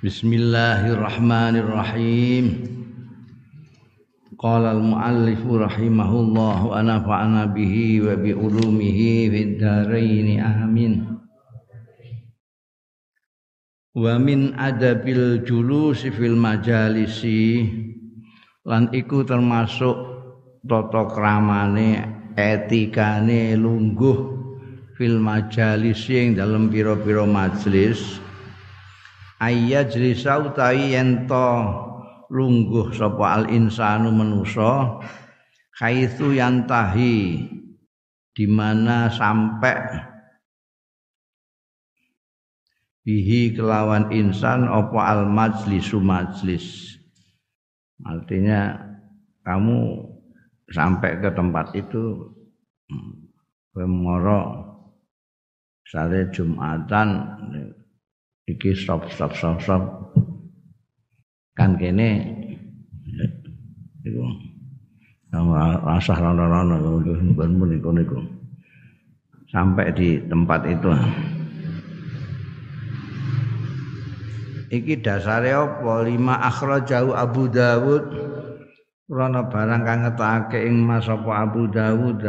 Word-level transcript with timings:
Bismillahirrahmanirrahim. 0.00 2.44
Qala 4.40 4.72
al-muallif 4.72 5.44
rahimahullah 5.44 6.72
wa 6.72 6.80
nafa'ana 6.80 7.52
bihi 7.52 8.00
wa 8.00 8.16
bi 8.16 8.32
ulumihi 8.32 9.28
fid 9.28 9.60
dharain 9.60 10.40
amin. 10.40 11.04
Wa 13.92 14.16
min 14.16 14.56
adabil 14.56 15.44
julusi 15.44 16.08
fil 16.08 16.32
majalisi 16.32 17.68
lan 18.64 18.88
iku 18.96 19.20
termasuk 19.20 20.00
tata 20.64 21.12
kramane 21.12 22.08
etikane 22.40 23.52
lungguh 23.52 24.16
fil 24.96 25.20
majalisi 25.20 26.24
ing 26.24 26.40
dalem 26.40 26.72
pira-pira 26.72 27.28
majelis 27.28 28.29
ayyajlisa 29.40 30.44
utawi 30.44 30.94
yen 30.94 31.24
to 31.24 31.48
lungguh 32.30 32.92
sapa 32.92 33.40
al 33.40 33.44
insanu 33.50 34.12
manusa 34.12 35.00
kaitu 35.74 36.36
yantahi 36.36 37.48
di 38.36 38.44
mana 38.46 39.10
sampai 39.10 39.80
bihi 43.02 43.56
kelawan 43.56 44.12
insan 44.12 44.68
apa 44.68 45.00
al 45.08 45.26
majlisu 45.26 45.98
majlis. 45.98 46.94
Artinya 48.00 48.76
kamu 49.44 50.08
sampai 50.70 51.20
ke 51.20 51.28
tempat 51.34 51.74
itu 51.74 52.32
Pemoro 53.70 54.42
hmm, 54.42 54.62
misalnya 55.84 56.22
Jumatan 56.32 57.08
iki 58.50 58.74
stop 58.74 59.06
stop 59.12 59.32
stop 59.38 59.56
stop. 59.62 59.82
Kan 61.54 61.78
kene 61.78 62.24
iku 64.02 64.24
rasa 65.86 66.18
rono-rono 66.18 66.98
ben 67.36 67.52
niku 67.58 67.90
niku. 67.94 68.18
Sampai 69.50 69.90
di 69.94 70.18
tempat 70.30 70.62
itu. 70.70 70.90
Iki 74.70 75.02
dasare 75.02 75.50
apa? 75.50 76.06
Lima 76.06 76.38
jauh 76.86 77.10
Abu 77.10 77.50
Dawud. 77.50 78.04
Rono 79.10 79.42
barang 79.50 79.82
kang 79.82 80.06
ngetake 80.06 80.70
ing 80.70 80.86
Mas 80.86 81.10
apa 81.10 81.42
Abu 81.42 81.66
Dawud 81.66 82.22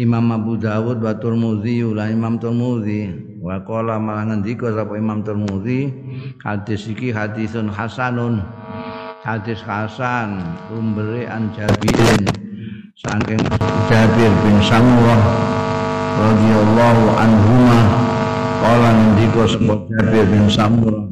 Imam 0.00 0.32
Abu 0.32 0.56
Dawud 0.56 1.04
wa 1.04 1.12
Tirmidzi 1.12 1.84
lan 1.84 2.16
Imam 2.16 2.34
Tirmidzi. 2.40 3.12
Wa 3.44 3.60
qala 3.60 4.00
malah 4.00 4.32
ngendika 4.32 4.72
sapa 4.72 4.96
Imam 4.96 5.20
Tirmidzi 5.20 5.92
hadis 6.40 6.88
iki 6.88 7.12
hadisun 7.12 7.68
hasanun. 7.68 8.40
Hadis 9.20 9.60
hasan 9.60 10.40
umbere 10.72 11.28
an 11.28 11.52
Jabirin 11.52 12.24
saking 12.96 13.44
Jabir 13.92 14.32
bin 14.40 14.56
Samurah 14.64 15.22
radhiyallahu 16.16 17.04
anhuma. 17.12 17.80
Qala 18.64 18.88
ngendika 18.96 19.44
sapa 19.44 19.74
Jabir 19.92 20.24
bin 20.32 20.44
Samurah 20.48 21.11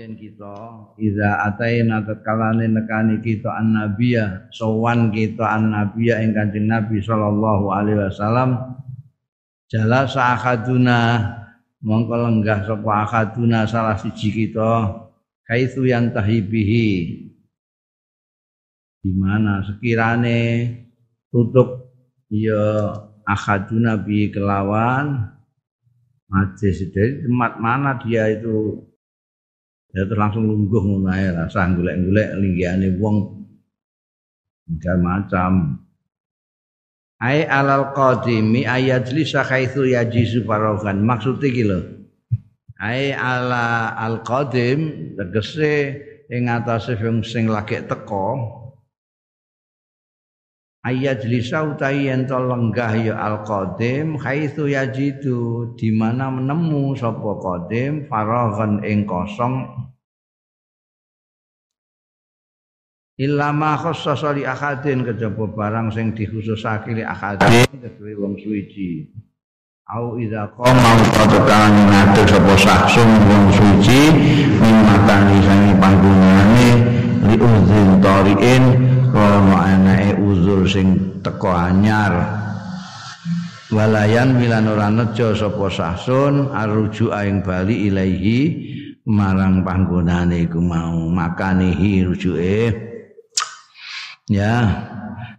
biyen 0.00 0.16
kita 0.16 0.56
iza 0.96 1.44
ataina 1.44 2.00
tatkalane 2.00 2.72
nekani 2.72 3.20
kita 3.20 3.52
annabiya 3.52 4.48
sowan 4.48 5.12
kita 5.12 5.44
annabiya 5.44 6.24
ing 6.24 6.32
Kanjeng 6.32 6.72
Nabi 6.72 7.04
sallallahu 7.04 7.68
alaihi 7.68 8.08
wasallam 8.08 8.80
jala 9.68 10.08
akaduna 10.08 11.20
mongko 11.84 12.16
lenggah 12.16 12.64
sapa 12.64 12.90
akaduna 13.04 13.68
salah 13.68 14.00
siji 14.00 14.32
kita 14.32 15.04
kaitu 15.44 15.84
yang 15.84 16.08
tahibihi. 16.16 16.88
Di 19.04 19.12
mana 19.12 19.60
sekirane 19.68 20.40
tutup 21.28 21.92
ya 22.32 22.96
akaduna 23.28 24.00
bi 24.00 24.32
kelawan 24.32 25.28
majlis 26.32 26.88
dari 26.88 27.20
tempat 27.20 27.60
mana 27.60 28.00
dia 28.00 28.32
itu 28.32 28.88
ya 29.90 30.06
langsung 30.06 30.46
lungguh 30.46 30.82
ngono 30.82 31.10
ae 31.10 31.34
rasa 31.34 31.70
golek-golek 31.74 32.28
linggihane 32.38 32.94
wong. 32.98 33.16
Macam. 34.70 35.82
Ai 37.18 37.42
alal 37.42 37.90
qadimi 37.90 38.64
ayajlisa 38.64 39.42
haitsu 39.42 39.82
yajisu 39.82 40.46
farogan 40.46 41.02
maksud 41.02 41.42
iki 41.42 41.66
lho. 41.66 41.80
Ai 42.78 43.10
ala 43.12 43.92
al 43.98 44.22
qadim 44.22 45.12
tegese 45.18 46.00
ing 46.30 46.46
atase 46.46 46.94
sing 47.26 47.50
lagi 47.50 47.82
teko 47.82 48.59
ayajlisa 50.80 51.76
utai 51.76 52.08
yen 52.08 52.24
to 52.24 52.40
lenggah 52.40 52.96
ya 52.96 53.14
al 53.20 53.44
qadim 53.44 54.16
haitsu 54.16 54.68
yajidu 54.72 55.72
di 55.76 55.92
mana 55.92 56.32
menemu 56.32 56.96
sapa 56.96 57.36
qadim 57.40 58.08
farogan 58.08 58.80
ing 58.84 59.04
kosong. 59.04 59.68
Illa 63.20 63.52
ma 63.52 63.76
khassasa 63.76 64.32
li 64.32 64.48
akadin 64.48 65.04
kejaba 65.04 65.44
barang 65.52 65.92
sing 65.92 66.16
dikhususake 66.16 66.96
li 66.96 67.04
akadin 67.04 67.68
kedue 67.68 68.16
wong 68.16 68.32
suci. 68.40 69.12
Au 69.90 70.16
idza 70.16 70.48
qama 70.56 70.90
utakan 71.04 71.72
ngatur 71.90 72.24
sapa 72.24 72.54
saksun 72.56 73.10
wong 73.28 73.46
suci 73.52 74.00
min 74.56 74.76
matani 74.88 75.36
sangi 75.44 75.72
panggunane 75.76 76.69
li 77.30 77.38
uzin 77.38 78.02
tariin 78.02 78.64
rono 79.14 79.54
anake 79.54 80.18
uzur 80.18 80.66
sing 80.66 81.22
teko 81.22 81.54
anyar 81.54 82.10
walayan 83.70 84.34
milan 84.34 84.66
ora 84.66 84.90
nejo 84.90 85.30
sapa 85.38 85.70
saksun 85.70 86.50
aruju 86.50 87.14
aing 87.14 87.46
bali 87.46 87.86
ilaihi 87.86 88.38
marang 89.06 89.62
panggonane 89.62 90.50
iku 90.50 90.58
mau 90.58 91.06
makanihi 91.06 92.02
rujuke 92.02 92.90
Ya. 94.30 94.86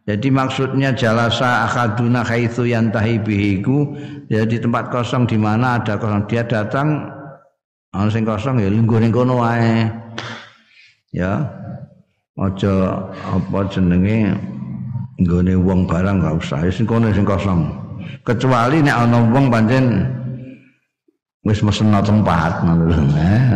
Jadi 0.03 0.27
maksudnya 0.27 0.91
jalasa 0.91 1.63
akaduna 1.63 2.27
khaitsu 2.27 2.67
yantahi 2.67 3.23
bihiku 3.23 3.95
ya 4.27 4.43
di 4.43 4.59
tempat 4.59 4.91
kosong 4.91 5.23
di 5.23 5.39
mana 5.39 5.79
ada 5.79 5.95
kosong 5.95 6.27
dia 6.27 6.43
datang 6.43 7.07
ana 7.95 8.11
sing 8.11 8.27
kosong 8.27 8.59
ya 8.59 8.67
lingguh 8.67 8.99
ning 8.99 9.15
kono 9.15 9.39
wae. 9.39 9.87
Ya. 11.15 11.47
Aja 12.41 13.05
apa 13.29 13.69
jenenge 13.69 14.33
nggone 15.21 15.53
wong 15.61 15.85
barang 15.85 16.25
gak 16.25 16.41
usah 16.41 16.65
sing 16.73 16.89
kono 16.89 17.13
sing 17.13 17.21
kosong. 17.21 17.69
Kecuali 18.25 18.81
nek 18.81 18.97
ana 18.97 19.21
wong 19.29 19.53
pancen 19.53 20.01
wis 21.45 21.61
mesen 21.61 21.93
tempat 21.93 22.65
ngono 22.65 22.83
lho. 22.89 22.97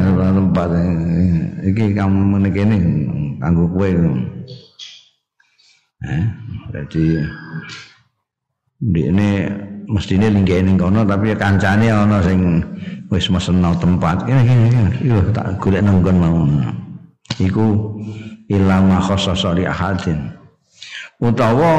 Eh, 0.06 0.31
tempat 0.38 0.69
iki 1.66 1.97
kamu 1.97 2.38
meniki 2.38 2.62
kene 2.62 2.78
kanggo 3.41 3.66
kowe. 3.73 3.90
Eh, 6.06 6.23
jadi 6.69 7.06
ini 8.85 9.29
mestine 9.90 10.29
linggih 10.29 10.62
ning 10.62 10.78
kono 10.78 11.02
tapi 11.02 11.34
kancane 11.34 11.90
ana 11.90 12.22
sing 12.22 12.62
wis 13.09 13.25
mesenno 13.34 13.73
tempat. 13.81 14.29
Yo 15.02 15.25
tak 15.34 15.57
golek 15.57 15.81
nang 15.81 16.06
mau. 16.06 16.46
Iku 17.41 17.97
ilama 18.50 19.01
khassasa 19.01 19.53
li 19.56 19.63
ahadin. 19.66 20.31
Utawa 21.22 21.73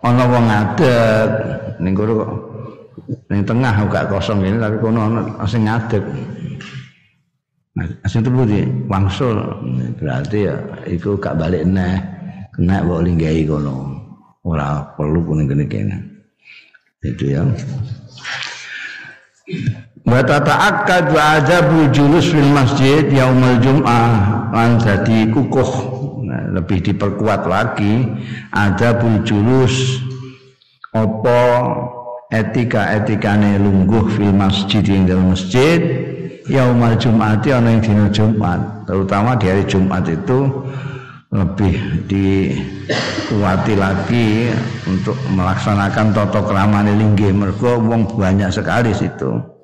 ana 0.00 0.24
wong 0.26 0.44
ngadeg 0.48 1.30
ning 1.82 1.92
kono 1.92 2.24
ning 3.28 3.42
tengah 3.44 3.74
gak 3.90 4.08
kosong 4.08 4.42
ini 4.42 4.56
tapi 4.56 4.76
kono 4.80 5.00
ana 5.06 5.20
sing 5.44 5.66
ngadeg. 5.66 6.02
Nah, 7.76 7.84
sing 8.08 8.24
terbudi 8.24 8.64
wangsul 8.88 9.36
berarti 10.00 10.48
ya 10.48 10.56
iku 10.88 11.20
gak 11.20 11.36
balik 11.36 11.68
neh 11.68 12.00
kena 12.56 12.80
bawa 12.80 13.04
linggai 13.04 13.44
kono 13.44 13.92
ora 14.46 14.80
perlu 14.96 15.20
kuning 15.26 15.44
kene 15.50 15.64
kene 15.68 15.96
itu 17.04 17.36
ya 17.36 17.44
wa 20.06 20.20
tata'akkad 20.22 21.12
wa 21.12 21.22
ajabu 21.36 21.90
julus 21.92 22.32
fil 22.32 22.50
masjid 22.54 23.04
yaumul 23.12 23.58
jum'ah 23.60 24.35
lan 24.52 24.78
dadi 24.78 25.30
kukuh. 25.30 25.70
Nah, 26.26 26.42
lebih 26.58 26.82
diperkuat 26.82 27.46
lagi 27.46 28.02
ada 28.50 28.98
julus. 29.22 30.02
Apa 30.96 31.40
etika-etikane 32.32 33.60
lungguh 33.60 34.16
fil 34.16 34.32
masjid 34.32 34.82
yang 34.82 35.06
dalam 35.06 35.32
masjid? 35.36 35.78
Yaumal 36.46 36.94
jum'ati 36.94 37.50
ana 37.50 37.74
ing 37.74 37.82
dina 37.82 38.06
Jumat. 38.10 38.86
Terutama 38.86 39.34
di 39.34 39.50
hari 39.50 39.66
Jumat 39.66 40.06
itu 40.06 40.46
lebih 41.34 42.06
dikuati 42.06 43.74
lagi 43.74 44.54
untuk 44.86 45.18
melaksanakan 45.34 46.14
toto 46.14 46.46
keramane 46.46 46.94
linggih. 46.94 47.34
Mergo 47.34 47.82
wong 47.82 48.14
banyak 48.14 48.54
sekali 48.54 48.94
situ 48.94 49.55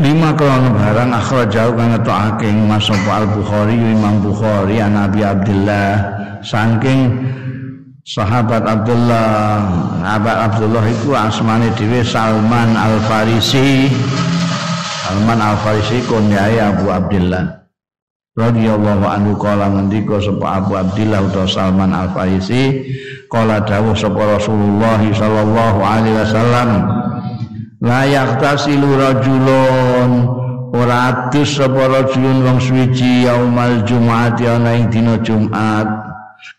lima 0.00 0.32
krono 0.32 0.72
barang 0.72 1.12
jauh 1.52 1.76
kang 1.76 1.92
ngetokake 1.92 2.48
Mas 2.64 2.88
Al 2.88 3.28
Bukhari 3.28 3.76
Imam 3.76 4.24
Bukhari 4.24 4.80
an 4.80 4.96
Nabi 4.96 5.20
Abdullah 5.20 6.00
saking 6.40 7.12
sahabat 8.00 8.64
Abdullah 8.64 9.60
sahabat 10.00 10.36
Abdullah 10.48 10.84
itu 10.88 11.12
asmane 11.12 11.68
dhewe 11.76 12.00
Salman 12.00 12.72
Al 12.72 13.04
Farisi 13.04 13.92
Salman 15.04 15.44
Al 15.44 15.60
Farisi 15.60 16.00
kunyai 16.08 16.56
Abu 16.56 16.88
Abdullah 16.88 17.68
radhiyallahu 18.32 19.04
anhu 19.04 19.36
kala 19.36 19.76
ngendika 19.76 20.24
sapa 20.24 20.56
Abu 20.64 20.72
Abdullah 20.72 21.20
utawa 21.20 21.44
Salman 21.44 21.92
Al 21.92 22.08
Farisi 22.16 22.80
kala 23.28 23.60
dawuh 23.60 23.92
sapa 23.92 24.40
Rasulullah 24.40 25.04
sallallahu 25.04 25.84
alaihi 25.84 26.16
wasallam 26.16 26.68
layak 27.82 28.38
tasilu 28.38 28.94
rajulun 28.94 30.10
ora 30.70 31.10
adus 31.10 31.58
sapa 31.58 31.90
rajulun 31.90 32.46
wong 32.46 32.58
suci 32.62 33.26
yaumal 33.26 33.82
jumat 33.82 34.38
ana 34.38 34.78
ing 34.78 34.86
dina 34.88 35.18
Jumat 35.20 35.90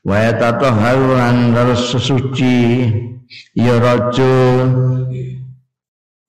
wa 0.04 0.20
tatahharu 0.36 1.16
an 1.16 1.56
sesuci 1.80 2.92
ya 3.56 3.80
rajul. 3.80 4.68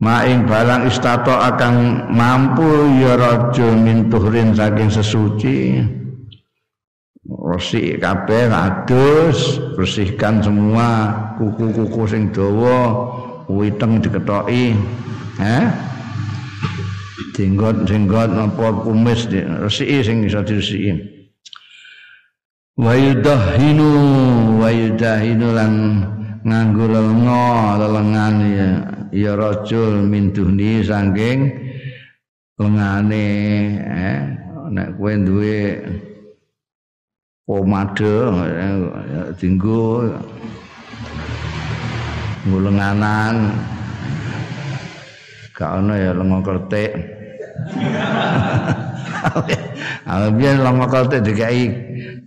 Maing 0.05 0.45
barang 0.45 0.91
istato 0.91 1.33
akan 1.33 2.07
mampu 2.13 2.67
ya 3.01 3.17
rajul 3.17 3.73
min 3.73 4.13
tuhrin 4.13 4.53
saking 4.53 4.91
sesuci. 4.93 5.81
Resik 7.25 8.05
kabeh 8.05 8.53
adus 8.53 9.57
bersihkan 9.73 10.45
semua 10.45 11.09
kuku-kuku 11.41 12.05
sing 12.05 12.29
dawa 12.37 13.09
witeng 13.49 14.01
diketoki 14.01 14.73
eh 15.41 15.67
jenggot-jenggot 17.35 18.31
apa 18.31 18.67
kumis 18.87 19.27
resiki 19.35 19.99
sing 20.07 20.17
iso 20.23 20.41
diresiki. 20.47 20.93
Wa 22.75 22.95
yudahinu 22.95 23.91
wa 24.59 24.69
yudahinu 24.71 25.47
lan 25.55 25.75
nganggo 26.43 26.85
lenga 26.91 27.79
lelengan 27.79 28.35
ya 28.51 28.69
ya 29.15 29.33
rajul 29.39 30.03
min 30.03 30.35
duhni 30.35 30.83
saking 30.83 31.55
lengane 32.59 33.27
eh 33.79 34.19
nek 34.75 34.99
kowe 34.99 35.15
duwe 35.23 35.59
pomade 37.47 38.15
dinggo 39.39 40.11
ngulenganan 42.45 43.57
gak 45.57 45.81
ono 45.81 45.93
ya 45.97 46.13
lengo 46.13 46.39
kletik 46.45 46.93
Aku 50.05 50.29
biyen 50.37 50.61
lengo 50.61 50.85
kletik 50.85 51.25
dikai 51.25 51.73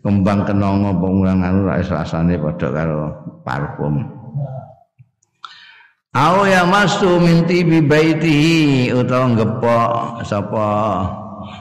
kembang 0.02 0.48
kenongo 0.48 0.98
pengulangan 0.98 1.68
ora 1.68 1.78
rasane 1.84 2.40
padha 2.42 2.68
karo 2.74 3.02
parfum. 3.46 4.02
Au 6.18 6.50
ya 6.50 6.66
mastu 6.66 7.22
minti 7.22 7.62
bi 7.62 7.78
baitihi 7.86 8.90
utawa 8.90 9.38
ngepok 9.38 10.25
sapa 10.25 10.69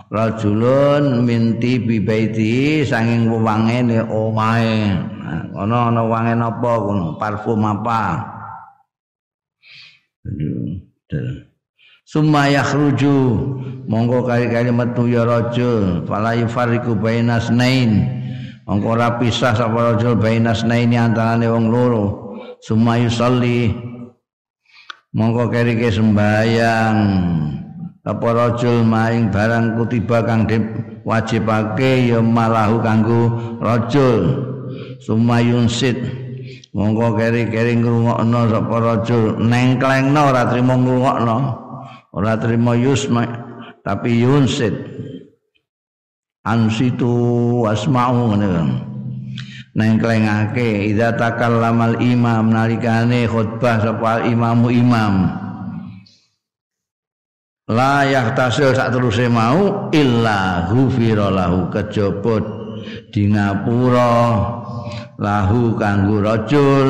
rajulun 0.09 1.27
minti 1.29 1.77
bi 1.77 2.01
baitihi 2.01 2.81
sanging 2.89 3.29
wewangene 3.29 4.01
omahe. 4.09 4.97
Ana 5.53 5.93
ana 5.93 6.01
wange 6.07 6.33
napa 6.33 6.81
parfum 7.21 7.61
apa 7.67 8.36
Summa 12.07 12.47
yakhruju 12.47 13.17
monggo 13.91 14.23
kali-kali 14.23 14.71
metu 14.71 15.11
ya 15.11 15.27
rajul 15.27 16.07
fala 16.07 16.39
yufariqu 16.39 16.95
bainas 16.95 17.51
nain 17.51 18.07
monggo 18.63 18.95
ora 18.95 19.19
pisah 19.19 19.59
sapa 19.59 19.95
rajul 19.95 20.15
bainas 20.15 20.63
nain 20.63 20.95
antarane 20.95 21.51
wong 21.51 21.67
loro. 21.71 22.05
Summa 22.63 22.99
yusalli 22.99 23.75
monggo 25.15 25.51
kali-kali 25.51 25.91
sembayang 25.91 26.99
apa 28.07 28.29
rajul 28.31 28.87
maing 28.87 29.35
barang 29.35 29.75
kutiba 29.75 30.23
kang 30.23 30.47
wajibake 31.03 32.07
ya 32.07 32.23
malahu 32.23 32.79
kanggo 32.79 33.23
rajul 33.59 34.47
summa 35.03 35.43
yunsit 35.43 35.99
monggo 36.77 37.17
keri-keri 37.17 37.81
ngrungokno 37.81 38.41
sapa 38.53 38.77
rajul 38.77 39.41
nengklengno 39.41 40.21
ora 40.29 40.45
trimo 40.53 40.77
ngrungokno. 40.77 41.39
Ora 42.13 42.37
trimo 42.37 42.77
yusma 42.77 43.25
tapi 43.81 44.21
yunsit 44.21 44.77
ansitu 46.45 47.65
asma'u 47.65 48.37
ngene 48.37 48.49
kan. 48.53 48.69
Nengklengake 49.77 50.89
idza 50.93 51.17
takallamal 51.17 52.01
imam 52.01 52.53
nalikane 52.53 53.25
khutbah 53.29 53.81
sapa 53.81 54.25
imamu 54.29 54.69
imam. 54.73 55.15
La 57.67 58.07
yahtasil 58.07 58.73
sak 58.73 58.95
teruse 58.95 59.27
mau 59.27 59.91
illa 59.91 60.71
ghufira 60.71 61.29
lahu 61.29 61.69
kejaba 61.69 62.39
di 63.11 63.27
ngapura 63.27 64.15
lahu 65.21 65.75
kanggo 65.79 66.21
rajul 66.21 66.89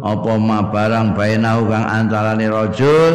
apa 0.00 0.32
ma 0.38 0.68
barang 0.70 1.16
bainahu 1.16 1.68
kang 1.68 1.86
antarane 1.86 2.46
rajul 2.48 3.14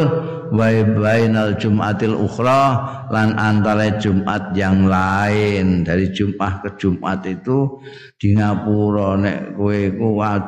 wa 0.52 0.68
bainal 0.68 1.56
jumatil 1.56 2.12
ukhra 2.12 2.64
lan 3.08 3.34
antara 3.40 3.96
Jumat 3.96 4.52
yang 4.52 4.84
lain. 4.84 5.82
Dari 5.82 6.12
Jumat 6.12 6.60
ke 6.60 6.70
Jumat 6.76 7.24
itu 7.24 7.80
di 8.20 8.36
ngapura 8.36 9.16
nek 9.16 9.56
kowe 9.56 9.80
kuat 9.96 10.44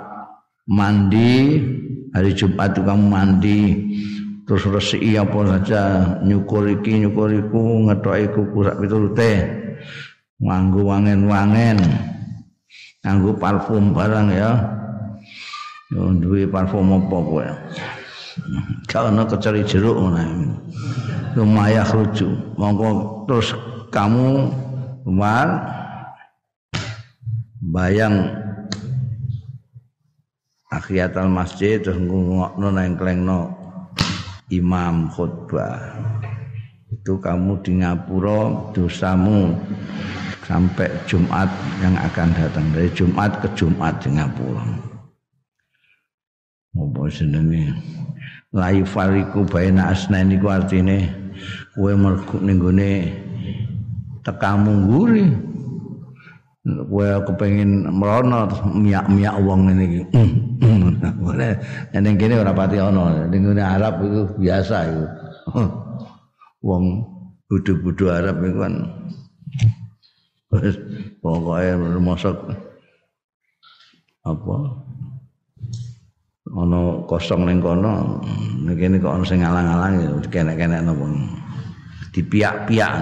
mandi 0.68 1.60
hari 2.12 2.30
Jumat 2.36 2.76
itu 2.76 2.80
kamu 2.84 3.04
mandi 3.08 3.60
terus 4.44 4.68
resiki 4.68 5.16
apa 5.16 5.56
saja 5.56 5.82
nyukur 6.20 6.68
iki 6.68 7.00
nyukur 7.00 7.32
iku 7.32 7.88
ngetoki 7.88 8.28
kuku 8.28 8.58
sak 8.60 8.76
piturute 8.76 9.32
nganggo 10.36 10.84
wangen-wangen 10.84 11.80
nganggo 13.04 13.36
parfum 13.36 13.92
barang 13.92 14.32
ya. 14.32 14.50
Duwe 15.94 16.48
parfum 16.48 16.96
apa 16.96 17.16
kowe? 17.20 17.46
Kalau 18.90 19.14
ana 19.14 19.22
kecari 19.28 19.62
jeruk 19.62 19.94
ngono 19.94 20.58
lumaya 21.38 21.86
khruju 21.86 22.58
monggo 22.58 23.22
terus 23.30 23.54
kamu 23.94 24.50
keluar 25.06 25.48
bayang 27.62 28.34
akhiyatal 30.70 31.30
masjid 31.30 31.78
terus 31.78 31.98
ngungokno 31.98 32.74
nang 32.74 32.98
klengno 32.98 33.54
imam 34.50 35.10
khutbah. 35.14 35.78
Itu 36.90 37.18
kamu 37.22 37.62
di 37.62 37.82
ngapura 37.82 38.70
dosamu 38.74 39.54
sampai 40.44 40.92
Jumat 41.08 41.48
yang 41.80 41.96
akan 41.96 42.28
datang 42.36 42.68
dari 42.76 42.92
Jumat 42.92 43.40
ke 43.40 43.48
Jumat 43.56 43.96
dengan 44.04 44.28
pulang. 44.36 44.76
Apa 46.76 47.08
jenenge? 47.08 47.72
Layu 48.54 48.86
fariku 48.86 49.42
baina 49.42 49.90
asnaini 49.90 50.38
ku 50.38 50.46
artine 50.46 51.10
kowe 51.74 51.90
mergo 51.96 52.38
ning 52.38 52.62
gone 52.62 53.10
tekamu 54.22 54.72
nguri. 54.86 55.26
Kowe 56.64 57.06
kepengin 57.28 57.90
merono 57.92 58.48
miak-miak 58.72 59.36
wong 59.42 59.68
ngene 59.68 59.84
iki. 59.84 60.02
Ning 61.98 62.14
kene 62.20 62.34
ora 62.40 62.52
pati 62.54 62.78
ana. 62.78 63.26
Ning 63.28 63.58
Arab 63.58 64.00
itu 64.00 64.22
biasa 64.38 64.76
itu. 64.92 65.06
Wong 66.64 67.04
budu-budu 67.50 68.08
Arab 68.08 68.40
itu 68.40 68.56
kan 68.60 68.74
pokoknya 71.22 71.98
masuk 71.98 72.36
apa? 74.24 74.56
Ana 76.54 77.02
kosong 77.10 77.48
ning 77.48 77.58
kono 77.58 78.20
kene 78.76 79.00
kok 79.00 79.16
ana 79.16 79.24
sing 79.26 79.40
ngalang-alang 79.42 80.22
kene-kene 80.28 80.78
napa? 80.84 81.06
Dipiak-piak. 82.14 82.94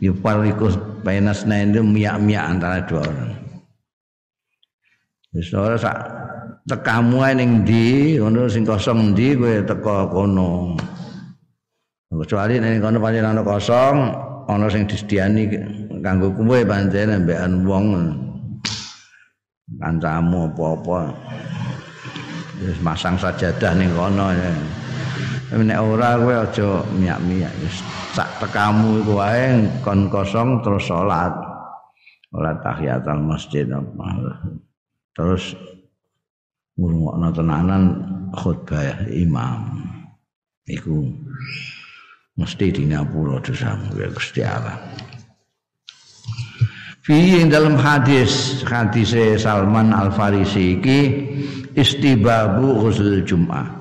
Yufarikus 0.00 0.80
bainas 1.04 1.44
itu 1.44 1.84
miak-miak 1.84 2.56
antara 2.56 2.80
dua 2.88 3.04
orang. 3.04 3.36
Wis 5.36 5.52
ora 5.52 5.76
sak 5.76 5.92
tekamu 6.64 7.20
ning 7.36 7.68
ndi 7.68 8.16
ngono 8.16 8.48
sing 8.48 8.64
kosong 8.64 9.12
ndi 9.12 9.36
kowe 9.36 9.60
teko 9.68 10.08
kono. 10.08 10.72
Kecuali 12.10 12.58
ning 12.58 12.80
kono 12.80 12.96
pancen 12.96 13.28
ana 13.28 13.44
kosong 13.44 13.96
ana 14.48 14.70
sing 14.72 14.88
disediani 14.88 15.50
kanggo 16.00 16.32
kowe 16.32 16.58
pancen 16.64 17.12
ambekan 17.12 17.66
wong 17.66 17.86
kancamu 19.76 20.50
apa-apa. 20.50 21.12
Wis 22.60 22.78
masang 22.84 23.16
sajadah 23.16 23.72
ning 23.76 23.90
kono 23.96 24.32
ya. 24.32 24.50
Nek 25.50 25.80
ora 25.82 26.16
kowe 26.20 26.34
aja 26.46 26.84
miyak-miyak 26.94 27.52
wis 27.64 27.82
sak 28.14 28.40
tekamu 28.40 29.02
iku 29.02 29.18
wae 29.18 29.66
kon 29.84 30.08
kosong 30.08 30.62
terus 30.64 30.86
salat 30.88 31.32
ora 32.32 32.54
tahiyatul 32.60 33.22
masjid 33.24 33.66
apa. 33.68 34.08
Terus 35.16 35.52
ngrungokno 36.78 37.28
tenanan 37.34 37.82
khutbah 38.32 39.04
imam. 39.10 39.84
Iku 40.70 41.02
mesti 42.38 42.66
di 42.70 42.82
ngapura 42.90 43.42
dosamu 43.42 43.94
ya 43.98 44.08
Gusti 44.10 44.40
Allah 44.44 44.78
Fi 47.00 47.42
dalam 47.48 47.80
hadis 47.80 48.60
hadis 48.68 49.16
Salman 49.40 49.88
Al 49.90 50.12
Farisi 50.12 50.76
iki 50.76 51.00
istibabu 51.72 52.76
ghusl 52.76 53.24
Jumat. 53.24 53.72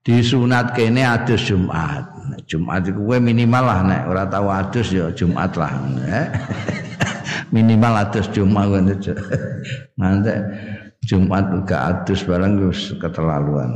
Disunat 0.00 0.72
kene 0.72 1.04
adus 1.04 1.44
Jumat. 1.44 2.08
Jumat 2.48 2.88
gue 2.88 3.16
minimal 3.20 3.60
lah 3.60 3.80
nek 3.84 4.02
ora 4.08 4.24
tahu 4.24 4.48
adus 4.48 4.88
ya 4.88 5.12
Jumat 5.12 5.52
lah. 5.58 5.78
Minimal 7.54 7.92
adus 8.08 8.26
Jumat 8.32 8.72
gue 8.72 8.80
Nanti 10.00 10.34
Jumat 11.04 11.44
gak 11.68 11.82
adus 12.02 12.24
barang 12.24 12.56
wis 12.66 12.96
keterlaluan. 12.96 13.70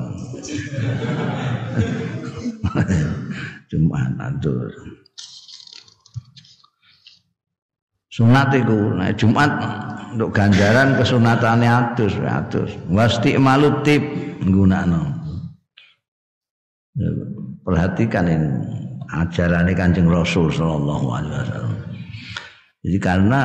Jumat 3.71 4.19
adus. 4.19 4.75
Sunat 8.11 8.51
iku 8.59 8.99
nek 8.99 9.15
Jumat 9.15 9.51
untuk 10.11 10.35
ganjaran 10.35 10.99
kesunatane 10.99 11.71
adus 11.71 12.19
adus. 12.19 12.75
Wasti 12.91 13.39
malutip 13.39 14.03
nggunakno. 14.43 15.07
Perhatikan 17.63 18.27
ini 18.27 18.51
ajaran 19.15 19.71
Kanjeng 19.79 20.11
Rasul 20.11 20.51
sallallahu 20.51 21.07
alaihi 21.15 21.35
wasallam. 21.39 21.77
Jadi 22.83 22.99
karena 22.99 23.43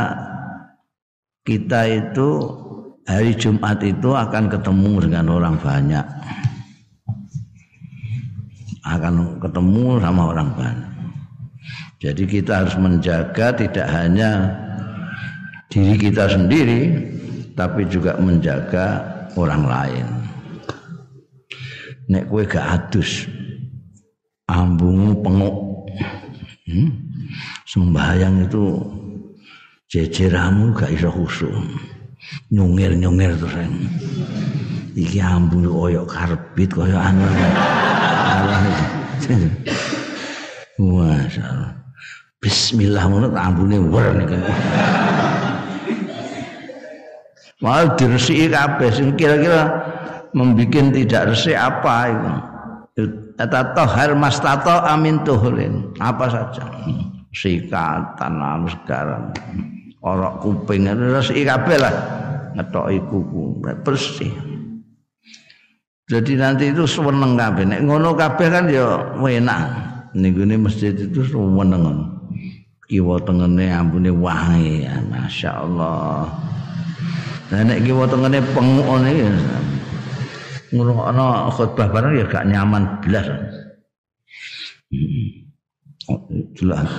kita 1.46 1.82
itu 1.86 2.30
hari 3.06 3.38
Jumat 3.38 3.78
itu 3.86 4.10
akan 4.18 4.50
ketemu 4.50 4.92
dengan 5.06 5.26
orang 5.30 5.56
banyak. 5.62 6.06
Akan 8.86 9.42
ketemu 9.42 9.98
sama 9.98 10.30
orang 10.30 10.50
banyak. 10.54 10.94
Jadi 11.98 12.24
kita 12.30 12.62
harus 12.62 12.78
menjaga 12.78 13.56
tidak 13.58 13.88
hanya 13.90 14.54
diri 15.74 15.98
kita 15.98 16.30
sendiri 16.30 16.82
tapi 17.58 17.88
juga 17.90 18.14
menjaga 18.22 19.02
orang 19.34 19.64
lain. 19.66 20.06
Nek 22.06 22.30
kue 22.30 22.46
gak 22.46 22.68
adus 22.78 23.26
ambungmu 24.46 25.26
penguk. 25.26 25.58
Hmm? 26.70 26.90
Sembahyang 27.66 28.46
itu 28.46 28.86
jejeramu 29.90 30.78
gak 30.78 30.94
iso 30.94 31.10
khusyuk. 31.10 31.56
Nyungir-nyungir 32.54 33.34
terus. 33.42 33.58
Iki 34.94 35.20
ambung 35.26 35.66
koyo 35.66 36.06
karbit 36.06 36.70
koyo 36.70 36.98
anu. 37.02 37.26
Masyaallah. 40.76 41.72
Bismillah 42.44 43.04
ngono 43.10 43.28
ambune 43.34 43.82
wer 43.90 44.14
niku. 44.22 44.38
Mau 47.64 47.88
diresiki 47.98 48.52
kabeh 48.52 48.94
sing 48.94 49.18
kira-kira 49.18 49.66
membikin 50.36 50.94
tidak 50.94 51.34
resik 51.34 51.58
apa 51.58 52.14
itu. 52.14 52.32
Eta 53.42 53.74
tohar 53.74 54.14
mastato 54.14 54.72
amin 54.86 55.24
tuhulin. 55.26 55.90
Apa 55.98 56.30
saja. 56.30 56.64
Sikatan 57.34 58.38
anu 58.38 58.70
sekarang. 58.70 59.34
Orok 60.06 60.46
kuping 60.46 60.86
resiki 60.86 61.48
kabeh 61.48 61.82
lah. 61.82 61.96
Ngetoki 62.54 63.00
kuku 63.10 63.44
bersih. 63.82 64.55
Jadi 66.06 66.38
nanti 66.38 66.70
itu 66.70 66.86
seneng 66.86 67.34
kabeh. 67.34 67.66
Nek 67.66 67.82
ngono 67.82 68.14
kabeh 68.14 68.48
kan 68.54 68.70
ya 68.70 69.02
enak. 69.18 69.62
Ning 70.14 70.38
masjid 70.62 70.94
itu 70.94 71.26
seneng 71.26 72.14
kiwa 72.86 73.18
tengene 73.26 73.74
ambune 73.74 74.14
wangi 74.14 74.86
ya 74.86 75.02
masyaallah. 75.10 76.30
Nah 77.50 77.62
nek 77.66 77.82
kiwa 77.82 78.06
tengene 78.06 78.38
penguk 78.54 78.86
ngene 78.86 79.12
ya 79.26 79.34
ngrungokno 80.76 81.50
khutbah 81.56 81.88
bareng 81.90 82.14
ya 82.20 82.26
gak 82.30 82.46
nyaman 82.46 82.84
blas 83.02 83.26
jelas. 86.54 86.90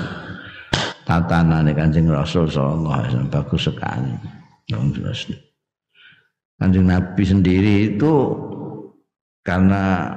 Tatanane 1.07 1.71
Kanjeng 1.71 2.11
Rasul 2.11 2.51
sallallahu 2.51 2.91
alaihi 2.91 3.11
wasallam 3.15 3.31
bagus 3.31 3.63
sekali. 3.71 4.11
Kanjeng 6.59 6.91
Nabi 6.91 7.23
sendiri 7.23 7.95
itu 7.95 8.13
karena 9.47 10.11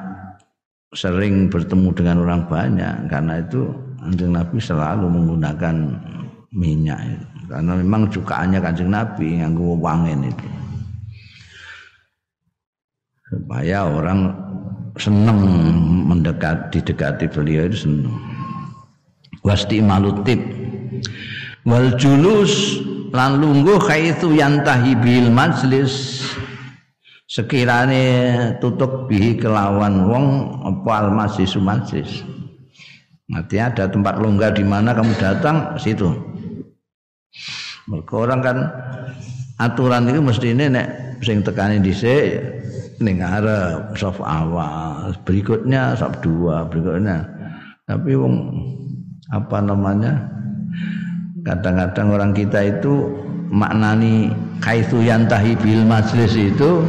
sering 0.98 1.54
bertemu 1.54 1.90
dengan 1.94 2.18
orang 2.26 2.42
banyak 2.50 3.06
karena 3.06 3.38
itu 3.46 3.70
Kanjeng 4.02 4.34
Nabi 4.34 4.58
selalu 4.58 5.06
menggunakan 5.06 5.76
minyak 6.50 6.98
itu. 7.06 7.26
Karena 7.46 7.78
memang 7.78 8.10
cukaannya 8.10 8.60
Kanjeng 8.64 8.90
Nabi 8.90 9.38
yang 9.38 9.54
gue 9.54 9.76
wangen 9.78 10.26
itu. 10.26 10.48
Supaya 13.30 13.86
orang 13.86 14.34
senang 14.98 15.38
mendekat 16.10 16.74
didekati 16.74 17.30
beliau 17.30 17.70
itu 17.70 17.86
senang. 17.86 18.18
Wasti 19.46 19.78
malutip 19.84 20.42
wal 21.70 21.94
julus 22.02 22.82
lan 23.14 23.38
lungguh 23.38 23.78
kaitu 23.86 24.34
yantahi 24.34 24.98
bil 24.98 25.30
majlis 25.30 26.26
sekirane 27.30 28.06
tutup 28.58 29.06
bihi 29.06 29.38
kelawan 29.38 30.10
wong 30.10 30.26
apa 30.66 30.92
al 30.98 31.10
majlis 31.14 31.54
majlis 31.62 32.26
Artinya 33.30 33.70
ada 33.70 33.86
tempat 33.86 34.18
longgar 34.18 34.58
di 34.58 34.66
mana 34.66 34.90
kamu 34.90 35.14
datang 35.22 35.78
situ. 35.78 36.10
Mereka 37.86 38.26
orang 38.26 38.42
kan 38.42 38.58
aturan 39.62 40.10
itu 40.10 40.18
mesti 40.18 40.48
ini 40.50 40.66
nek 40.66 41.22
sing 41.22 41.46
tekani 41.46 41.78
dhisik 41.78 42.42
ning 42.98 43.22
ngarep 43.22 43.94
saf 43.94 44.18
awal, 44.18 45.14
berikutnya 45.30 45.94
saf 45.94 46.18
dua, 46.26 46.66
berikutnya. 46.66 47.22
Tapi 47.86 48.18
wong 48.18 48.34
apa 49.30 49.58
namanya? 49.62 50.26
Kadang-kadang 51.46 52.08
orang 52.10 52.32
kita 52.34 52.66
itu 52.66 53.14
maknani 53.54 54.34
kaitu 54.58 55.06
yantahi 55.06 55.54
bil 55.62 55.86
majlis 55.86 56.34
itu 56.34 56.82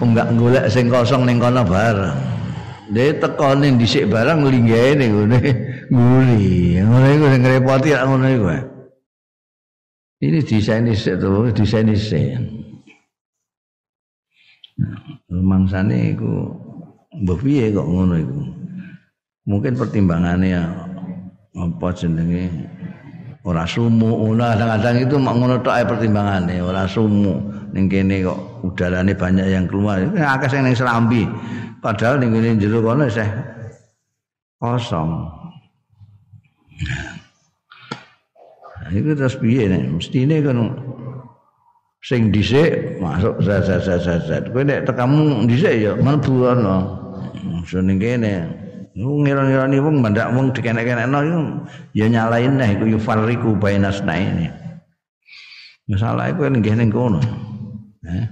enggak 0.00 0.28
golek 0.36 0.66
sing 0.68 0.92
kosong 0.92 1.24
ning 1.24 1.40
kono 1.40 1.64
bareng. 1.64 2.16
Dia 2.92 3.16
tekone 3.18 3.74
dhisik 3.74 4.06
barang 4.06 4.46
ning 4.46 4.64
ngene 4.70 5.06
nguri. 5.90 6.78
Ngono 6.82 7.06
iku 7.10 7.26
sing 7.32 7.40
ngrepoti 7.42 7.88
lak 7.96 8.06
ngono 8.06 8.26
iku. 8.30 8.46
Ini 10.16 10.38
desain 10.40 10.88
isik 10.88 11.20
to, 11.20 11.52
desain 11.52 11.92
isik. 11.92 12.40
Mangsane 15.28 16.16
iku 16.16 16.52
mbah 17.24 17.38
piye 17.42 17.74
kok 17.74 17.88
ngono 17.88 18.14
iku. 18.16 18.40
Mungkin 19.46 19.78
pertimbangannya 19.78 20.62
apa 21.56 21.88
jenenge 21.96 22.50
ora 23.46 23.62
sumu 23.62 24.10
ora 24.26 24.52
kadang-kadang 24.52 24.96
itu 25.06 25.14
mak 25.16 25.34
ngono 25.38 25.56
tok 25.62 25.86
pertimbangane 25.86 26.60
ora 26.60 26.84
sumu 26.84 27.55
ning 27.76 27.92
kene 27.92 28.24
kok 28.24 28.64
udarane 28.64 29.12
banyak 29.12 29.46
yang 29.52 29.68
keluar. 29.68 30.00
Akeh 30.16 30.48
sing 30.48 30.64
ning 30.64 30.72
serambi. 30.72 31.28
Padahal 31.84 32.16
ning 32.16 32.32
ngene 32.32 32.56
jero 32.56 32.80
kono 32.80 33.04
isih 33.04 33.28
kosong. 34.56 35.28
Nah, 38.80 38.90
itu 38.96 39.12
terus 39.12 39.36
piye 39.36 39.68
nek? 39.68 39.92
Mestine 39.92 40.40
kan 40.40 40.58
sing 42.00 42.32
dhisik 42.32 42.96
masuk 42.96 43.44
zat 43.44 43.68
zat 43.68 43.84
zat 43.84 44.00
zat 44.00 44.20
zat. 44.24 44.42
Kowe 44.48 44.64
nek 44.64 44.88
tekamu 44.88 45.44
dhisik 45.44 45.76
ya 45.76 45.92
mlebu 46.00 46.48
ana 46.48 46.76
so 47.68 47.84
ning 47.84 48.00
kene 48.00 48.48
ngira-ngirani 48.96 49.76
wong 49.76 50.00
mandak 50.00 50.32
wong 50.32 50.56
dikenek-kenekno 50.56 51.18
iku 51.20 51.40
ya 51.92 52.08
nyalain 52.08 52.56
nah 52.56 52.64
iku 52.64 52.88
yufarriku 52.88 53.52
bainasna 53.60 54.16
ini. 54.16 54.48
Masalah 55.92 56.32
iku 56.32 56.48
ning 56.48 56.64
ning 56.64 56.88
kono 56.88 57.20
eh 58.06 58.26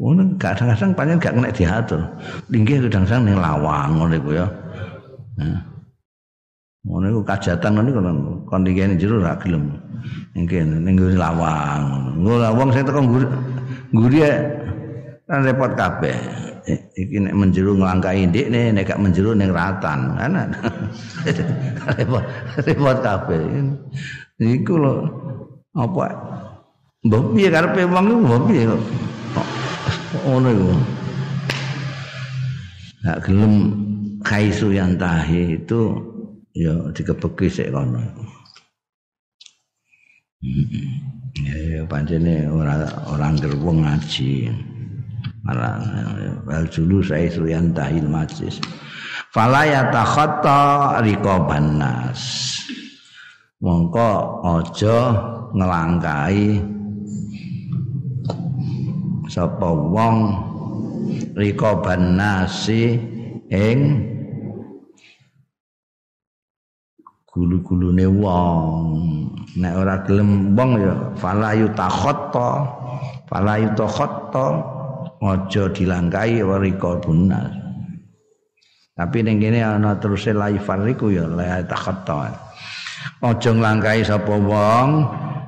Ngono 0.00 0.40
kadang-kadang 0.40 0.90
pancen 0.96 1.20
gak 1.20 1.34
kena 1.36 1.52
diatur. 1.52 2.00
Linggih 2.48 2.88
kadang-kadang 2.88 3.22
ning 3.28 3.36
lawang 3.36 3.90
ngono 4.00 4.14
iku 4.16 4.30
ya. 4.32 4.46
Nah. 5.36 5.60
Ngono 6.88 7.04
iku 7.12 7.20
kajatan 7.22 7.70
ngono 7.76 7.88
iku 7.92 8.00
kon 8.48 8.64
dikene 8.64 8.96
jero 8.96 9.20
ra 9.20 9.36
gelem. 9.36 9.76
Ning 10.32 10.44
kene 10.48 10.80
ning 10.80 10.96
lawang. 11.14 12.16
Ngono 12.16 12.36
lawang 12.40 12.68
sing 12.72 12.82
teko 12.88 13.00
ngguri 13.92 14.24
kan 15.28 15.46
repot 15.46 15.72
kabeh. 15.76 16.16
iki 16.94 17.18
nek 17.18 17.34
menjeru 17.34 17.74
nglangkai 17.74 18.28
ndik 18.30 18.46
nek 18.52 18.84
gak 18.86 19.00
menjeru 19.00 19.34
ning 19.34 19.50
ratan 19.50 20.14
kan 20.14 20.32
repot 21.98 22.24
repot 22.62 22.98
kabeh 23.00 23.42
iku 24.38 24.74
lho 24.78 24.94
apa 25.74 26.06
mbok 27.00 27.32
piye 27.32 27.48
karepe 27.48 27.88
wong 27.88 28.06
iku? 28.12 28.18
Mbok 28.20 28.42
piye 28.48 28.62
kok? 28.68 28.82
Ngono 30.26 30.48
iku? 30.52 30.68
Gak 33.00 33.18
gelem 33.24 33.54
kaisu 34.20 34.68
yang 34.76 35.00
tahi 35.00 35.56
itu 35.56 35.80
ya 36.52 36.92
dikebeki 36.92 37.48
sik 37.48 37.72
kono. 37.72 38.04
Ya 41.40 41.84
pancene 41.88 42.44
ora 42.52 42.84
orang 43.08 43.40
gerwong 43.40 43.88
ngaji. 43.88 44.52
Marang 45.40 45.80
wal 46.44 46.68
julu 46.68 47.00
saya 47.00 47.32
suyan 47.32 47.72
tahil 47.72 48.04
majlis. 48.04 48.60
Fala 49.32 49.64
yatakhatta 49.64 51.00
riqaban 51.00 51.80
nas 51.80 52.20
mongko 53.60 54.40
aja 54.44 54.96
ngelangkai 55.56 56.60
sapa 59.30 59.70
wong 59.70 60.16
riqaban 61.38 62.18
nasi 62.18 62.98
ing 63.46 63.78
gulu-gulune 67.30 68.10
wong. 68.10 68.82
Nek 69.54 69.74
ora 69.78 70.02
gelem 70.02 70.58
wong 70.58 70.70
ya 70.82 70.94
fala 71.14 71.54
yutakhatta 71.54 72.50
fala 73.30 73.54
yutakhatta 73.62 74.46
aja 75.20 75.68
dilangkai 75.70 76.40
warika 76.40 76.96
bunas 76.98 77.52
tapi 78.96 79.24
ning 79.24 79.40
kene 79.40 79.60
ana 79.64 79.96
terus 79.96 80.28
la 80.32 80.48
yufariku 80.52 81.12
ya 81.12 81.24
la 81.28 81.60
takhatta 81.64 82.36
aja 83.24 83.50
nglangkai 83.52 84.04
sapa 84.04 84.34
wong 84.36 84.88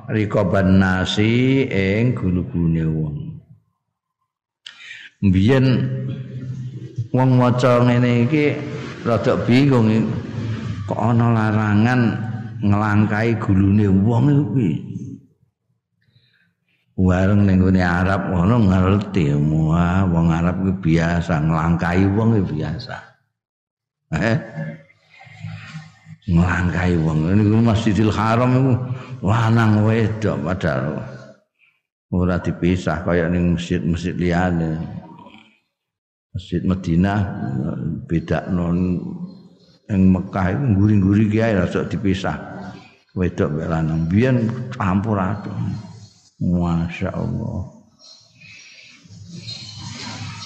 rikaban 0.09 0.77
nasi 0.77 1.65
ing 1.69 2.13
gulu-gulune 2.13 2.85
wong 2.85 3.22
mbiyen 5.23 5.65
wong 7.15 7.39
maca 7.39 7.79
ngene 7.87 8.27
iki 8.27 8.59
rada 9.07 9.39
bingung 9.47 9.87
kok 10.83 10.99
ana 10.99 11.31
larangan 11.31 12.01
ngelangkai 12.59 13.39
gulune 13.39 13.87
wong 13.87 14.25
iku 14.27 14.45
piye 14.51 14.93
wareng 16.99 17.49
ning 17.49 17.61
Arab 17.81 18.29
ngono 18.29 18.69
ngerti 18.69 19.33
wah 19.33 20.05
wong 20.05 20.29
Arab 20.29 20.61
ku 20.61 20.71
biasa 20.77 21.41
ngelangkai 21.41 22.05
wong 22.13 22.37
biasa. 22.45 22.97
Eh? 24.13 24.37
Ngelangkai 26.29 26.93
wong. 27.01 27.33
Niku 27.33 27.57
Masjidil 27.65 28.13
Haram 28.13 28.51
iku 28.53 28.73
lanang 29.25 29.81
wedok 29.81 30.37
padahal. 30.45 31.01
Ora 32.13 32.37
dipisah 32.37 33.01
kaya 33.01 33.25
ning 33.25 33.57
masjid-masjid 33.57 34.13
liyane 34.13 34.77
Masjid 36.33 36.65
Madinah 36.65 37.19
beda 38.09 38.49
non 38.49 38.97
yang 39.85 40.01
Mekah 40.09 40.49
itu 40.49 40.65
guri-guri 40.73 41.25
kiai 41.29 41.53
rasa 41.53 41.85
dipisah. 41.85 42.37
Wedok 43.13 43.61
mek 43.61 43.69
lanang. 43.69 44.09
Biyen 44.09 44.49
campur 44.73 45.21
aduk 45.21 45.53
Masya 46.41 47.13
Allah 47.13 47.83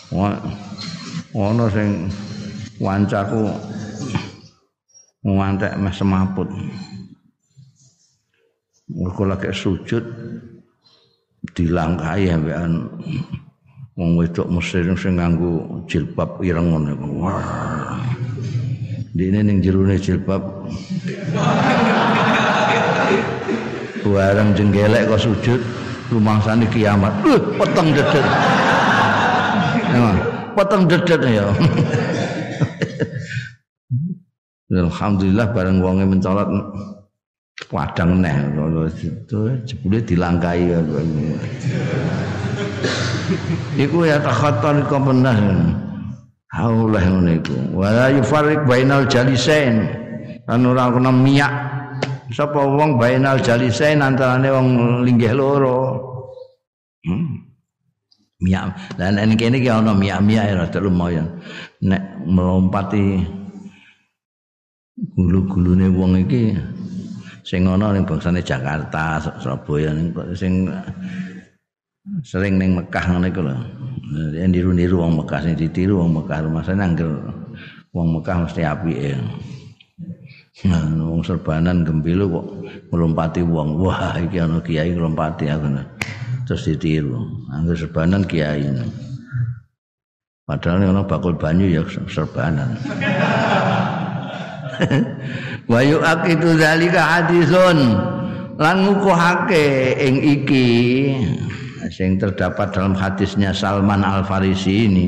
Wah, 0.08 0.39
ono 1.36 1.67
sing 1.67 2.08
wancaku 2.79 3.44
ngantek 5.24 5.75
meh 5.75 5.91
semaput. 5.91 6.48
Mergo 8.88 9.24
lagi 9.27 9.51
sujud 9.51 10.03
dilangkai 11.51 12.31
ambekan 12.31 12.88
wong 13.98 14.14
wedok 14.14 14.46
Mesir 14.53 14.86
sing 14.94 15.18
nganggo 15.18 15.81
jilbab 15.90 16.38
ireng 16.46 16.70
ngono. 16.70 16.94
Dene 19.18 19.42
ning 19.42 19.57
jerone 19.66 19.98
jilbab. 19.98 20.46
Bareng 24.07 24.55
jenggelek 24.55 25.10
kok 25.10 25.20
sujud 25.20 25.62
rumangsane 26.14 26.70
kiamat. 26.70 27.12
Uh, 27.25 27.42
peteng 27.60 27.92
dedet. 27.92 28.25
Ya, 29.92 30.10
peteng 30.53 30.83
dedet 30.86 31.22
ya. 31.25 31.46
Alhamdulillah 34.68 35.48
bareng 35.51 35.81
wonge 35.81 36.05
mencolot 36.05 36.50
padang 37.68 38.22
neh 38.22 38.36
jebule 39.66 40.00
dilangkai 40.05 40.72
Iku 43.77 44.07
ya 44.07 44.18
takhaton 44.22 44.85
iku 44.87 44.98
bener. 45.01 45.37
Allah 46.57 47.03
ngono 47.03 47.31
iku. 47.37 47.55
Wala 47.75 48.09
yufarriq 48.16 48.66
bainal 48.66 49.05
jalisain. 49.05 49.85
Lan 50.48 50.63
ora 50.63 50.87
kena 50.90 51.11
miyak 51.11 51.53
sapa 52.31 52.59
wong 52.59 52.96
bainal 52.96 53.37
jalisain 53.44 54.00
antarane 54.00 54.48
wong 54.48 54.68
linggih 55.03 55.35
loro. 55.35 56.01
Hmm. 57.03 57.46
Miyak. 58.42 58.98
Lah 58.98 59.09
nek 59.11 59.35
kene 59.35 59.59
iki 59.59 59.70
ana 59.70 59.92
miyak-miyak 59.92 60.46
ya 60.50 60.53
rada 60.66 60.79
lumayan. 60.79 61.27
Nek 61.83 62.25
melompati 62.25 63.22
gulu-gulune 64.98 65.94
wong 65.94 66.25
iki 66.25 66.57
sing 67.46 67.63
ana 67.70 67.94
ning 67.94 68.03
bangsane 68.03 68.42
Jakarta, 68.42 69.22
Surabaya 69.40 69.94
ning 69.94 70.09
sing 70.33 70.68
sering 72.24 72.55
ning 72.59 72.77
Mekah 72.77 73.03
ngene 73.07 73.27
iku 73.31 73.41
lho. 73.43 73.55
Yen 74.33 74.50
niru-niru 74.51 75.03
wong 75.03 75.20
Mekah 75.24 75.39
sing 75.43 75.53
ditiru 75.59 76.00
wong 76.00 76.24
Mekah 76.24 76.39
rumasane 76.48 76.81
angger 76.81 77.11
wong 77.91 78.07
Mekah 78.17 78.48
mesti 78.48 78.61
apike. 78.63 79.15
Nah, 80.65 80.89
wong 80.89 81.22
serbanan 81.22 81.85
gembilo 81.85 82.25
kok 82.31 82.48
melompati 82.89 83.46
wong. 83.46 83.77
Wah, 83.77 84.17
iki 84.17 84.41
ana 84.41 84.57
kiai 84.63 84.89
melompati 84.96 85.51
aku. 85.51 85.70
Terus 86.50 86.63
ditiru. 86.65 87.22
Angger 87.53 87.75
serbanan 87.77 88.25
kiai. 88.25 88.65
Padahal 90.48 90.79
ana 90.79 91.03
bakul 91.03 91.35
banyu 91.35 91.67
ya 91.67 91.83
serbanan. 92.07 92.79
Wa 95.72 95.83
yu'aqidu 95.83 96.55
zalika 96.55 97.01
hadisun 97.03 98.00
lan 98.55 98.75
ngukuhake 98.87 99.98
ing 100.00 100.15
iki 100.24 100.67
sing 101.90 102.20
terdapat 102.20 102.74
dalam 102.76 102.94
hadisnya 102.96 103.52
Salman 103.56 104.04
Al 104.04 104.24
Farisi 104.24 104.88
ini. 104.88 105.06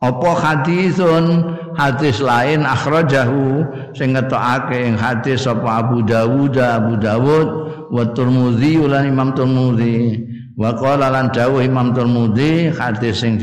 Apa 0.00 0.36
hadisun 0.36 1.56
hadis 1.76 2.20
lain 2.24 2.64
akhrajahu 2.64 3.64
sing 3.92 4.16
ngetokake 4.16 4.76
ing 4.76 4.96
hadis 4.96 5.44
sapa 5.44 5.84
Abu 5.84 6.04
Dawud 6.04 6.56
Abu 6.56 6.96
Dawud 7.00 7.48
wa 7.92 8.04
Tirmidzi 8.12 8.80
lan 8.82 9.08
Imam 9.08 9.32
Tirmidzi 9.36 10.20
wa 10.56 10.72
qala 10.72 11.12
lan 11.12 11.28
dawuh 11.32 11.60
Imam 11.60 11.92
Tirmidzi 11.92 12.72
hadis 12.72 13.24
sing 13.24 13.36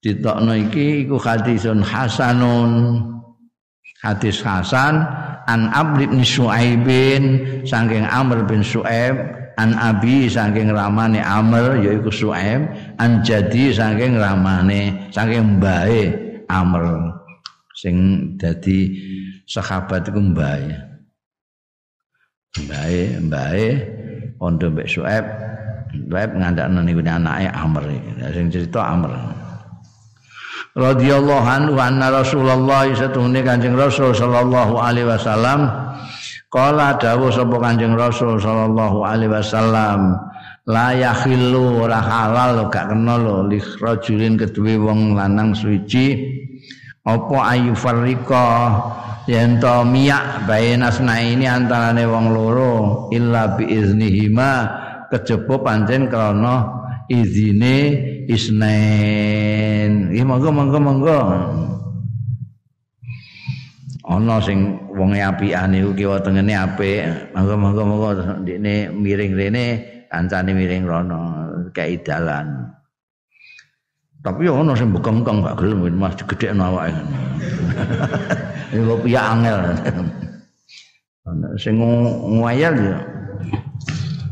ditokno 0.00 0.52
iki 0.56 1.08
iku 1.08 1.20
hadisun 1.20 1.84
hasanun 1.84 3.00
hadis 4.00 4.40
hasan 4.44 5.04
an 5.46 5.72
Amr 5.72 6.08
bin 6.08 6.20
Su'aibin 6.24 7.24
saking 7.64 8.04
Amr 8.06 8.44
bin 8.44 8.60
Su'aib 8.60 9.45
an 9.56 9.72
Abi 9.76 10.28
saking 10.28 10.72
ramane 10.72 11.20
Amr 11.20 11.80
yaiku 11.80 12.12
Su'aib. 12.12 12.68
An 13.00 13.24
Jadi 13.24 13.72
saking 13.72 14.20
ramane 14.20 15.08
saking 15.12 15.58
mbae 15.58 16.00
Amr. 16.48 17.12
Sing 17.76 17.96
dadi 18.36 18.92
sahabat 19.48 20.08
iku 20.08 20.20
mbae. 20.20 20.68
Mbae 22.64 23.00
mbae 23.20 23.66
pondok 24.36 24.76
mbek 24.76 24.88
Su'aib. 24.88 25.24
Su'aib 25.92 26.30
ngandakno 26.36 26.80
niku 26.84 27.00
anake 27.04 27.48
Amr. 27.52 27.84
Sing 28.32 28.52
cerita 28.52 28.84
Amr. 28.84 29.12
Radhiyallahu 30.76 31.40
anhu 31.48 31.80
anna 31.80 32.12
Rasulullah 32.12 32.84
satune 32.92 33.40
Kanjeng 33.40 33.80
Rasul 33.80 34.12
sallallahu 34.12 34.76
alaihi 34.76 35.08
wasallam 35.08 35.72
kala 36.56 36.96
dawuh 36.96 37.28
sapa 37.28 37.60
Kanjeng 37.60 37.92
Rasul 37.92 38.40
sallallahu 38.40 39.04
alaihi 39.04 39.28
wasallam 39.28 40.16
la 40.64 40.96
yakhillu 40.96 41.84
ora 41.84 42.00
halal 42.00 42.72
gak 42.72 42.88
kena 42.88 43.20
lho 43.20 43.44
li 43.44 43.60
rajulin 43.60 44.40
kedue 44.40 44.80
wong 44.80 45.12
lanang 45.12 45.52
suci 45.52 46.16
apa 47.04 47.36
ayu 47.52 47.76
farriqa 47.76 48.72
yen 49.28 49.60
to 49.60 49.84
miyak 49.84 50.48
bainasna 50.48 51.20
ini 51.20 51.44
antarane 51.44 52.08
wong 52.08 52.32
loro 52.32 53.12
illa 53.12 53.52
bi 53.52 53.68
iznihima 53.76 54.64
kejaba 55.12 55.60
pancen 55.60 56.08
krana 56.08 56.72
izine 57.06 57.76
isnen. 58.26 60.10
Ya 60.10 60.24
monggo 60.26 60.50
monggo 60.50 60.78
monggo. 60.82 61.20
Ana 64.06 64.38
sing 64.38 64.78
wonge 64.94 65.18
apian 65.18 65.74
niku 65.74 65.90
kiwa 65.98 66.22
tengene 66.22 66.54
apik. 66.54 67.34
Monggo 67.34 67.82
monggo 67.82 68.10
ndekne 68.38 68.94
miring 68.94 69.34
rene, 69.34 69.66
kancane 70.06 70.54
miring 70.54 70.86
rono, 70.86 71.20
kei 71.74 71.98
dalan. 72.06 72.70
Tapi 74.22 74.46
ya 74.46 74.54
ana 74.54 74.78
sing 74.78 74.94
bekengkeng 74.94 75.42
gak 75.42 75.58
gelem 75.58 75.98
Mas 75.98 76.14
gedhekno 76.22 76.70
awake. 76.70 76.94
Iku 78.78 78.94
piye 79.02 79.18
angel. 79.18 79.58
Ana 81.26 81.48
sing 81.58 81.74
ngoyal 81.78 82.74
ya 82.78 82.98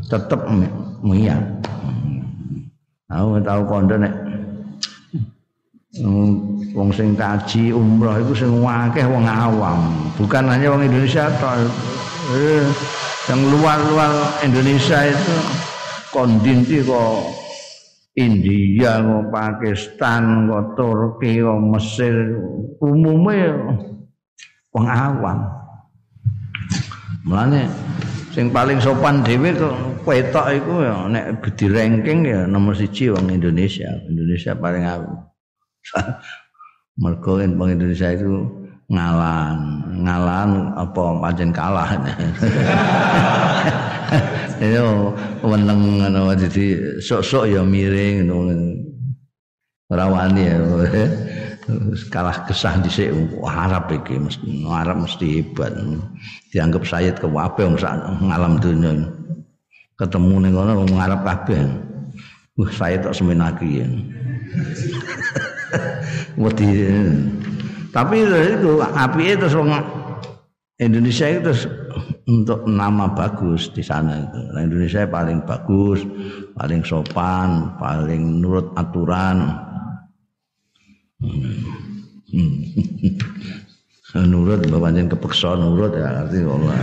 tetep 0.07 0.39
miyak. 1.03 1.43
Aku 3.11 3.43
tahu 3.43 3.61
kondo 3.67 3.95
nek 3.99 4.15
wong 6.75 6.91
sing 6.91 7.15
kaji 7.15 7.71
umroh 7.71 8.19
itu 8.19 8.43
sing 8.43 8.51
akeh 8.59 9.07
wong 9.07 9.23
awam, 9.23 9.95
bukan 10.19 10.43
hanya 10.51 10.67
wong 10.75 10.83
Indonesia 10.83 11.31
toh. 11.39 11.55
Eh, 12.35 12.65
yang 13.29 13.41
luar-luar 13.53 14.41
Indonesia 14.43 15.07
itu 15.07 15.35
kondinti 16.11 16.81
kok 16.83 17.31
India, 18.17 18.99
kok 18.99 19.25
Pakistan, 19.31 20.49
kok 20.51 20.65
Turki, 20.75 21.39
kok 21.39 21.61
Mesir, 21.63 22.15
umumnya 22.83 23.55
wong 24.75 24.85
awam. 24.89 25.39
Mulane 27.25 27.71
sing 28.35 28.51
paling 28.51 28.83
sopan 28.83 29.23
dhewe 29.23 29.55
kok 29.55 29.75
ketok 30.05 30.47
iku 30.59 30.73
ya 30.85 31.09
nek 31.09 31.41
di 31.57 31.65
ranking 31.71 32.19
ya 32.27 32.43
nomor 32.45 32.75
siji 32.75 33.09
wong 33.09 33.31
Indonesia. 33.31 33.89
Indonesia 34.11 34.53
paling 34.53 34.83
awam. 34.83 35.34
Mergo 37.01 37.43
wong 37.43 37.69
Indonesia 37.75 38.07
itu 38.15 38.47
ngalan, 38.87 39.57
ngalan 40.05 40.49
apa 40.77 41.03
pancen 41.19 41.51
kalah. 41.51 41.89
Yo 44.61 45.11
weneng 45.43 45.99
ngono 45.99 46.31
dadi 46.37 46.99
sok-sok 47.03 47.51
ya 47.51 47.61
miring 47.65 48.29
ngono. 48.29 48.53
Ora 49.91 50.05
wani 50.09 50.43
ya. 50.47 50.57
kalah 52.13 52.45
kesah 52.45 52.77
dhisik 52.77 53.09
Arab 53.41 53.89
iki 53.89 54.21
mesti 54.21 54.63
Arab 54.69 55.03
mesti 55.03 55.41
hebat. 55.41 55.73
Dianggap 56.53 56.85
Sayyid 56.85 57.17
kewabe 57.19 57.65
wong 57.65 57.75
ngalam 58.23 58.61
dunya. 58.61 58.93
Ketemu 59.97 60.35
ning 60.45 60.51
ngono 60.55 60.85
wong 60.85 60.95
Arab 60.95 61.25
kabeh. 61.25 61.59
Wah, 62.55 62.71
saya 62.71 62.95
tak 63.03 63.11
semenaki 63.11 63.83
ya. 63.83 63.87
Wedi. 66.41 66.89
Tapi 67.95 68.15
itu 68.27 68.71
api 68.83 69.23
itu 69.39 69.47
Indonesia 70.75 71.27
itu 71.31 71.51
untuk 72.27 72.67
nama 72.67 73.07
bagus 73.15 73.71
di 73.71 73.79
sana 73.79 74.19
itu. 74.19 74.39
Nah, 74.51 74.61
Indonesia 74.67 75.07
paling 75.07 75.39
bagus, 75.47 76.03
paling 76.51 76.83
sopan, 76.83 77.79
paling 77.79 78.43
nurut 78.43 78.75
aturan. 78.75 79.55
Hmm. 81.23 81.63
Hmm. 82.35 82.59
nurut 84.31 84.67
bapakan 84.67 85.07
kepeksa 85.11 85.55
nurut 85.55 85.95
ya 85.95 86.27
arti 86.27 86.43
Allah. 86.43 86.75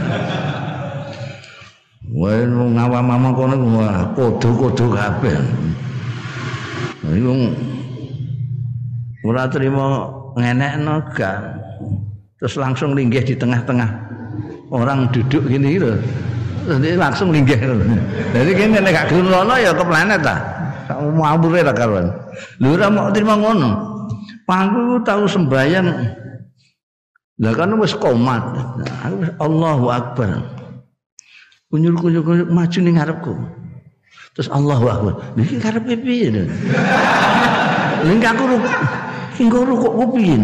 Wah, 2.13 2.45
ngawam 2.45 3.05
mama 3.09 3.29
kono 3.33 3.57
wah 3.77 4.09
kodo-kodo 4.17 4.93
kabeh. 4.93 5.37
Iku 7.13 7.33
ora 9.23 9.47
trimo 9.47 9.87
ngenekno 10.35 11.09
gak. 11.15 11.39
Terus 12.43 12.55
langsung 12.59 12.95
linggih 12.95 13.23
di 13.23 13.35
tengah-tengah. 13.39 13.91
Orang 14.73 15.13
duduk 15.13 15.47
gini 15.53 15.77
gitu 15.77 16.01
jadi 16.63 16.95
langsung 16.95 17.35
linggih 17.35 17.59
jadi 18.31 18.51
gini 18.55 18.79
nek 18.79 18.93
gak 18.95 19.07
gelem 19.11 19.29
rono 19.29 19.55
ya 19.59 19.75
ke 19.75 19.83
planet 19.83 20.21
ta? 20.23 20.37
Mau 20.93 21.27
ambure 21.27 21.65
ta 21.65 21.75
karuan? 21.75 22.11
Lho 22.63 22.79
ora 22.79 22.87
mau 22.93 23.11
terima 23.11 23.35
ngono. 23.39 23.71
Pangku 24.45 25.01
tahu 25.07 25.25
sembahyang. 25.27 25.89
Lah 27.43 27.53
kan 27.57 27.75
wis 27.81 27.97
komat. 27.97 28.43
Allahu 29.41 29.87
akbar. 29.89 30.43
Kunyur 31.73 31.97
kunyur 31.97 32.23
kunyur 32.23 32.49
maju 32.51 32.79
ning 32.83 32.95
ngarepku. 33.01 33.35
Terus 34.37 34.49
Allahu 34.53 34.85
akbar. 34.91 35.13
Iki 35.39 35.57
karepe 35.59 35.97
piye 35.97 36.29
lha 36.31 36.45
aku 38.03 38.43
rukuk 38.51 38.75
engko 39.41 39.65
rukuk 39.65 39.93
ku 39.97 40.05
piye 40.17 40.37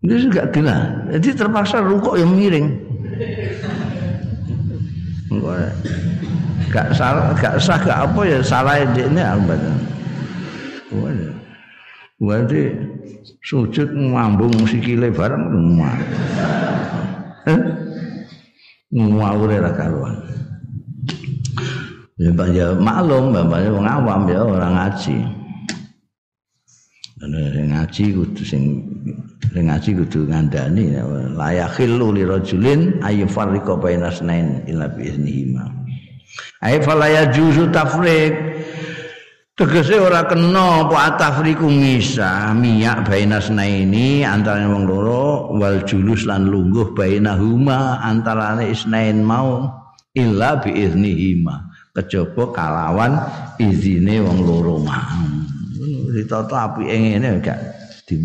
Itu 0.00 0.16
juga 0.16 0.48
gila. 0.48 0.78
Jadi 1.12 1.28
terpaksa 1.36 1.84
rukuk 1.84 2.16
yang 2.16 2.32
miring. 2.32 2.72
Gak 6.72 6.88
salah, 6.96 7.36
gak 7.36 7.60
sah, 7.60 7.76
gak 7.82 8.08
apa 8.08 8.20
ya 8.24 8.38
salah 8.40 8.80
ini 8.80 9.20
apa? 9.20 9.54
Berarti 12.20 12.62
sujud 13.44 13.92
ngambung 13.92 14.52
sikile 14.64 15.12
bareng 15.12 15.52
ngomong. 15.52 16.00
Ngawur 18.90 19.50
ra 19.52 19.72
karuan. 19.76 20.16
Ya, 22.20 22.76
maklum 22.76 23.32
bapaknya 23.32 23.96
awam 23.96 24.28
ya 24.28 24.44
orang 24.44 24.76
ngaji. 24.76 25.39
Ngaji 27.20 28.16
kudu 28.16 28.42
sing 28.48 28.80
sing 29.52 29.64
ngaji 29.68 29.92
kudu 29.92 30.24
ngandani 30.24 30.96
la 31.36 31.48
yakhillu 31.52 32.16
li 32.16 32.24
rajulin 32.24 32.96
ay 33.04 33.20
farriqa 33.28 33.76
baina 33.76 34.08
snain 34.08 34.64
illa 34.64 34.88
bi 34.88 35.04
iznihi 35.12 35.52
ma 35.52 35.68
ay 36.64 36.80
fala 36.80 37.12
yajuzu 37.12 37.68
tafriq 37.68 38.32
tegese 39.52 40.00
ora 40.00 40.24
kena 40.24 40.88
apa 40.88 41.20
tafriqu 41.20 41.68
misa 41.68 42.56
miyak 42.56 43.04
baina 43.04 43.36
snaini 43.36 44.24
antara 44.24 44.64
wong 44.64 44.88
loro 44.88 45.52
wal 45.60 45.84
julus 45.84 46.24
lan 46.24 46.48
lungguh 46.48 46.96
baina 46.96 47.36
huma 47.36 48.00
antarane 48.00 48.72
isnain 48.72 49.20
mau 49.20 49.68
illa 50.16 50.56
bi 50.56 50.72
iznihi 50.72 51.44
ma 51.44 51.68
kejaba 51.92 52.48
kalawan 52.56 53.20
izine 53.60 54.24
wong 54.24 54.40
loro 54.40 54.80
mau 54.80 55.49
ditata 56.12 56.68
apike 56.68 56.92
ngene 56.92 57.40
gak 57.40 57.58
di 58.04 58.20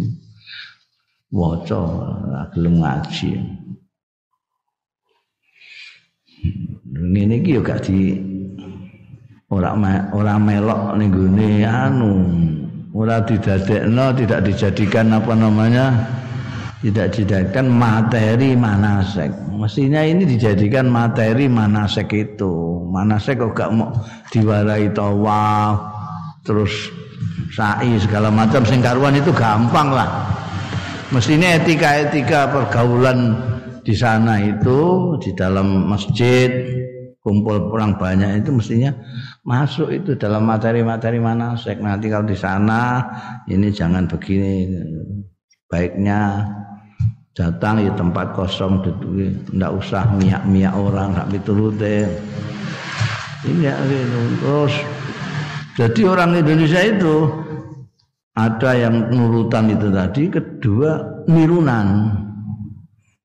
waca 1.32 1.80
gelem 2.52 2.84
ngaji. 2.84 3.30
Ngene 6.96 7.34
iki 7.40 7.56
yo 7.56 7.62
gak 7.64 7.88
di 7.88 8.20
ora 9.48 9.72
ora 10.12 10.36
melok 10.36 11.00
ning 11.00 11.10
gone 11.16 11.64
anu, 11.64 12.14
ora 12.92 13.24
didadekno, 13.24 14.12
tidak 14.20 14.40
dijadikan 14.44 15.16
apa 15.16 15.34
namanya? 15.34 15.88
tidak 16.86 17.18
dijadikan 17.18 17.66
materi 17.66 18.54
manasek. 18.54 19.34
Mestinya 19.58 20.06
ini 20.06 20.22
dijadikan 20.22 20.86
materi 20.86 21.50
manasek 21.50 22.14
itu. 22.14 22.86
Manasek 22.94 23.42
kok 23.42 23.58
gak 23.58 23.74
mau 23.74 23.90
diwarai 24.30 24.94
tawaf 24.94 25.82
terus 26.46 26.94
sa'i 27.52 27.98
segala 28.02 28.28
macam 28.32 28.64
sing 28.68 28.84
karuan 28.84 29.16
itu 29.16 29.32
gampang 29.32 29.92
lah. 29.92 30.28
Mestinya 31.14 31.56
etika-etika 31.56 32.50
pergaulan 32.50 33.38
di 33.86 33.94
sana 33.94 34.42
itu 34.42 35.14
di 35.22 35.32
dalam 35.38 35.86
masjid 35.86 36.50
kumpul 37.26 37.74
orang 37.74 37.98
banyak 37.98 38.46
itu 38.46 38.54
mestinya 38.54 38.94
masuk 39.42 39.90
itu 39.90 40.14
dalam 40.14 40.46
materi-materi 40.46 41.18
mana 41.18 41.58
sek 41.58 41.82
nanti 41.82 42.06
kalau 42.06 42.30
di 42.30 42.38
sana 42.38 43.02
ini 43.50 43.74
jangan 43.74 44.06
begini 44.06 44.70
baiknya 45.66 46.46
datang 47.34 47.82
di 47.82 47.90
tempat 47.98 48.38
kosong 48.38 48.86
tidak 48.86 49.72
usah 49.74 50.06
miak-miak 50.22 50.74
orang 50.78 51.18
tapi 51.18 51.38
turute 51.42 52.06
ini 53.46 53.70
ya, 53.70 53.74
gitu. 53.86 54.20
terus 54.42 54.74
jadi 55.76 56.02
orang 56.08 56.40
Indonesia 56.40 56.80
itu 56.80 57.28
ada 58.36 58.72
yang 58.76 59.12
nurutan 59.12 59.72
itu 59.72 59.92
tadi, 59.92 60.24
kedua 60.32 61.04
nirunan. 61.28 62.16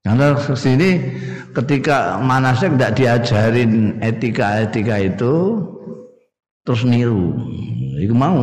Karena 0.03 0.35
sini 0.35 0.99
ketika 1.55 2.19
manasek 2.19 2.75
tidak 2.75 2.95
diajarin 2.99 4.03
etika-etika 4.03 4.97
itu 4.99 5.35
terus 6.67 6.83
niru. 6.83 7.39
Iku 8.01 8.15
mau 8.17 8.39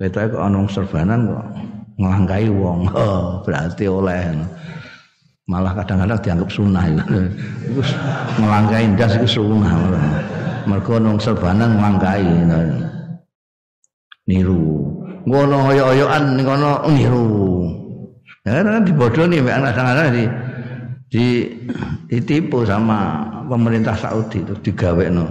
beta 0.00 0.26
kok 0.26 0.40
ana 0.40 0.66
serbanan 0.66 1.30
kok 1.30 1.44
ngelangkai 2.02 2.50
wong. 2.50 2.90
Oh, 2.98 3.42
berarti 3.46 3.86
oleh. 3.86 4.34
Malah 5.50 5.74
kadang-kadang 5.82 6.18
dianggap 6.22 6.50
sunnah 6.50 6.84
itu. 6.86 7.02
Ngelangkai 8.38 8.94
das 8.94 9.18
itu 9.18 9.42
sunnah. 9.42 9.74
mergo 10.68 11.00
nang 11.00 11.16
serbanan 11.16 11.80
mangkai 11.80 12.22
niru. 14.30 14.94
Ngono 15.26 15.74
oyo-oyoan 15.74 16.38
ning 16.38 16.46
kono 16.46 16.86
niru. 16.86 17.26
Ya 18.46 18.62
kan 18.62 18.86
dibodoni 18.86 19.42
mek 19.42 19.58
anak-anak 19.58 20.06
di 20.14 20.24
di 21.10 21.26
ditipu 22.06 22.62
sama 22.62 23.26
pemerintah 23.50 23.98
Saudi 23.98 24.46
itu 24.46 24.54
digawekno. 24.62 25.26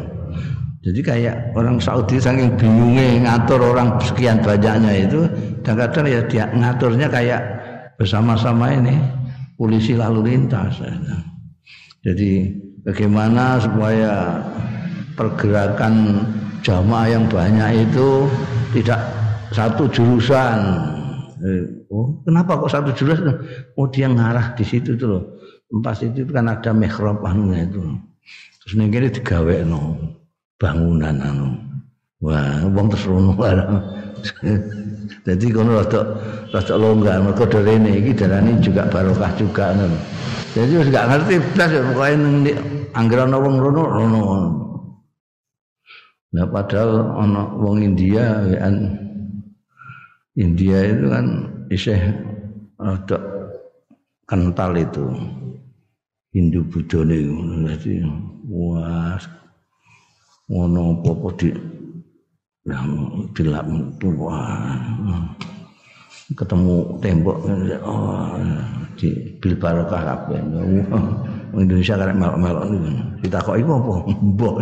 Jadi 0.80 1.00
kayak 1.04 1.36
orang 1.56 1.80
Saudi 1.80 2.20
saking 2.20 2.56
bingungnya 2.56 3.20
ngatur 3.28 3.60
orang 3.76 4.00
sekian 4.00 4.40
banyaknya 4.40 5.08
itu 5.08 5.28
dan 5.64 5.76
kadang 5.76 6.08
ya 6.08 6.24
dia 6.28 6.48
ngaturnya 6.56 7.08
kayak 7.12 7.42
bersama-sama 8.00 8.72
ini 8.72 8.96
polisi 9.60 9.96
lalu 10.00 10.36
lintas. 10.36 10.80
Jadi 12.00 12.48
bagaimana 12.88 13.60
supaya 13.60 14.40
pergerakan 15.20 16.24
jamaah 16.64 17.12
yang 17.12 17.28
banyak 17.28 17.92
itu 17.92 18.24
tidak 18.74 19.00
satu 19.54 19.90
jurusan. 19.90 20.58
Eh, 21.40 21.88
oh, 21.90 22.20
kenapa 22.28 22.60
kok 22.60 22.72
satu 22.72 22.92
jurusan? 22.94 23.40
Oh, 23.80 23.88
dia 23.90 24.12
ngarah 24.12 24.54
di 24.54 24.66
situ 24.68 25.00
tuh 25.00 25.08
loh. 25.08 25.24
Tempat 25.70 26.02
itu 26.02 26.26
kan 26.34 26.50
ada 26.50 26.74
mihrab 26.74 27.22
anunya 27.22 27.70
itu. 27.70 27.82
Terus 28.66 28.74
ning 28.76 28.90
kene 28.90 29.10
digawekno 29.14 29.82
bangunan 30.58 31.16
anu. 31.22 31.50
Wah, 32.20 32.68
wong 32.68 32.92
terus 32.92 33.08
rono 33.08 33.32
Jadi 35.24 35.48
kono 35.56 35.80
rada 35.80 36.02
rada 36.52 36.76
longgar 36.76 37.24
mergo 37.24 37.48
rene 37.48 37.96
iki 37.96 38.12
darane 38.12 38.60
juga 38.60 38.84
barokah 38.92 39.32
juga 39.40 39.72
ngono. 39.72 39.96
Jadi 40.52 40.74
wis 40.76 40.90
gak 40.92 41.08
ngerti 41.08 41.34
blas 41.56 41.72
pokoke 41.72 42.14
ning 42.20 42.58
anggere 42.92 43.22
ana 43.24 43.38
wong 43.40 43.56
rono 43.62 43.84
rono. 43.88 44.22
Nah 46.30 46.46
padahal 46.46 47.18
ana 47.18 47.42
wong 47.58 47.82
India 47.82 48.46
kan 48.62 48.76
India 50.38 50.78
itu 50.86 51.06
kan 51.10 51.26
isih 51.74 52.00
rada 52.78 53.18
kental 54.30 54.78
itu. 54.78 55.06
Hindu 56.30 56.62
Buddha 56.70 57.02
niku. 57.02 57.66
Dadi 57.66 58.06
wah 58.46 59.18
ngono 60.50 61.02
apa-apa 61.02 61.30
di 61.38 61.50
Nah, 62.70 62.86
dilap 63.34 63.66
wah. 64.14 64.78
Ketemu 66.30 67.02
tembok 67.02 67.42
oh, 67.82 68.38
di 68.94 69.10
bil 69.42 69.58
barokah 69.58 70.02
kabeh. 70.06 70.38
Indonesia 71.58 71.98
karek 71.98 72.14
melok-melok 72.14 72.64
niku. 72.70 72.90
Ditakoki 73.26 73.66
apa? 73.66 73.94
Mbok. 74.22 74.56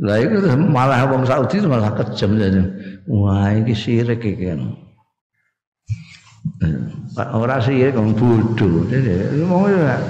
Lah 0.00 0.16
itu 0.16 0.36
malah 0.56 1.04
wong 1.12 1.28
Saudi 1.28 1.60
malah 1.60 1.92
kejam 1.92 2.40
jadi. 2.40 2.64
Wah, 3.04 3.52
iki 3.52 3.76
sirik 3.76 4.24
iki 4.24 4.48
kan. 4.48 4.76
Ora 7.36 7.60
sirik 7.60 7.96
wong 7.96 8.16
bodoh. 8.16 8.88
Mau 9.44 9.68
ya. 9.68 10.00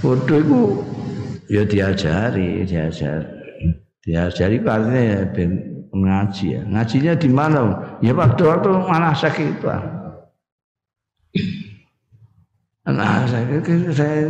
Bodoh 0.00 0.38
itu 0.40 0.60
ya 1.52 1.62
diajari, 1.68 2.64
diajari. 2.64 3.36
Diajari 4.04 4.60
itu 4.60 4.68
artinya 4.68 5.00
ya 5.00 5.20
ben 5.32 5.50
ngaji 5.92 6.46
ya. 6.58 6.62
Ngajinya 6.64 7.12
di 7.16 7.28
mana? 7.28 7.60
Ya 8.04 8.12
waktu-waktu 8.12 8.68
mana 8.84 9.12
sakit 9.16 9.60
itu. 9.60 9.68
Nah, 12.84 13.24
saya, 13.24 13.64
saya 13.96 14.28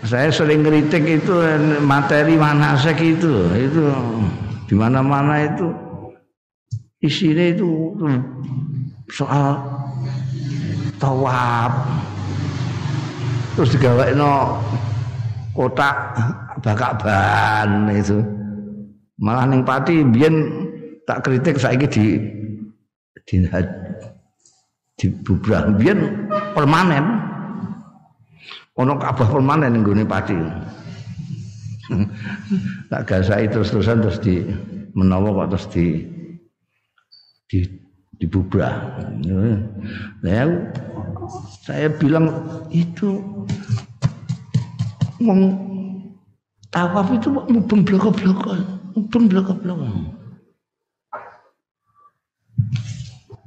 saya 0.00 0.32
sering 0.32 0.64
kritik 0.64 1.04
itu 1.04 1.34
materi 1.84 2.32
manasek 2.40 2.96
itu 3.04 3.52
itu 3.52 3.84
di 4.64 4.74
mana-mana 4.78 5.44
itu. 5.44 5.68
Isinya 7.00 7.48
itu 7.48 7.96
soal 9.12 9.56
tawab. 11.00 11.72
Terus 13.56 13.76
no 14.16 14.60
kotak 15.52 15.96
bakak 16.64 17.00
ban 17.00 17.88
itu. 17.92 18.20
Malah 19.20 19.44
neng 19.48 19.64
pati 19.64 20.00
biyen 20.00 20.48
tak 21.04 21.28
kritik 21.28 21.60
saiki 21.60 21.86
di 21.88 22.04
di 23.28 23.36
di 24.96 25.06
bubrah. 25.24 25.72
Biyen 25.76 26.28
permanen 26.56 27.29
ono 28.80 28.96
kabah 28.96 29.28
permanen 29.28 29.76
ning 29.76 29.84
gone 29.84 30.08
pati 30.08 30.40
tak 32.88 33.02
gasai 33.04 33.50
terus-terusan 33.52 34.00
terus 34.00 34.18
di 34.24 34.40
menawa 34.96 35.44
kok 35.44 35.48
terus 35.52 35.66
di 35.68 35.86
di 37.50 37.58
dibubrah. 38.20 39.00
Nah, 40.20 40.48
saya 41.64 41.88
bilang 41.88 42.28
itu 42.68 43.16
wong 45.24 45.40
tawaf 46.68 47.08
itu 47.16 47.32
mubeng 47.32 47.80
bloko-bloko, 47.82 48.52
mubeng 48.92 49.24
bloko-bloko. 49.26 49.88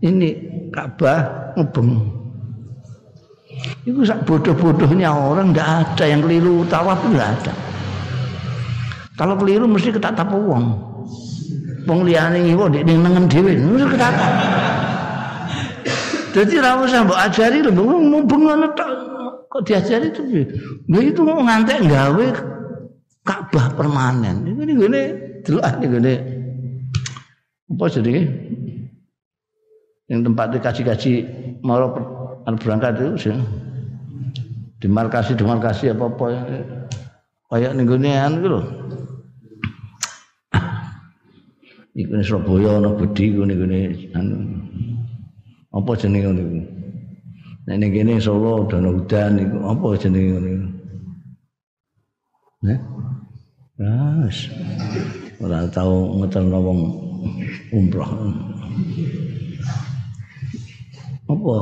Ini 0.03 0.29
Ka'bah 0.73 1.53
mubeng. 1.55 2.22
Itu 3.83 4.01
sak 4.07 4.23
bodoh-bodohnya 4.23 5.11
orang 5.11 5.51
tidak 5.51 5.67
ada 5.67 6.05
yang 6.07 6.21
keliru 6.23 6.63
tawaf 6.67 6.99
tidak 7.09 7.29
ada. 7.39 7.53
Kalau 9.13 9.35
keliru 9.37 9.65
mesti 9.69 9.93
ketatap 9.93 10.33
uang. 10.33 10.65
Wong 11.83 11.99
liyane 12.07 12.39
iku 12.47 12.71
ndek 12.71 12.83
ning 12.87 13.03
nengen 13.03 13.25
dhewe, 13.27 13.53
mesti 13.59 13.87
ketatap. 13.91 14.31
Jadi 16.33 16.53
ra 16.57 16.81
usah 16.81 17.05
mbok 17.05 17.19
ajari 17.29 17.61
lho, 17.61 17.71
mubeng 17.77 18.41
ngono 18.49 18.67
tok 18.73 18.89
kok 19.53 19.69
diajari 19.69 20.09
itu 20.09 20.21
lha 20.89 20.99
itu 21.05 21.21
mau 21.21 21.45
ngantek 21.45 21.85
gawe 21.85 22.25
Ka'bah 23.23 23.77
permanen 23.77 24.49
ini 24.49 24.73
ngene 24.73 25.01
delok 25.45 25.63
ngene 25.77 26.13
apa 27.69 27.85
jadi 27.85 28.13
yang 30.09 30.21
tempat 30.25 30.57
dikaji-kaji 30.57 31.13
mau 31.61 31.85
berangkat 32.60 32.99
itu 32.99 33.29
sih 33.29 33.38
demarkasi 34.84 35.34
demarkasi 35.39 35.95
apa 35.95 36.12
apa 36.12 36.25
yang 36.29 36.45
kayak 37.47 37.71
nih 37.79 37.84
gini 37.88 38.12
an 38.13 38.34
gitu 38.43 38.62
Iku 41.93 42.10
ning 42.10 42.25
Surabaya 42.25 42.82
ana 42.82 42.89
Budi 42.89 43.38
ngene 43.38 43.53
ngene 43.53 43.79
anu 44.17 44.34
apa 45.77 45.93
jenenge 45.93 46.25
ngono 46.25 46.43
Nek 47.69 47.75
ning 47.79 47.93
kene 47.93 48.13
Solo 48.17 48.65
dana 48.65 48.89
udan 48.91 49.39
iku 49.39 49.58
apa 49.69 49.86
ngono 49.93 50.17
iku? 50.19 50.67
Nah. 52.65 52.79
Ras. 53.73 54.38
Ora 55.41 55.65
tau 55.69 56.17
ngeterno 56.21 56.58
wong 56.62 56.79
umroh. 57.73 58.10
Apa? 61.29 61.56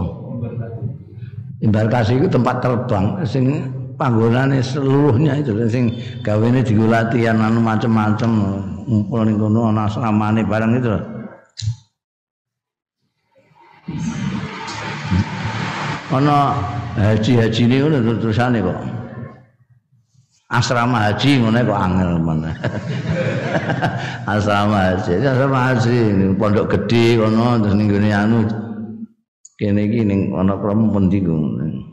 Embarkasi 1.62 2.18
itu 2.18 2.26
tempat 2.26 2.58
terbang 2.58 3.22
sing 3.22 3.70
panggonane 3.94 4.66
seluruhnya 4.66 5.38
itu 5.38 5.54
sing 5.70 5.94
gawene 6.26 6.66
digo 6.66 6.90
latihan 6.90 7.38
anu 7.38 7.62
macam-macam 7.62 8.32
ngumpul 8.90 9.22
ning 9.22 9.38
kono 9.38 9.70
ana 9.70 9.86
asramane 9.86 10.42
barang 10.42 10.74
itu. 10.82 10.90
ana 16.12 16.38
haji-haji 16.98 17.62
ini 17.70 17.76
ngono 17.86 18.18
terusane 18.18 18.58
kok. 18.58 18.80
Asrama 20.50 20.98
haji 21.08 21.30
ngono 21.46 21.62
kok 21.62 21.78
angel 21.78 22.12
mana. 22.18 22.52
asrama 24.34 24.98
haji, 24.98 25.14
asrama 25.22 25.60
haji 25.72 25.98
pondok 26.42 26.74
gede 26.74 27.22
kono 27.22 27.62
terus 27.62 27.78
ning 27.78 27.94
anu 28.10 28.50
kene 29.62 29.86
iki 29.86 30.02
ning 30.02 30.34
ana 30.34 30.58
kromo 30.58 30.90
pundi 30.90 31.22
ngono. 31.22 31.86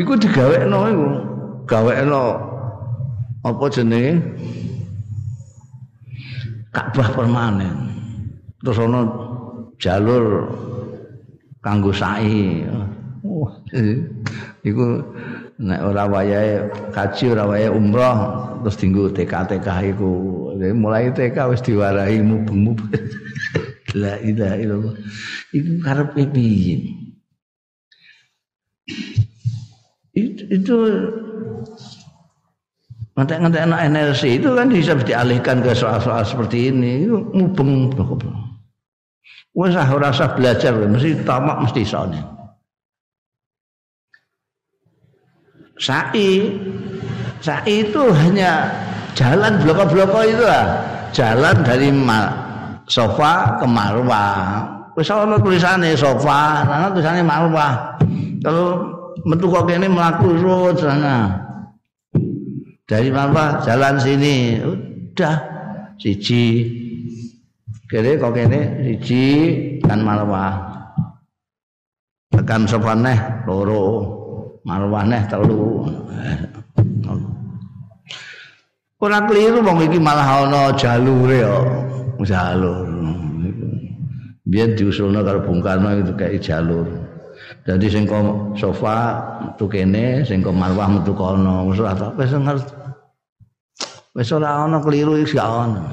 Iku. 0.00 0.16
Digawekno 0.16 0.78
iku. 0.88 1.08
Gawekno 1.68 2.22
apa 3.44 3.64
jenenge? 3.68 4.16
Ka'bah 6.72 7.12
permanen. 7.12 7.92
Terus 8.64 8.80
ana 8.80 9.04
jalur 9.76 10.48
kanggo 11.60 11.92
sa'i. 11.92 12.64
Wah, 13.28 13.52
iku 14.64 15.04
nek 15.60 15.80
ora 15.84 16.08
wayahe 16.08 16.64
kaji 16.96 17.36
ora 17.36 17.44
wayahe 17.44 17.76
umroh 17.76 18.18
terus 18.64 18.80
dinggo 18.80 19.12
TK-TK 19.12 19.68
iku. 19.92 20.12
Mulai 20.74 21.14
TK 21.14 21.36
wis 21.54 21.62
diwarahi 21.62 22.22
mubeng-mubeng. 22.22 22.90
La 24.02 24.20
ilaha 24.20 24.56
illallah. 24.60 24.94
Iku 25.54 25.72
karepe 25.80 26.22
piye? 26.28 26.98
itu, 30.18 30.42
itu 30.50 30.76
ngantek-ngantek 33.14 33.62
anak 33.66 33.80
energi 33.90 34.38
itu 34.38 34.48
kan 34.54 34.66
bisa 34.70 34.94
dialihkan 35.02 35.58
ke 35.62 35.74
soal-soal 35.74 36.22
seperti 36.22 36.70
ini 36.70 37.06
itu 37.06 37.18
mubeng 37.34 37.90
wes 39.58 39.74
ah 39.74 39.88
rasa 39.90 40.38
belajar 40.38 40.70
mesti 40.86 41.18
tamak 41.26 41.66
mesti 41.66 41.82
soalnya 41.82 42.22
Sa'i 45.78 46.58
Sa'i 47.38 47.86
itu 47.86 48.02
hanya 48.10 48.66
jalan 49.16 49.60
bloko-bloko 49.62 50.20
itu 50.24 50.44
lah. 50.44 50.66
Jalan 51.12 51.64
dari 51.64 51.88
sofa 52.88 53.56
ke 53.60 53.66
marwah. 53.68 54.64
Wis 54.98 55.08
ana 55.14 55.38
tulisane 55.38 55.94
sofa 55.94 56.66
ana 56.66 56.90
tulisane 56.90 57.22
marwah. 57.22 57.94
Kalau 58.42 58.82
metu 59.24 59.46
kok 59.46 59.68
kene 59.68 59.86
mlaku 59.86 60.34
sana 60.76 61.38
dari 62.88 63.08
marwah 63.12 63.62
jalan 63.62 64.00
sini 64.00 64.58
udah 64.58 65.36
siji. 66.00 66.66
Kene 67.88 68.20
kok 68.20 68.34
kene 68.36 68.84
siji 68.84 69.24
kan 69.80 70.02
marwah. 70.02 70.66
Tekan 72.28 72.68
sofa 72.68 72.92
neh 72.92 73.18
loro 73.48 73.84
marwah 74.66 75.02
neh 75.06 75.22
telu 75.30 75.88
ora 78.98 79.22
keliru 79.26 79.62
wong 79.62 79.78
iki 79.86 79.98
malah 80.02 80.46
ana 80.46 80.74
jalure 80.74 81.38
kok 82.18 82.26
jalur. 82.26 82.86
Biar 84.48 84.72
diusulno 84.74 85.20
karo 85.20 85.44
Bung 85.44 85.60
Karno 85.60 85.92
itu 85.92 86.12
kayak 86.16 86.40
jalur. 86.40 86.88
Jadi 87.68 87.86
sing 87.92 88.04
sofa 88.56 89.20
metu 89.44 89.68
kene 89.68 90.24
sing 90.24 90.40
marwah 90.40 90.88
metu 90.88 91.12
kono. 91.12 91.68
Wis 91.68 91.78
ora 91.78 92.10
wis 92.16 92.32
ngerti. 92.32 92.74
Wis 94.16 94.32
ora 94.32 94.64
ana 94.64 94.80
keliru 94.80 95.20
iki 95.20 95.36
gak 95.36 95.46
ana. 95.46 95.84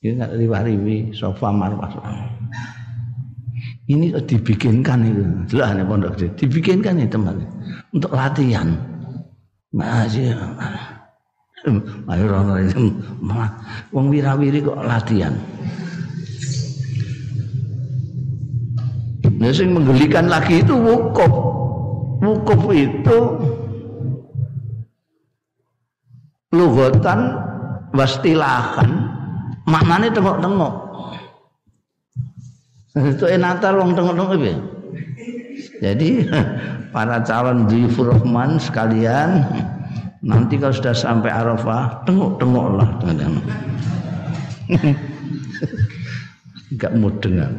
Iki 0.00 0.16
gak 0.16 0.32
riwah-riwi 0.38 1.10
sofa 1.12 1.50
marwah. 1.50 1.90
Ini 3.90 4.14
dibikinkan 4.22 5.02
itu 5.02 5.22
jelas 5.50 5.74
pondok 5.82 6.14
dibikinkan 6.38 7.02
itu 7.02 7.18
teman 7.18 7.42
untuk 7.90 8.14
latihan. 8.14 8.78
Masih 9.74 10.30
ayo 12.08 12.24
rono 12.24 12.56
itu 12.56 12.88
wong 13.92 14.06
wirawiri 14.08 14.64
kok 14.64 14.80
latihan 14.80 15.36
Nah, 19.40 19.48
yang 19.48 19.72
menggelikan 19.72 20.28
lagi 20.28 20.60
itu 20.60 20.76
wukuf. 20.76 21.32
Wukuf 22.20 22.60
itu 22.76 23.18
lugotan 26.52 27.40
wastilahan 27.96 29.08
maknanya 29.64 30.12
tengok-tengok. 30.12 30.74
Itu 33.16 33.24
enatar 33.32 33.80
wong 33.80 33.96
tengok-tengok 33.96 34.32
itu. 34.36 34.52
Jadi 35.80 36.28
para 36.94 37.24
calon 37.24 37.64
di 37.64 37.88
Rahman 37.88 38.60
sekalian 38.60 39.48
nanti 40.20 40.60
kalau 40.60 40.74
sudah 40.74 40.92
sampai 40.92 41.32
Arafah 41.32 42.04
tengok-tengoklah 42.04 42.88
tengok-tengok. 43.00 43.44
Enggak 46.70 46.92
dengar. 47.24 47.50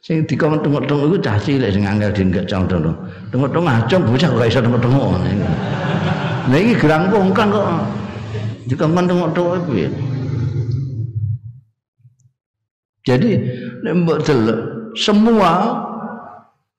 Sing 0.00 0.24
dikon 0.24 0.60
tengok-tengok 0.64 1.04
iku 1.12 1.16
cah 1.20 1.36
cilik 1.36 1.70
sing 1.72 1.84
angel 1.84 2.10
dinggek 2.12 2.44
cang 2.48 2.64
tengok. 2.64 2.96
Tengok-tengok 3.28 3.68
acung 3.68 4.02
bocah 4.08 4.28
kok 4.32 4.48
iso 4.48 4.60
tengok-tengok. 4.64 5.08
Lah 6.48 6.58
iki 6.58 6.74
gerang 6.80 7.12
pungkang 7.12 7.48
kok 7.52 7.68
dikon 8.68 8.96
tengok-tengok 8.96 9.56
piye. 9.68 9.88
Jadi 13.04 13.30
nek 13.80 13.94
mbok 14.04 14.18
delok 14.24 14.58
semua 14.96 15.52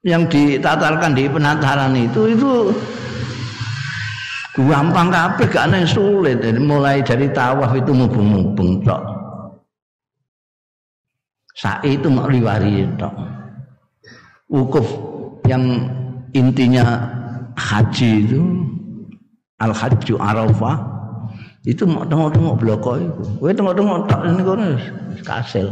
yang 0.01 0.25
ditatarkan 0.25 1.13
di 1.13 1.29
penataran 1.29 1.93
itu 1.93 2.33
itu 2.33 2.73
gampang 4.55 5.07
kabeh 5.11 5.47
gak 5.47 5.67
ana 5.71 5.87
sulit. 5.87 6.43
Mulai 6.59 6.99
dari 7.03 7.31
tawaf 7.31 7.71
itu 7.75 7.91
mubeng-mubeng 7.95 8.83
tok. 8.83 9.01
Sa'i 11.55 11.95
itu 11.99 12.07
mau 12.11 12.27
riwari 12.27 12.87
tok. 12.99 13.13
Wukuf 14.51 14.87
yang 15.47 15.87
intinya 16.35 16.83
haji 17.55 18.27
itu 18.27 18.41
al 19.63 19.71
hajju 19.71 20.19
arafah 20.19 20.75
itu 21.63 21.85
mau 21.87 22.03
tengok-tengok 22.03 22.55
bloko 22.59 22.91
itu. 22.99 23.23
Kowe 23.39 23.51
tengok-tengok 23.55 23.99
tok 24.09 24.21
ini 24.27 24.41
kono 24.43 24.67
kasil. 25.23 25.67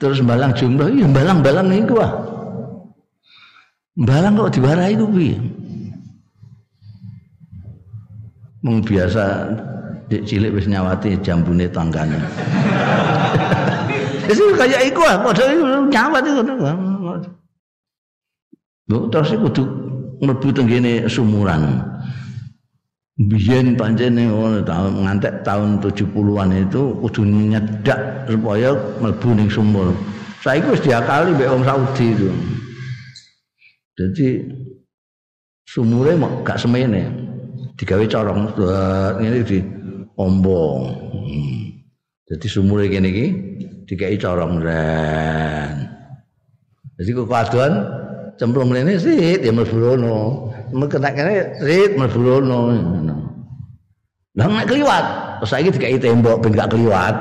Terus 0.00 0.24
balang 0.24 0.56
jumlah 0.56 0.88
iya 0.96 1.04
balang-balang 1.12 1.68
niku 1.68 2.00
ah 2.00 2.08
balang 4.00 4.32
kok 4.32 4.56
diwarai 4.56 4.96
itu 4.96 5.04
piye 5.12 5.36
mung 8.60 8.84
biasa 8.84 9.48
Dik 10.10 10.26
cilik 10.26 10.58
wis 10.58 10.66
nyawati 10.66 11.14
jambune 11.22 11.70
tanggane. 11.70 12.18
Wis 14.26 14.42
kaya 14.58 14.82
iku 14.82 15.06
ah, 15.06 15.22
padha 15.22 15.54
nyawat 15.86 16.22
iku. 16.26 16.42
Lho 18.90 19.06
terus 19.06 19.30
iku 19.30 19.46
kudu 19.46 19.62
mlebu 20.18 20.50
tenggene 20.50 21.06
sumuran. 21.06 21.78
Biyen 23.22 23.78
pancene 23.78 24.26
ngono 24.26 24.66
ngantek 24.66 25.46
tahun 25.46 25.78
70-an 25.78 26.58
itu 26.58 26.98
kudu 27.06 27.22
nyedak 27.22 28.26
supaya 28.26 28.74
mlebu 28.98 29.28
ning 29.38 29.46
sumur. 29.46 29.94
Saiki 30.42 30.74
wis 30.74 30.82
diakali 30.82 31.38
mbek 31.38 31.54
wong 31.54 31.62
Saudi 31.62 32.18
itu. 32.18 32.34
Jadi 33.94 34.42
sumure 35.70 36.18
gak 36.42 36.58
semene. 36.58 37.29
Digawe 37.80 38.04
corong 38.04 38.52
ngene 39.24 39.40
di 39.40 39.58
ombong. 40.20 40.80
Hmm. 41.16 41.64
Jadi 42.28 42.46
sumure 42.46 42.84
kene 42.92 43.08
iki 43.08 43.26
dikai 43.88 44.20
corong 44.20 44.60
ren. 44.60 45.88
Jadi 47.00 47.10
kok 47.16 47.24
kaduan 47.32 47.72
cemplung 48.36 48.68
rene 48.68 49.00
sih 49.00 49.40
ya 49.40 49.48
mlebu 49.48 49.76
rono. 49.80 50.16
Kena 50.92 51.08
kene 51.08 51.56
rit 51.64 51.96
mlebu 51.96 52.20
rono. 52.20 52.60
Lah 54.36 54.46
nek 54.46 54.68
kliwat, 54.68 55.04
saiki 55.48 55.72
dikai 55.72 55.96
tembok 55.96 56.44
ben 56.44 56.52
gak 56.52 56.76
kliwat. 56.76 57.16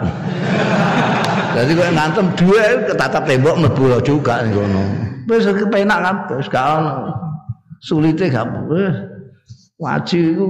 Jadi 1.55 1.71
kok 1.71 1.89
ngantem 1.95 2.27
dua 2.35 2.83
ketatap 2.83 3.23
tembok 3.23 3.55
mlebu 3.63 4.03
juga 4.03 4.43
ning 4.43 4.51
kono. 4.59 4.83
Wis 5.31 5.47
kepenak 5.47 6.03
kabeh, 6.03 6.35
wis 6.43 6.51
gak 6.51 6.83
ono. 6.83 7.15
Sulite 7.79 8.27
gak 8.27 8.43
wajib 9.79 10.35
iku 10.35 10.45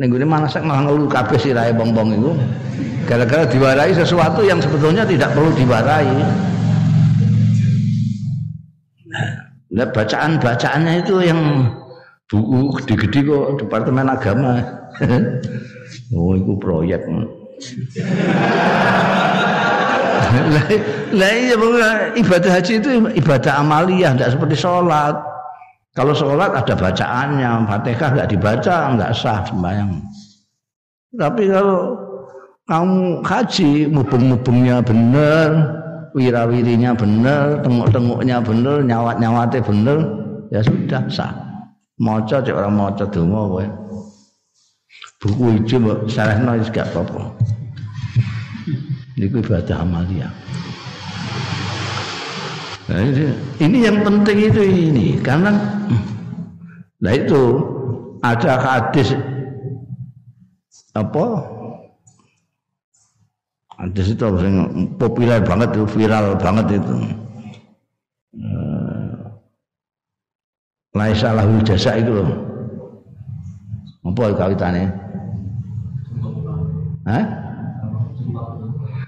Ning 0.00 0.08
gone 0.08 0.24
manasak 0.24 0.64
malah 0.64 0.88
ngeluh 0.88 1.12
kabeh 1.12 1.36
sirahe 1.36 1.76
bong-bong 1.76 2.16
iku. 2.16 2.32
Gara-gara 3.04 3.44
diwarai 3.44 3.92
sesuatu 3.92 4.40
yang 4.40 4.56
sebetulnya 4.56 5.04
tidak 5.04 5.36
perlu 5.36 5.52
diwarai. 5.52 6.08
Nah, 9.76 9.86
bacaan-bacaannya 9.92 11.04
itu 11.04 11.20
yang 11.20 11.68
buku 12.32 12.80
gede-gede 12.80 13.28
kok 13.28 13.60
Departemen 13.60 14.08
Agama. 14.08 14.64
oh, 16.16 16.32
itu 16.32 16.56
proyek. 16.56 17.04
lah 21.12 21.32
iya 21.34 21.58
ibadah 22.14 22.50
haji 22.56 22.72
itu 22.78 22.88
ibadah 23.20 23.60
amaliyah 23.60 24.14
tidak 24.14 24.32
seperti 24.32 24.56
sholat 24.56 25.18
kalau 25.90 26.14
sholat 26.14 26.54
ada 26.54 26.74
bacaannya, 26.78 27.66
fatihah 27.66 28.08
nggak 28.14 28.30
dibaca 28.30 28.76
nggak 28.94 29.10
sah 29.10 29.42
sembahyang. 29.42 29.98
Tapi 31.18 31.50
kalau 31.50 31.98
kamu 32.70 33.26
haji, 33.26 33.90
mubeng-mubengnya 33.90 34.78
benar, 34.86 35.48
wirawirinya 36.14 36.94
benar, 36.94 37.58
tengok-tengoknya 37.66 38.38
benar, 38.38 38.76
nyawat-nyawatnya 38.86 39.60
benar, 39.66 39.98
ya 40.54 40.62
sudah 40.62 41.02
sah. 41.10 41.34
Maca 41.98 42.38
cek 42.38 42.54
orang 42.54 42.78
maca 42.78 43.04
donga 43.10 43.42
kowe. 43.50 43.66
Buku 45.20 45.44
hijau 45.58 45.84
mbok 45.84 46.08
salehno 46.08 46.56
wis 46.56 46.72
gak 46.72 46.88
apa-apa. 46.94 47.34
Niku 49.20 49.44
ibadah 49.44 49.84
amalia. 49.84 50.32
Nah, 52.88 53.04
ini 53.60 53.78
yang 53.84 54.00
penting 54.00 54.48
itu 54.48 54.62
ini 54.64 55.20
karena 55.20 55.79
Nah 57.00 57.12
itu 57.16 57.42
ada 58.20 58.60
hadis 58.60 59.16
apa? 60.92 61.24
Hadis 63.80 64.12
itu 64.12 64.24
yang 64.44 64.92
populer 65.00 65.40
banget 65.40 65.72
itu 65.72 65.84
viral 65.88 66.36
banget 66.36 66.76
itu. 66.76 66.96
Uh, 68.36 69.16
laisa 70.92 71.32
lahul 71.32 71.64
jasa 71.64 71.98
itu 71.98 72.14
loh 72.14 72.50
apa 74.06 74.32
kawitane 74.32 74.84
Hah? 77.00 77.24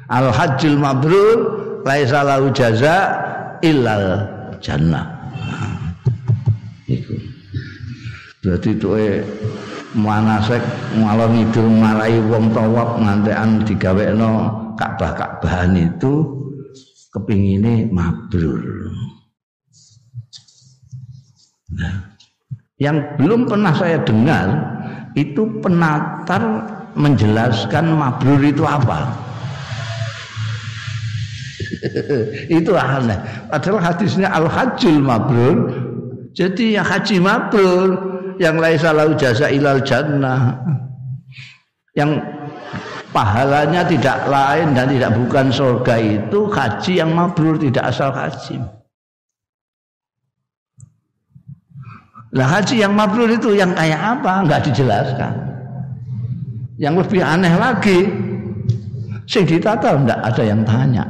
Al 0.09 0.27
hajjul 0.33 0.81
mabrur 0.81 1.39
laisa 1.85 2.25
lahu 2.25 2.49
jaza 2.49 3.21
illal 3.61 4.27
jannah. 4.65 5.12
Berarti 8.43 8.75
itu 8.75 8.91
manasek 9.95 10.59
ngalor 10.99 11.31
ngidul 11.31 11.69
marai 11.79 12.19
wong 12.27 12.51
tawab 12.51 12.99
ngantekan 12.99 13.63
digawekno 13.63 14.51
Ka'bah-Ka'bahan 14.75 15.79
itu 15.79 16.27
kepingine 17.15 17.87
mabrur. 17.95 18.91
Nah, 21.71 22.19
yang 22.83 23.15
belum 23.21 23.47
pernah 23.47 23.71
saya 23.79 24.03
dengar 24.03 24.59
itu 25.15 25.47
penatar 25.63 26.43
menjelaskan 26.99 27.95
mabrur 27.95 28.43
itu 28.43 28.67
apa. 28.67 29.13
itu 32.59 32.73
aneh. 32.75 33.21
Padahal 33.55 33.79
hadisnya 33.87 34.35
al 34.35 34.51
hajjul 34.51 34.99
mabrur. 34.99 35.57
Jadi 36.33 36.81
yang 36.81 36.89
haji 36.89 37.21
mabrur 37.21 38.12
yang 38.43 38.59
laisa 38.59 38.91
lahu 38.91 39.15
jasa 39.15 39.47
ilal 39.55 39.79
jannah. 39.87 40.59
Yang 41.95 42.25
pahalanya 43.15 43.87
tidak 43.87 44.27
lain 44.27 44.75
dan 44.75 44.91
tidak 44.91 45.15
bukan 45.15 45.47
surga 45.55 45.95
itu 46.01 46.51
haji 46.51 46.93
yang 46.99 47.15
mabrur 47.15 47.55
tidak 47.61 47.95
asal 47.95 48.11
haji. 48.11 48.59
Lah 52.33 52.49
haji 52.49 52.81
yang 52.81 52.97
mabrur 52.97 53.29
itu 53.29 53.53
yang 53.53 53.77
kayak 53.77 54.01
apa? 54.01 54.33
Enggak 54.43 54.65
dijelaskan. 54.67 55.35
Yang 56.81 56.95
lebih 57.05 57.21
aneh 57.21 57.55
lagi, 57.61 57.99
sing 59.29 59.45
ditata 59.45 59.93
enggak 59.93 60.19
ada 60.25 60.43
yang 60.43 60.65
tanya. 60.65 61.05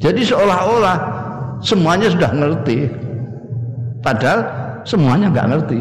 Jadi 0.00 0.24
seolah-olah 0.24 0.96
semuanya 1.60 2.08
sudah 2.08 2.32
ngerti. 2.32 2.88
Padahal 4.00 4.61
semuanya 4.84 5.30
enggak 5.30 5.48
ngerti. 5.50 5.80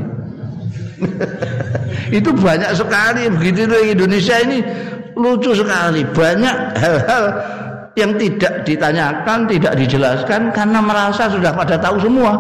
itu 2.17 2.29
banyak 2.29 2.71
sekali 2.77 3.25
begitu 3.33 3.65
di 3.65 3.93
Indonesia 3.97 4.35
ini 4.41 4.57
lucu 5.17 5.51
sekali. 5.57 6.01
Banyak 6.05 6.55
hal-hal 6.77 7.23
yang 7.99 8.15
tidak 8.15 8.63
ditanyakan, 8.63 9.49
tidak 9.51 9.73
dijelaskan 9.75 10.41
karena 10.55 10.79
merasa 10.79 11.27
sudah 11.27 11.51
pada 11.51 11.75
tahu 11.75 11.99
semua. 11.99 12.33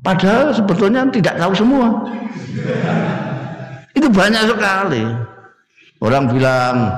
Padahal 0.00 0.54
sebetulnya 0.56 1.04
tidak 1.12 1.36
tahu 1.36 1.52
semua. 1.52 1.86
Itu 3.92 4.08
banyak 4.08 4.48
sekali. 4.48 5.04
Orang 6.00 6.32
bilang 6.32 6.88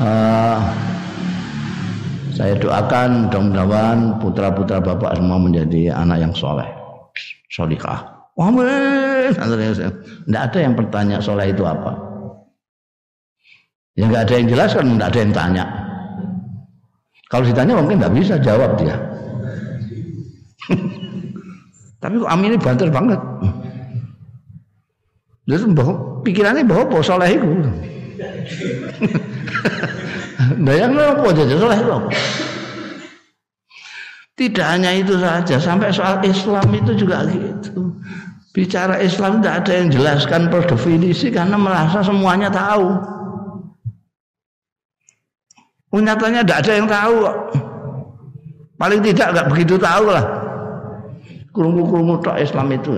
uh, 0.00 0.58
saya 2.32 2.56
doakan 2.56 3.28
mudah-mudahan 3.28 3.98
putra-putra 4.16 4.80
bapak 4.80 5.20
semua 5.20 5.36
menjadi 5.36 5.92
anak 5.92 6.24
yang 6.24 6.32
soleh, 6.32 6.64
solikah. 7.50 8.30
Amin. 8.40 9.36
Tidak 9.36 10.40
ada 10.40 10.58
yang 10.58 10.74
bertanya 10.78 11.20
soleh 11.20 11.52
itu 11.52 11.66
apa. 11.66 11.92
Ya 13.98 14.08
nggak 14.08 14.30
ada 14.30 14.34
yang 14.38 14.48
jelaskan, 14.48 14.96
nggak 14.96 15.10
ada 15.12 15.20
yang 15.20 15.32
tanya. 15.34 15.64
Kalau 17.28 17.44
ditanya 17.44 17.76
mungkin 17.76 18.00
nggak 18.00 18.14
bisa 18.16 18.40
jawab 18.40 18.80
dia. 18.80 18.96
Tapi 22.00 22.14
kok 22.16 22.32
Amin 22.32 22.56
ini 22.56 22.58
banter 22.58 22.88
banget. 22.88 23.20
Terus 25.44 25.66
pikirannya 26.24 26.64
bahwa 26.64 26.88
apa 26.88 26.96
soleh 27.04 27.30
itu. 27.34 27.50
Bayang 30.64 30.96
apa 30.96 31.28
jadi 31.36 31.60
soleh 31.60 31.76
itu 31.76 31.92
apa? 31.92 32.08
Tidak 34.40 34.64
hanya 34.64 34.96
itu 34.96 35.20
saja, 35.20 35.60
sampai 35.60 35.92
soal 35.92 36.24
Islam 36.24 36.64
itu 36.72 36.96
juga 36.96 37.28
gitu. 37.28 37.92
Bicara 38.56 38.96
Islam 39.04 39.44
tidak 39.44 39.68
ada 39.68 39.72
yang 39.84 39.88
jelaskan 39.92 40.48
per 40.48 40.64
definisi 40.64 41.28
karena 41.28 41.60
merasa 41.60 42.00
semuanya 42.00 42.48
tahu. 42.48 42.88
Nyatanya 45.92 46.40
tidak 46.40 46.58
ada 46.64 46.72
yang 46.72 46.88
tahu 46.88 47.16
Paling 48.80 49.04
tidak 49.04 49.36
nggak 49.36 49.48
begitu 49.52 49.76
tahu 49.76 50.08
lah. 50.08 50.24
Kurungu-kurungu 51.52 52.16
tok 52.24 52.40
Islam 52.40 52.72
itu. 52.72 52.96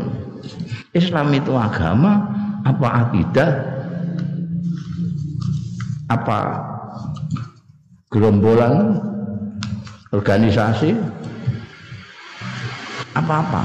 Islam 0.94 1.34
itu 1.34 1.50
agama 1.58 2.22
apa 2.62 2.86
akidah 3.02 3.50
apa 6.06 6.38
gerombolan 8.14 9.02
organisasi 10.14 10.94
apa-apa. 13.16 13.62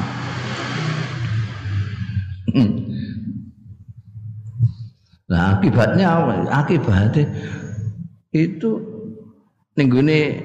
Nah 5.28 5.60
akibatnya 5.60 6.08
apa? 6.08 6.34
Akibatnya 6.64 7.28
itu 8.32 8.80
ini 9.78 10.40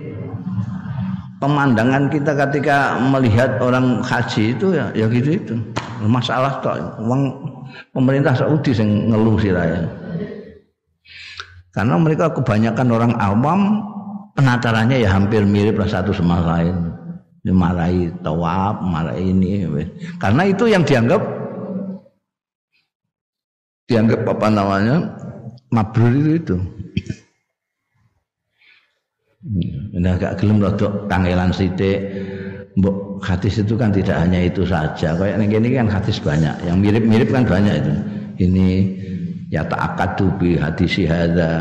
pemandangan 1.39 2.11
kita 2.11 2.35
ketika 2.47 2.99
melihat 3.01 3.59
orang 3.59 4.03
haji 4.03 4.55
itu 4.55 4.75
ya, 4.75 4.91
ya 4.95 5.07
gitu 5.09 5.31
itu. 5.39 5.55
Masalah 6.03 6.59
toh 6.61 6.75
uang 7.03 7.23
pemerintah 7.95 8.35
Saudi 8.35 8.75
yang 8.75 9.15
ngeluh 9.15 9.39
sih 9.39 9.55
raya. 9.55 9.87
Karena 11.73 11.97
mereka 11.97 12.29
kebanyakan 12.37 12.89
orang 12.93 13.13
awam 13.17 13.61
penatarannya 14.37 15.01
ya 15.01 15.09
hampir 15.09 15.41
mirip 15.49 15.81
lah 15.81 15.89
satu 15.89 16.13
sama 16.13 16.45
lain. 16.45 16.92
Dimarahi 17.43 18.23
tawab, 18.23 18.87
marahi 18.87 19.35
ini. 19.35 19.67
Karena 20.23 20.47
itu 20.47 20.71
yang 20.71 20.87
dianggap 20.87 21.23
dianggap 23.91 24.23
apa 24.25 24.47
namanya 24.49 24.97
mabrur 25.75 26.15
itu 26.15 26.31
itu. 26.39 26.57
Ini 29.99 30.07
agak 30.07 30.39
gelem 30.39 30.63
rodok 30.63 31.11
kangelan 31.11 31.51
sithik 31.51 31.99
Mbok 32.73 33.21
hadis 33.21 33.61
itu 33.61 33.77
kan 33.77 33.93
tidak 33.93 34.17
hanya 34.17 34.49
itu 34.49 34.65
saja. 34.65 35.13
Kayak 35.13 35.45
ini 35.45 35.77
kan 35.77 35.89
hadis 35.93 36.17
banyak. 36.17 36.57
Yang 36.65 36.77
mirip-mirip 36.81 37.29
kan 37.29 37.45
banyak 37.45 37.75
itu. 37.85 37.93
Ini 38.49 38.69
ya 39.53 39.61
ta'akadu 39.69 40.33
bi 40.41 40.57
hadis 40.57 41.05
hadza. 41.05 41.53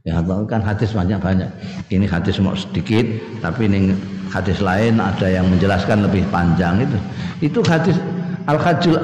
Ya 0.00 0.16
kan 0.24 0.64
hadis 0.64 0.96
banyak-banyak. 0.96 1.50
Ini 1.92 2.08
hadis 2.08 2.40
mau 2.40 2.56
sedikit 2.56 3.04
tapi 3.44 3.68
ini 3.68 3.92
hadis 4.32 4.64
lain 4.64 4.96
ada 4.96 5.28
yang 5.28 5.44
menjelaskan 5.52 6.08
lebih 6.08 6.24
panjang 6.32 6.80
itu. 6.80 6.98
Itu 7.44 7.60
hadis 7.68 8.00
al-hajjul 8.48 8.96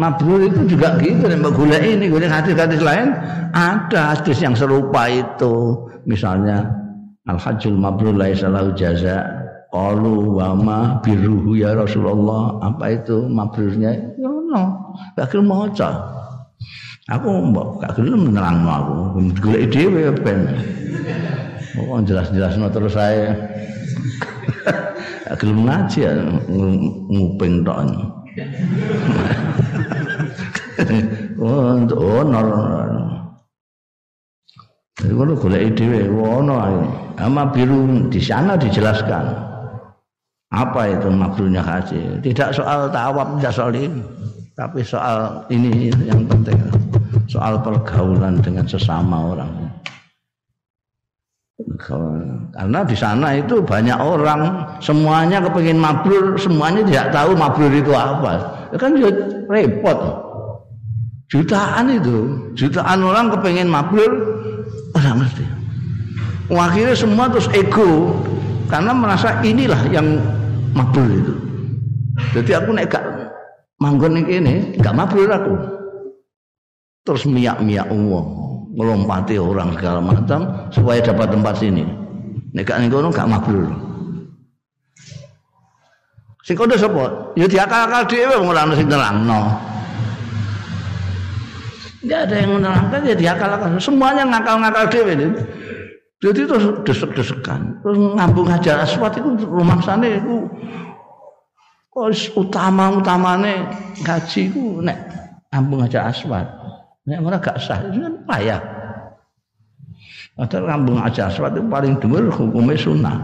mabrur 0.00 0.48
itu 0.48 0.76
juga 0.76 0.96
gitu 0.96 1.28
dan 1.28 1.44
gula 1.44 1.76
ini 1.76 2.08
gula 2.08 2.24
hadis-hadis 2.24 2.80
lain 2.80 3.12
ada 3.52 4.16
hadis 4.16 4.40
yang 4.40 4.56
serupa 4.56 5.12
itu 5.12 5.76
misalnya 6.08 6.72
al 7.28 7.36
hajjul 7.36 7.76
mabrur 7.76 8.16
laisa 8.16 8.48
lahu 8.48 8.72
jaza 8.72 9.40
Qalu 9.70 10.34
wa 10.34 10.58
ma 10.58 10.78
biruhu 10.98 11.54
ya 11.54 11.78
Rasulullah. 11.78 12.58
Apa 12.58 12.90
itu 12.90 13.30
mabrurnya? 13.30 13.94
Ya 14.18 14.26
no. 14.26 14.62
Gelem 15.14 15.46
maca. 15.46 15.90
Aku 17.10 17.50
mbok 17.50 17.82
gak 17.82 17.98
gelem 17.98 18.30
nerangno 18.30 18.70
aku. 18.70 18.94
Golek 19.42 19.74
dhewe 19.74 20.14
ben. 20.22 20.46
Kok 21.74 22.06
jelas-jelasno 22.06 22.70
terus 22.70 22.94
saya. 22.94 23.34
gelem 25.38 25.66
ngaji 25.66 25.98
ya 26.06 26.12
nguping 27.10 27.66
tok. 27.66 27.78
Oh, 31.40 31.76
honor. 31.92 32.48
Jadi 34.96 35.12
kalau 35.12 35.34
golek 35.36 35.76
dhewe 35.76 36.08
ono 36.08 36.54
ae. 36.56 36.80
Ama 37.20 37.52
biru 37.52 38.08
di 38.08 38.20
sana 38.20 38.56
dijelaskan. 38.56 39.50
Apa 40.50 40.88
itu 40.88 41.08
mabrurnya 41.12 41.62
haji? 41.62 42.24
Tidak 42.24 42.50
soal 42.56 42.88
tawab, 42.88 43.38
tidak 43.38 43.52
soal 43.54 43.70
ini. 43.76 44.00
Tapi 44.56 44.80
soal 44.84 45.44
ini 45.52 45.92
yang 46.08 46.24
penting. 46.26 46.79
Soal 47.26 47.58
pergaulan 47.62 48.38
dengan 48.42 48.66
sesama 48.66 49.34
orang. 49.34 49.50
Karena 52.56 52.80
di 52.84 52.96
sana 52.96 53.36
itu 53.36 53.60
banyak 53.60 53.98
orang, 54.00 54.64
semuanya 54.80 55.44
kepingin 55.44 55.76
mabrur, 55.76 56.38
semuanya 56.40 56.80
tidak 56.88 57.06
tahu 57.12 57.30
mabrur 57.36 57.72
itu 57.72 57.92
apa. 57.92 58.32
Ya 58.72 58.76
kan 58.80 58.96
ya 58.96 59.10
repot. 59.50 59.98
Jutaan 61.30 61.86
itu, 61.94 62.50
jutaan 62.58 63.04
orang 63.06 63.30
kepingin 63.30 63.68
mabrur, 63.68 64.12
orang 64.96 65.22
ngerti. 65.22 65.44
Akhirnya 66.50 66.96
semua 66.98 67.30
terus 67.30 67.46
ego, 67.54 68.18
karena 68.66 68.90
merasa 68.90 69.38
inilah 69.42 69.78
yang 69.90 70.18
mabrur 70.74 71.06
itu 71.06 71.34
Jadi 72.30 72.50
aku 72.54 72.70
nek 72.74 72.90
gak 72.90 73.04
manggon 73.82 74.22
kene 74.22 74.74
gak 74.78 74.94
mabrur 74.94 75.30
aku. 75.30 75.54
Terus 77.00 77.24
miak-miak 77.24 77.88
uang, 77.88 78.28
melompati 78.76 79.40
orang 79.40 79.72
segala 79.72 80.04
macam 80.04 80.68
supaya 80.68 81.00
dapat 81.00 81.32
tempat 81.32 81.54
sini. 81.56 81.84
Nek 82.52 82.66
gak 82.68 82.78
ning 82.82 82.90
kono 82.92 83.08
gak 83.08 83.30
mabrur. 83.30 83.72
Sing 86.44 86.58
kono 86.58 86.76
sapa? 86.76 87.32
Ya 87.40 87.48
diakal-akal 87.48 88.04
dhewe 88.04 88.34
wong 88.36 88.52
ora 88.52 88.68
ono 88.68 88.74
sing 88.76 88.90
nerangno. 88.90 89.40
Enggak 92.04 92.20
ada 92.28 92.34
yang 92.36 92.50
menerangkan 92.60 93.00
ya 93.08 93.14
diakal-akal. 93.16 93.68
Semuanya 93.80 94.28
ngakal-ngakal 94.28 94.84
dhewe. 94.92 95.12
Jadi 96.20 96.40
terus 96.44 96.64
desek-desekan. 96.84 97.80
Terus 97.80 97.96
ngambung 97.96 98.44
hajar 98.52 98.84
aswat 98.84 99.16
itu 99.16 99.40
rumah 99.48 99.80
sana 99.80 100.04
itu 100.04 100.44
kos 101.88 102.28
utama-utamane 102.36 103.64
gaji 104.04 104.52
ku 104.52 104.84
nek 104.84 105.00
ngambung 105.48 105.80
hajar 105.80 106.12
aswat. 106.12 106.59
Nek 107.10 107.18
ora 107.26 107.42
gak 107.42 107.58
sah 107.58 107.82
itu 107.90 107.98
kan 107.98 108.14
payah. 108.22 108.62
Padahal 110.38 110.64
ngambung 110.70 111.02
hajar 111.02 111.26
aswat 111.26 111.58
itu 111.58 111.66
paling 111.66 111.98
dhuwur 111.98 112.30
hukumnya 112.30 112.78
sunnah. 112.78 113.16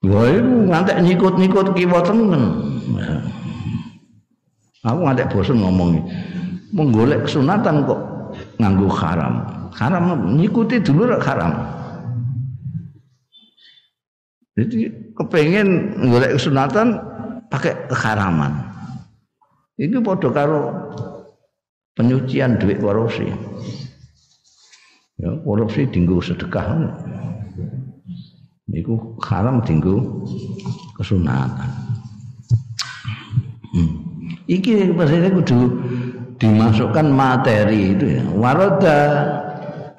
Wah 0.00 0.24
itu 0.32 0.52
ngantek 0.64 0.96
nyikut-nyikut 1.04 1.76
kiwa 1.76 2.00
temen. 2.00 2.42
Aku 4.80 4.98
ngantek 5.04 5.28
bosan 5.28 5.60
ngomongin. 5.60 6.08
Menggolek 6.72 7.28
kesunatan 7.28 7.84
kok 7.84 8.00
nganggu 8.60 8.88
haram 8.92 9.34
haram 9.74 10.36
ngikuti 10.38 10.82
dulu 10.82 11.18
haram 11.18 11.52
jadi 14.54 14.92
kepengen 15.16 15.68
golek 16.10 16.36
kesunatan 16.36 17.00
pakai 17.48 17.88
keharaman 17.88 18.52
ini 19.80 19.96
podo 20.04 20.28
karo 20.30 20.62
penyucian 21.94 22.58
duit 22.60 22.78
korupsi. 22.78 23.26
Ya, 25.20 25.30
korupsi 25.44 25.84
tinggu 25.90 26.22
sedekah. 26.22 26.80
Itu 28.70 29.18
haram 29.20 29.60
tinggu 29.66 30.24
kesunatan. 30.96 31.70
Hmm. 33.70 34.10
iki 34.50 34.90
maksudnya 34.90 35.30
kudu 35.30 35.78
dimasukkan 36.42 37.06
materi 37.06 37.94
itu 37.94 38.18
ya. 38.18 38.22
Waroda 38.34 38.98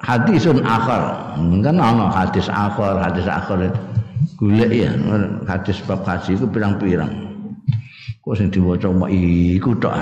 hadisun 0.04 0.60
akhar. 0.60 1.32
Kan 1.64 1.76
ana 1.80 2.12
hadis 2.12 2.52
akhar 2.52 3.00
hadis 3.00 3.24
akhar 3.24 3.72
golek 4.36 4.70
ya 4.74 4.92
hadis 5.48 5.80
bab 5.88 6.04
haji 6.04 6.36
itu 6.36 6.44
pirang-pirang. 6.50 7.12
Kok 8.22 8.34
sing 8.38 8.52
diwaca 8.52 8.90
iku 9.10 9.74
tok 9.80 9.94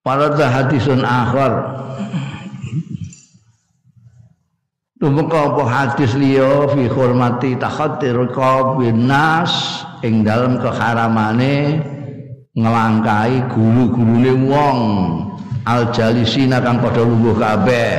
Para 0.00 0.32
hadisun 0.32 1.04
akhar 1.04 1.76
Tumeka 5.00 5.48
apa 5.48 5.64
hadis 5.64 6.12
liya 6.12 6.68
fi 6.76 6.84
hormati 6.84 7.56
takhattir 7.56 8.20
qabin 8.36 9.08
nas 9.08 9.80
ing 10.04 10.20
dalam 10.20 10.60
keharamane 10.60 11.80
ngelangkai 12.52 13.48
guru-gurune 13.48 14.44
wong. 14.44 14.78
Al 15.64 15.88
jalisina 15.96 16.60
kang 16.60 16.84
padha 16.84 17.00
lungguh 17.00 17.32
kabeh. 17.32 17.92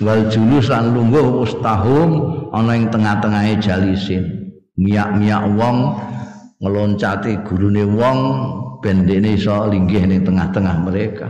Wal 0.00 0.32
julus 0.32 0.72
lan 0.72 0.96
lungguh 0.96 1.44
mustahum 1.44 2.08
ana 2.56 2.72
ing 2.72 2.88
tengah-tengahe 2.88 3.60
jalisin. 3.60 4.24
Miyak-miyak 4.80 5.44
wong 5.60 5.92
ngeloncati 6.64 7.44
gurune 7.44 7.84
wong 7.84 8.18
ben 8.82 9.06
dene 9.06 9.34
iso 9.34 9.66
linggih 9.66 10.06
ning 10.06 10.22
tengah-tengah 10.22 10.76
mereka. 10.82 11.28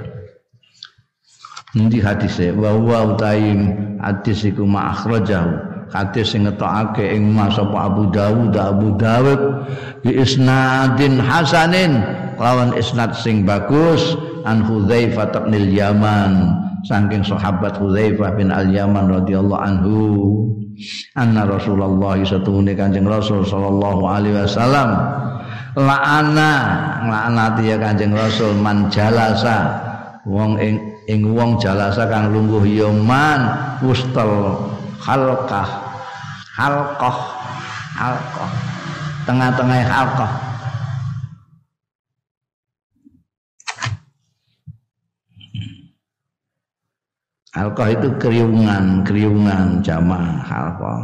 Nanti 1.76 2.00
hadisnya 2.00 2.56
bahwa 2.56 3.12
utaim 3.12 3.76
hadis 4.00 4.48
iku 4.48 4.64
ma'akhrajahu 4.64 5.68
hadis 5.92 6.36
sing 6.36 6.44
ngetokake 6.44 7.04
ing 7.16 7.32
Mas 7.32 7.56
Abu 7.56 8.08
Dawud 8.12 8.52
Abu 8.56 8.96
Dawud 8.96 9.40
bi 10.04 10.16
isnadin 10.16 11.20
hasanin. 11.20 12.00
Lawan 12.38 12.70
isnad 12.78 13.18
sing 13.18 13.42
bagus 13.42 14.14
an 14.46 14.62
Hudzaifah 14.62 15.50
bin 15.50 15.74
Yaman. 15.74 16.54
Saking 16.86 17.26
sahabat 17.26 17.74
Hudzaifah 17.82 18.38
bin 18.38 18.54
Al 18.54 18.70
Yaman 18.70 19.10
radhiyallahu 19.10 19.58
anhu 19.58 19.96
anna 21.18 21.42
Rasulullah 21.42 22.14
satune 22.22 22.78
Kanjeng 22.78 23.02
Rasul 23.02 23.42
sallallahu 23.42 24.06
alaihi 24.06 24.38
wasallam 24.38 24.94
la'ana 25.78 26.50
laknati 27.06 27.70
ya 27.70 27.76
Kanjeng 27.78 28.12
Rasul 28.12 28.58
man 28.58 28.90
jalasa. 28.90 29.86
Wong 30.26 30.58
ing 30.60 30.76
ing 31.08 31.32
wong 31.32 31.56
jalasa 31.56 32.04
kang 32.10 32.34
lungguh 32.34 32.66
ya 32.66 32.90
man 32.90 33.40
ustal 33.80 34.58
halqah. 34.98 35.70
Halqah. 36.58 37.18
Halqah. 37.94 38.50
Tengah-tengah 39.24 39.78
halqah. 39.86 40.32
Halqah 47.54 47.88
itu 47.90 48.08
kriungan, 48.20 49.02
kriungan 49.02 49.82
jamaah 49.82 50.42
halqah. 50.46 51.00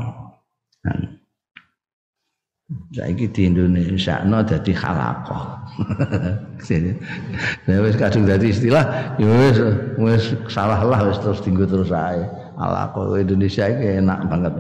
Saiki 2.95 3.27
di 3.35 3.51
Indonesia 3.51 4.23
no 4.23 4.39
dadi 4.47 4.71
halaqah. 4.71 5.67
Saya 6.67 7.79
wis 7.83 7.99
kadung 7.99 8.23
dadi 8.23 8.55
istilah, 8.55 9.19
wis 9.19 9.59
wis 9.99 10.25
salah 10.47 10.79
lah 10.87 11.11
wis 11.11 11.19
terus 11.19 11.43
tinggu 11.43 11.67
terus 11.67 11.91
ae. 11.91 12.23
Halaqah 12.55 13.19
Indonesia 13.19 13.67
iki 13.67 13.99
enak 13.99 14.31
banget. 14.31 14.55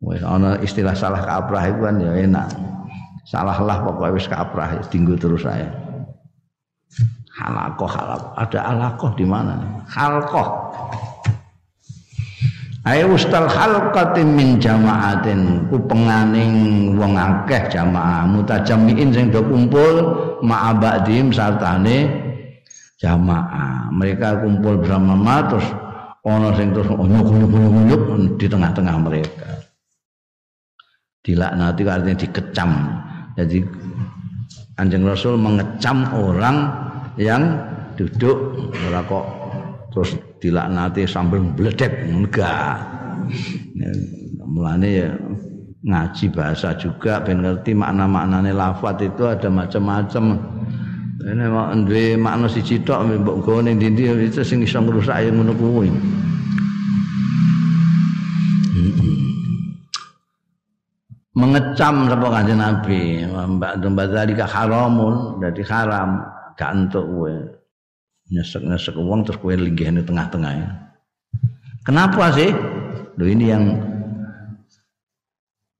Wis 0.00 0.24
ana 0.24 0.56
istilah 0.64 0.96
salah 0.96 1.20
kaprah 1.20 1.68
itu 1.68 1.80
kan 1.84 1.96
ya 2.00 2.12
enak. 2.16 2.48
Salah 3.28 3.60
lah 3.60 3.84
pokoknya 3.84 4.16
wis 4.16 4.24
kaprah 4.24 4.80
tinggu 4.88 5.12
terus 5.20 5.44
ae. 5.44 5.68
Halakoh, 7.34 7.90
halakoh. 7.90 8.32
Ada 8.40 8.58
alakoh 8.72 9.10
di 9.18 9.26
mana? 9.28 9.84
Halkoh. 9.90 10.63
Ayo 12.84 13.16
ustal 13.16 13.48
halqatin 13.48 14.36
min 14.36 14.60
jamaatin 14.60 15.72
ku 15.72 15.80
penganing 15.88 16.92
wong 17.00 17.16
akeh 17.16 17.72
jamaah 17.72 18.28
mutajammiin 18.28 19.08
sing 19.08 19.32
do 19.32 19.40
kumpul 19.40 20.04
ma'abadim 20.44 21.32
sartane 21.32 22.12
jamaah. 23.00 23.88
Mereka 23.88 24.44
kumpul 24.44 24.84
bersama 24.84 25.48
terus 25.48 25.64
ana 26.28 26.52
sing 26.60 26.76
terus 26.76 26.92
nyuk-nyuk 26.92 28.36
di 28.36 28.46
tengah-tengah 28.52 28.96
mereka. 29.00 29.48
Dilaknati 31.24 31.82
artinya 31.88 32.16
dikecam. 32.20 32.70
Jadi 33.32 33.64
Anjing 34.76 35.08
Rasul 35.08 35.40
mengecam 35.40 36.04
orang 36.12 36.68
yang 37.16 37.64
duduk 37.96 38.60
ora 38.90 39.00
terus 39.88 40.20
dilaknati 40.44 41.08
sambil 41.08 41.40
enggak 41.40 42.76
ya, 43.72 43.88
mulane 44.44 44.88
ya 44.92 45.08
ngaji 45.88 46.28
bahasa 46.36 46.76
juga 46.76 47.24
ben 47.24 47.40
ngerti 47.40 47.72
makna-maknane 47.72 48.52
lafat 48.52 49.00
itu 49.08 49.24
ada 49.24 49.48
macam-macam. 49.48 50.36
Ini 51.24 51.48
mau 51.48 51.72
duwe 51.72 52.20
makna 52.20 52.44
siji 52.44 52.84
tok 52.84 53.08
mbok 53.24 53.40
gone 53.40 53.72
ndi 53.72 53.88
itu 54.28 54.44
sing 54.44 54.60
iso 54.60 54.84
ngrusak 54.84 55.24
ya 55.24 55.32
ngono 55.32 55.56
kuwi. 55.56 55.88
Mengecam 61.32 62.12
sapa 62.12 62.26
kanjeng 62.28 62.60
Nabi? 62.60 63.24
Mbak 63.24 63.72
mbak 63.80 64.06
zalika 64.12 64.44
haramun 64.44 65.40
dadi 65.40 65.64
haram 65.64 66.20
gak 66.60 66.72
entuk 66.76 67.08
kowe 67.08 67.32
nyesek-nyesek 68.32 68.96
uang 68.96 69.28
terus 69.28 69.40
kue 69.40 69.56
linggih 69.56 69.92
tengah-tengah 70.04 70.52
ya. 70.56 70.68
Kenapa 71.84 72.32
sih? 72.32 72.48
Loh 73.14 73.28
ini 73.28 73.44
yang 73.52 73.64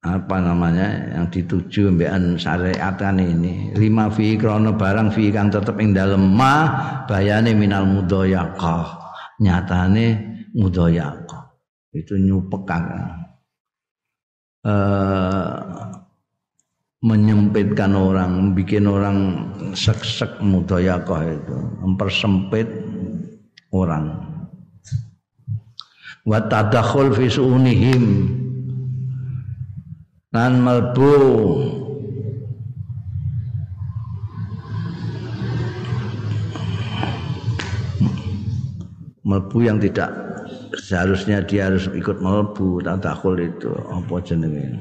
apa 0.05 0.37
namanya 0.37 1.17
yang 1.17 1.33
dituju 1.33 1.97
mbekan 1.97 2.37
syariatan 2.37 3.25
ini 3.25 3.73
lima 3.73 4.13
fi 4.13 4.37
krono 4.37 4.77
barang 4.77 5.09
fi 5.09 5.33
kang 5.33 5.49
tetep 5.49 5.81
ing 5.81 5.97
dalem 5.97 6.21
ma 6.29 6.69
bayane 7.09 7.57
minal 7.57 7.89
mudayaqah 7.89 9.01
nyatane 9.41 10.07
mudayaqah 10.53 11.57
itu 11.97 12.21
nyupek 12.21 12.63
kan 12.69 12.85
eh 14.69 15.84
menyempitkan 17.05 17.93
orang, 17.93 18.57
bikin 18.57 18.89
orang 18.89 19.45
sek-sek 19.77 20.41
mudayakoh 20.41 21.21
itu, 21.21 21.59
mempersempit 21.85 22.65
orang. 23.77 24.25
Wa 26.25 26.41
tadakhul 26.49 27.13
fi 27.13 27.29
su'unihim 27.29 28.05
lan 30.33 30.65
melbu 30.65 31.13
melbu 39.29 39.59
yang 39.61 39.77
tidak 39.77 40.09
seharusnya 40.81 41.45
dia 41.45 41.69
harus 41.69 41.87
ikut 41.93 42.19
melbu 42.25 42.83
tadakul 42.83 43.37
itu 43.37 43.73
apa 43.93 44.15
jenenge 44.25 44.81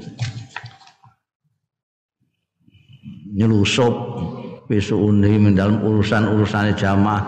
nyelusup 3.34 3.94
wisuuni 4.70 5.36
dalam 5.52 5.82
urusan-urusan 5.82 6.78
jamaah 6.78 7.22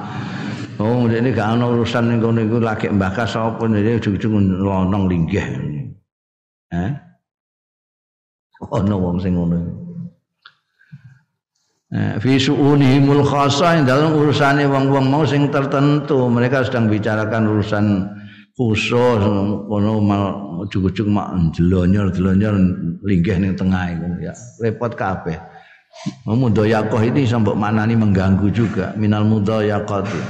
Oh, 0.77 1.09
ini 1.09 1.33
gak 1.33 1.57
ada 1.57 1.73
urusan 1.73 2.05
ning 2.05 2.21
kono 2.21 2.45
iku 2.45 2.61
lagi 2.61 2.93
mbakas 2.93 3.33
apa 3.41 3.65
ini 3.65 3.97
ujug-ujug 3.97 4.61
lonong 4.61 5.09
linggih. 5.09 5.47
Eh? 6.69 6.91
Ono 8.61 8.95
wong 9.01 9.17
sing 9.17 9.41
ngono. 9.41 9.57
Eh, 11.97 12.21
fi 12.21 12.37
su'unihimul 12.37 13.25
khasa 13.25 13.81
dalam 13.89 14.21
urusane 14.21 14.69
wong-wong 14.69 15.09
mau 15.09 15.25
sing 15.25 15.49
tertentu, 15.49 16.29
mereka 16.29 16.61
sedang 16.61 16.93
bicarakan 16.93 17.49
urusan 17.57 17.85
khusus 18.53 18.93
kono 19.65 19.97
mal 20.05 20.61
ujug-ujug 20.61 21.09
mak 21.09 21.57
jelonyor-jelonyor 21.57 22.53
linggih 23.01 23.41
ning 23.41 23.57
tengah 23.57 23.97
iku 23.97 24.09
ya. 24.21 24.37
Repot 24.61 24.93
kabeh. 24.93 25.41
Mudayakoh 26.27 27.03
ini 27.03 27.27
sampai 27.27 27.59
mana 27.59 27.83
nih 27.87 27.99
mengganggu 27.99 28.47
juga 28.55 28.95
minal 28.95 29.27
mudayakoh 29.27 30.07
itu 30.07 30.21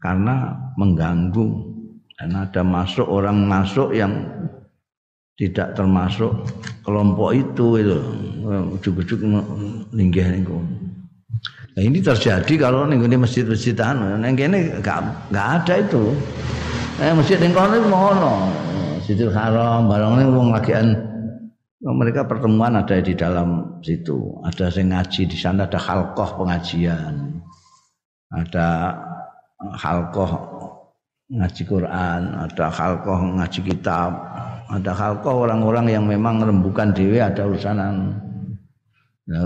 karena 0.00 0.56
mengganggu 0.80 1.46
dan 2.16 2.36
ada 2.36 2.64
masuk 2.64 3.04
orang 3.08 3.44
masuk 3.44 3.92
yang 3.92 4.24
tidak 5.36 5.72
termasuk 5.72 6.32
kelompok 6.84 7.32
itu 7.32 7.80
itu 7.80 7.96
ujuk-ujuk 8.76 9.24
linggih 9.92 10.28
niku. 10.32 10.60
Nah 11.76 11.80
ini 11.80 12.00
terjadi 12.00 12.54
kalau 12.60 12.84
nih 12.84 13.00
ini 13.00 13.16
masjid-masjid 13.16 13.76
anu, 13.80 14.20
neng 14.20 14.36
ini 14.36 14.68
gak, 14.84 15.32
gak 15.32 15.64
ada 15.64 15.74
itu. 15.80 16.12
Eh 17.00 17.12
masjid 17.16 17.40
ning 17.40 17.56
kono 17.56 17.80
ngono. 17.88 18.34
Masjidil 19.00 19.32
Haram 19.32 19.88
barang 19.88 20.12
ini 20.20 20.24
wong 20.28 20.48
lagian 20.52 20.92
mereka 21.80 22.28
pertemuan 22.28 22.76
ada 22.76 23.00
di 23.00 23.16
dalam 23.16 23.80
situ. 23.80 24.40
Ada 24.44 24.68
yang 24.76 24.92
ngaji 24.92 25.22
di 25.24 25.36
sana 25.36 25.64
ada 25.64 25.80
halkoh 25.80 26.44
pengajian. 26.44 27.40
Ada 28.30 28.96
halkoh 29.80 30.32
ngaji 31.30 31.62
Quran, 31.64 32.22
ada 32.36 32.66
halkoh 32.68 33.18
ngaji 33.38 33.60
kitab, 33.64 34.10
ada 34.68 34.92
halkoh 34.92 35.46
orang-orang 35.46 35.86
yang 35.88 36.04
memang 36.04 36.42
rembukan 36.42 36.92
dewi 36.92 37.22
ada 37.22 37.46
urusanan. 37.48 38.18
Ya, 39.30 39.40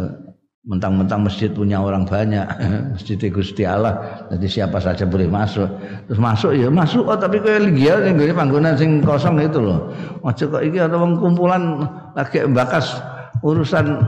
mentang-mentang 0.65 1.21
masjid 1.21 1.53
punya 1.53 1.77
orang 1.77 2.09
banyak, 2.09 2.45
masjid 2.97 3.21
Gusti 3.29 3.69
Allah, 3.69 4.25
jadi 4.33 4.47
siapa 4.49 4.81
saja 4.81 5.05
boleh 5.05 5.29
masuk. 5.29 5.69
Terus 6.09 6.21
masuk 6.21 6.53
ya 6.57 6.73
masuk, 6.73 7.05
oh 7.05 7.19
tapi 7.21 7.41
kayak 7.45 7.69
ligia 7.69 8.01
yang 8.01 8.17
gini 8.17 8.33
panggungan 8.33 8.75
sing 8.77 9.05
kosong 9.05 9.37
itu 9.45 9.61
loh. 9.61 9.93
Macam 10.25 10.49
kok 10.49 10.63
ini 10.65 10.81
ada 10.81 10.97
kumpulan 10.97 11.85
lagi 12.17 12.49
bakas 12.49 12.97
urusan 13.45 14.01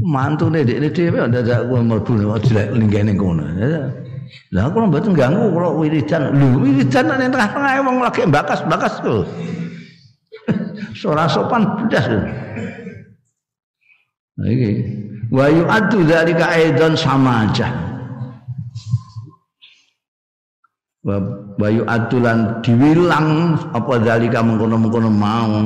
mantu 0.00 0.48
nih, 0.48 0.64
ini 0.64 0.88
dia 0.88 1.12
ada 1.12 1.38
ada 1.44 1.56
dulu, 1.68 2.32
mau 2.32 2.40
jelek 2.40 2.72
linggih 2.72 3.04
nih 3.04 3.14
kono. 3.14 3.44
Lah 4.52 4.68
kula 4.72 4.88
mboten 4.88 5.12
ganggu 5.12 5.52
kula 5.52 5.76
wiridan. 5.76 6.32
Lho 6.36 6.60
wiridan 6.60 7.04
nek 7.08 7.28
tengah-tengah 7.32 7.72
wong 7.84 7.96
lagi 8.00 8.24
bakas-bakas 8.28 8.94
kok. 9.04 9.24
Ora 11.08 11.28
sopan 11.28 11.88
blas. 11.88 12.06
Nah 14.32 14.48
iki 14.48 15.01
wa 15.32 15.48
yu'addu 15.48 16.04
dzalika 16.04 16.44
aidan 16.52 16.92
sama 16.92 17.48
aja. 17.48 17.72
Wa 21.02 21.68
yu'addu 21.72 22.20
lan 22.20 22.60
diwilang 22.60 23.56
apa 23.72 23.92
dzalika 23.98 24.44
mengkono-mengkono 24.44 25.08
mau. 25.08 25.56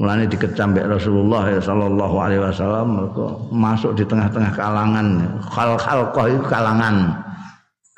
Mulane 0.00 0.24
dikecam 0.24 0.72
Rasulullah 0.72 1.50
ya 1.50 1.60
sallallahu 1.60 2.16
alaihi 2.24 2.40
wasallam 2.40 3.10
masuk 3.52 3.92
di 3.92 4.06
tengah-tengah 4.08 4.56
kalangan. 4.56 5.38
Khal-khal 5.44 6.08
itu 6.32 6.40
kalangan 6.48 7.20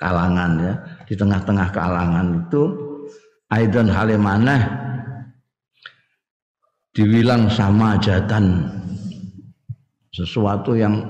kalangan 0.03 0.51
ya 0.59 0.75
di 1.07 1.15
tengah-tengah 1.15 1.69
kalangan 1.71 2.27
itu 2.43 2.63
aidan 3.55 3.87
halimana 3.87 4.57
dibilang 6.91 7.47
sama 7.47 7.95
jatan 8.03 8.67
sesuatu 10.13 10.77
yang 10.77 11.01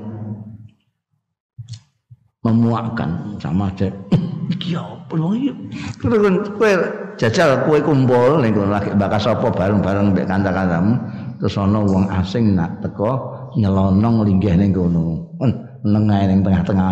memuakkan 2.42 3.38
sama 3.38 3.70
aja 3.70 3.90
iki 4.50 4.74
apa 4.74 5.14
lho 5.14 5.34
iki 5.34 5.52
jajal 7.18 7.62
kowe 7.66 7.78
kumpul 7.78 8.42
ning 8.42 8.54
lagi 8.66 8.90
bakas 8.98 9.30
apa 9.30 9.46
bareng-bareng 9.52 10.10
mbek 10.14 10.26
kanca-kancamu 10.26 10.98
terus 11.38 11.58
ana 11.58 11.82
wong 11.82 12.06
asing 12.10 12.54
nak 12.54 12.82
teko 12.82 13.42
nyelonong 13.58 14.24
linggih 14.24 14.54
ning 14.56 14.72
kono. 14.72 15.28
Nengah 15.82 16.30
ning 16.30 16.46
tengah-tengah 16.46 16.88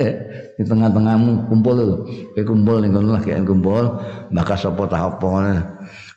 eh 0.00 0.12
di 0.56 0.64
tengah-tengahmu 0.64 1.52
kumpul 1.52 1.76
lho. 1.76 1.96
Kowe 2.34 2.42
kumpul 2.42 2.76
ning 2.82 2.90
kono 2.96 3.20
lagi 3.20 3.36
kumpul, 3.44 3.84
maka 4.32 4.54
sapa 4.56 4.82
ta 4.88 5.12
apa. 5.12 5.60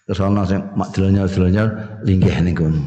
Terus 0.05 0.21
ana 0.21 0.41
sing 0.45 0.61
mak 0.77 0.93
delonyo-delonyo 0.93 1.63
linggih 2.05 2.35
ning 2.41 2.55
kono. 2.55 2.81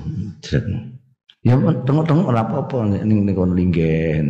Ya 1.49 1.57
tengok-tengok 1.57 2.29
ora 2.29 2.45
apa-apa 2.45 3.01
ning 3.09 3.25
ning 3.25 3.33
kono 3.33 3.57
linggih. 3.57 4.21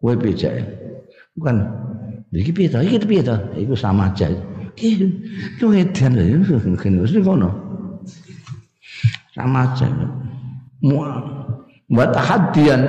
Kowe 0.00 0.16
becak. 0.16 0.56
Bukan 1.36 1.56
iki 2.32 2.48
piye 2.48 2.68
ta? 2.72 2.80
Iki 2.80 3.04
piye 3.04 3.20
ta? 3.20 3.36
Iku 3.52 3.76
sama 3.76 4.08
aja. 4.08 4.32
Iki 4.72 5.04
ku 5.60 5.68
edan 5.76 6.16
lho, 6.16 6.40
wis 7.04 7.12
kono. 7.20 7.52
Sama 9.36 9.68
aja. 9.68 9.84
Buat 11.92 12.16
hadian 12.16 12.80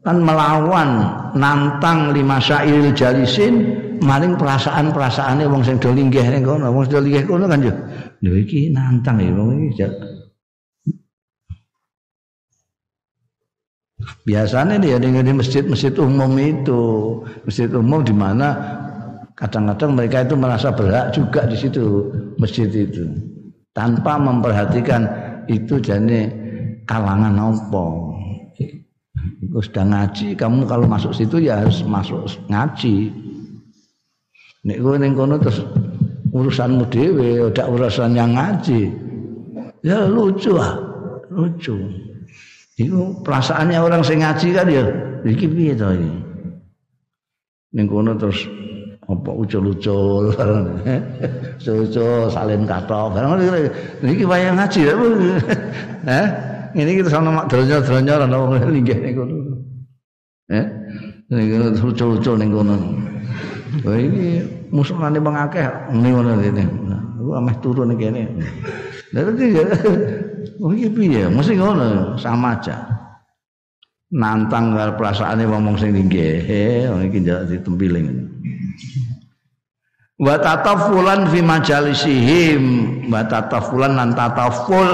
kan 0.00 0.16
melawan 0.24 1.12
nantang 1.36 2.16
lima 2.16 2.40
syair 2.40 2.88
jalisin 2.96 3.76
maring 4.00 4.32
perasaan-perasaane 4.40 5.44
wong 5.44 5.60
sing 5.60 5.76
do 5.76 5.92
linggih 5.92 6.24
ning 6.24 6.40
kono 6.40 6.72
wong 6.72 6.88
sing 6.88 6.96
do 6.96 7.00
linggih 7.04 7.24
kono 7.28 7.44
kan 7.44 7.60
yo 7.60 7.72
lho 8.24 8.32
iki 8.40 8.72
nantang 8.72 9.20
ya 9.20 9.28
wong 9.36 9.68
iki 9.68 9.84
biasanya 14.24 14.80
dia 14.80 14.96
di 14.96 15.08
masjid-masjid 15.32 15.92
umum 16.00 16.32
itu 16.40 16.82
masjid 17.44 17.68
umum 17.72 18.00
di 18.00 18.14
mana 18.16 18.56
kadang-kadang 19.36 19.96
mereka 19.96 20.24
itu 20.24 20.34
merasa 20.36 20.68
berhak 20.72 21.12
juga 21.12 21.44
di 21.48 21.56
situ 21.56 22.08
masjid 22.40 22.68
itu 22.68 23.08
tanpa 23.72 24.16
memperhatikan 24.16 25.04
itu 25.48 25.80
jadi 25.80 26.28
kalangan 26.84 27.36
apa 27.38 28.10
Iku 29.40 29.60
sudah 29.60 29.84
ngaji, 29.84 30.36
kamu 30.36 30.64
kalau 30.68 30.86
masuk 30.88 31.12
situ 31.12 31.44
ya 31.44 31.60
harus 31.60 31.84
masuk 31.84 32.28
ngaji. 32.48 33.12
Nek 34.64 34.78
kowe 34.84 34.96
ning 35.00 35.12
kono 35.16 35.40
terus 35.40 35.64
urusanmu 36.32 36.84
dhewe, 36.92 37.48
udah 37.48 37.66
urusan 37.68 38.16
yang 38.16 38.36
ngaji. 38.36 38.92
Ya 39.80 40.04
lucu 40.04 40.56
ah, 40.60 40.76
lucu. 41.32 41.76
Itu 42.80 43.12
perasaannya 43.20 43.76
orang 43.76 44.00
sing 44.00 44.24
ngaji 44.24 44.48
kan 44.56 44.64
ya, 44.72 44.84
iki 45.28 45.44
piye 45.44 45.76
to 45.76 45.92
iki? 45.92 46.12
Ning 47.76 47.84
kono 47.84 48.16
terus 48.16 48.48
apa 49.04 49.30
ucul-ucul 49.36 50.32
ucul 51.84 52.30
salin 52.30 52.62
katok 52.62 53.10
barang 53.10 53.42
iki 54.06 54.22
wayang 54.22 54.54
ngaji 54.54 54.86
ya 54.86 54.94
eh 56.06 56.26
ini 56.78 57.02
kita 57.02 57.10
sama 57.10 57.42
mak 57.42 57.46
dronyo-dronyo 57.50 58.14
ana 58.14 58.36
wong 58.38 58.50
linggih 58.74 58.98
ning 59.02 59.14
kono. 59.18 59.34
Eh? 60.50 60.66
Ning 61.30 61.46
lucu-lucu 61.74 62.32
ning 62.38 62.50
kono. 62.54 62.74
Wah 63.82 63.98
iki 63.98 64.46
musuhane 64.70 65.18
bang 65.18 65.36
akeh 65.36 65.66
ning 65.94 66.12
ngono 66.14 66.38
kene. 66.38 66.64
Aku 67.18 67.30
ameh 67.34 67.54
turu 67.58 67.82
ning 67.84 67.98
kene. 67.98 68.22
Lah 69.10 69.20
iki 69.26 69.46
ya. 69.58 69.66
Oh 70.60 70.72
iki 70.72 70.88
piye? 70.92 71.28
Mesti 71.28 71.56
ngono, 71.56 72.16
sama 72.20 72.56
aja. 72.56 72.76
Nantang 74.10 74.74
karo 74.74 74.98
perasaane 74.98 75.46
wong 75.46 75.78
sing 75.78 75.94
linggih. 75.94 76.42
Eh, 76.42 76.90
iki 77.06 77.22
njak 77.22 77.46
ditempiling. 77.46 78.06
Wa 80.20 80.36
tatafulan 80.36 81.30
fi 81.32 81.40
majalisihim. 81.40 82.62
Wa 83.08 83.24
tatafulan 83.24 83.96
lan 83.96 84.10
tataful 84.12 84.90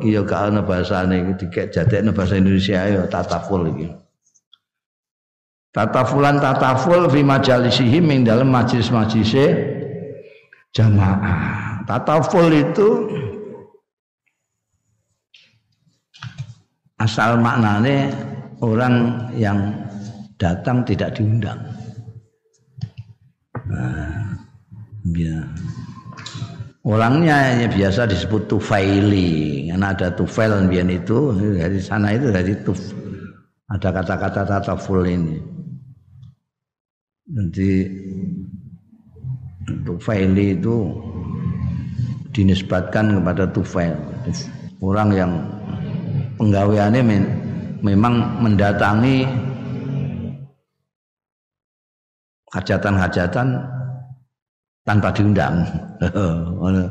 iki 0.00 0.18
ya 0.18 0.26
gak 0.26 0.50
ana 0.50 0.60
bahasane. 0.64 1.22
Iki 1.22 1.32
dikek 1.44 1.66
jadekne 1.70 2.10
bahasa 2.10 2.40
Indonesia 2.40 2.82
ya 2.82 3.06
tataful 3.06 3.70
iki. 3.70 3.86
Tatafulan 5.70 6.42
tataful 6.42 7.06
fi 7.12 7.20
majalisihim 7.22 8.08
ing 8.10 8.20
dalam 8.26 8.50
majelis-majelise 8.50 9.46
jamaah. 10.74 11.84
Tataful 11.86 12.50
itu 12.50 12.88
asal 16.98 17.38
maknane 17.38 18.10
orang 18.62 19.26
yang 19.38 19.74
datang 20.38 20.82
tidak 20.86 21.14
diundang. 21.14 21.58
Nah, 23.70 24.34
ya. 25.14 25.38
Orangnya 26.88 27.60
ya 27.60 27.68
biasa 27.68 28.08
disebut 28.08 28.48
tufaili, 28.48 29.68
karena 29.68 29.92
ada 29.92 30.08
tufail 30.08 30.56
biar 30.72 30.88
itu 30.88 31.36
dari 31.36 31.80
sana 31.84 32.16
itu 32.16 32.32
dari 32.32 32.56
tuf. 32.64 32.80
Ada 33.68 33.92
kata-kata 33.92 34.48
tataful 34.48 35.04
ini. 35.04 35.36
Nanti 37.28 37.84
tufaili 39.84 40.56
itu 40.56 40.96
dinisbatkan 42.32 43.20
kepada 43.20 43.44
tufail. 43.52 43.92
Orang 44.80 45.12
yang 45.12 45.57
penggaweannya 46.38 47.02
memang 47.82 48.14
mendatangi 48.40 49.26
hajatan-hajatan 52.54 53.46
tanpa 54.86 55.08
diundang. 55.12 55.66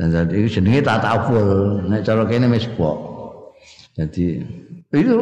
Dan 0.00 0.16
jadi 0.16 0.48
jenenge 0.48 0.80
tatawul, 0.80 1.84
nek 1.84 2.00
cara 2.08 2.24
kene 2.24 2.48
mesbok. 2.48 2.96
Jadi 3.92 4.40
itu 4.96 5.18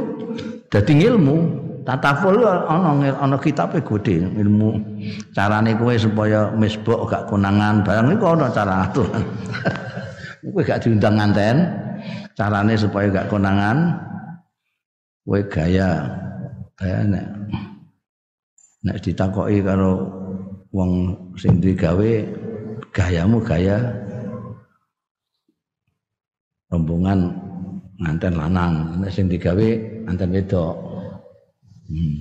dadi 0.71 0.93
ilmu. 1.03 1.67
Tatawul 1.83 2.47
ana 2.47 2.95
ana 3.19 3.37
kitabe 3.43 3.83
gede 3.83 4.23
ilmu. 4.39 4.79
Carane 5.35 5.75
kowe 5.75 5.91
supaya 5.99 6.55
mesbok 6.55 7.11
gak 7.11 7.27
konangan 7.27 7.83
barang 7.83 8.15
iku 8.15 8.39
ana 8.39 8.47
cara 8.55 8.87
aturan. 8.87 9.19
kowe 10.43 10.63
gak 10.63 10.81
diundang 10.83 11.19
nganten. 11.19 11.57
Carane 12.39 12.75
supaya 12.79 13.11
gak 13.11 13.29
konangan 13.31 13.99
kowe 15.27 15.41
gaya 15.51 16.09
gaya 16.79 17.05
nek 17.05 17.27
nek 18.87 18.97
ditakoki 19.03 19.61
karo 19.61 20.07
wong 20.71 21.13
sing 21.35 21.59
duwe 21.59 21.75
gawe 21.75 22.13
gayamu 22.95 23.43
gaya 23.43 23.77
rombongan 26.71 27.29
nganten 27.99 28.35
lanang 28.39 28.73
nek 29.03 29.11
sing 29.11 29.27
digawe 29.27 29.69
nganten 30.07 30.33
wedok 30.33 30.75
hmm. 31.91 32.17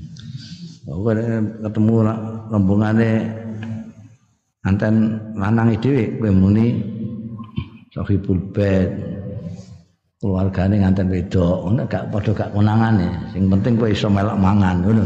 Aku 0.87 1.03
ketemu 1.67 1.95
rombongane 2.47 3.27
nganten 4.63 4.95
lanang 5.35 5.75
dhewe 5.83 6.15
kowe 6.15 6.31
muni 6.31 6.96
sahibul 7.97 8.37
bait. 8.53 8.93
Keluargane 10.17 10.81
nganten 10.81 11.13
wedok 11.13 11.57
ngono 11.61 11.85
gak 11.85 12.09
padha 12.09 12.33
gak 12.33 12.49
konangane. 12.49 13.05
Sing 13.29 13.45
penting 13.53 13.77
kowe 13.77 13.85
iso 13.85 14.09
melok 14.09 14.33
mangan 14.33 14.81
ngono. 14.81 15.05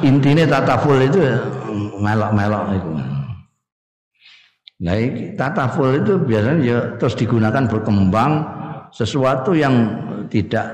Intine 0.00 0.48
tataful 0.48 0.96
itu 0.96 1.20
melok-melok 2.00 2.64
itu. 2.72 2.90
Nah 4.82 4.96
tataful 5.36 6.00
itu 6.00 6.16
biasanya 6.24 6.56
ya 6.64 6.78
terus 6.96 7.14
digunakan 7.20 7.68
berkembang 7.68 8.32
sesuatu 8.96 9.52
yang 9.52 9.72
tidak 10.32 10.72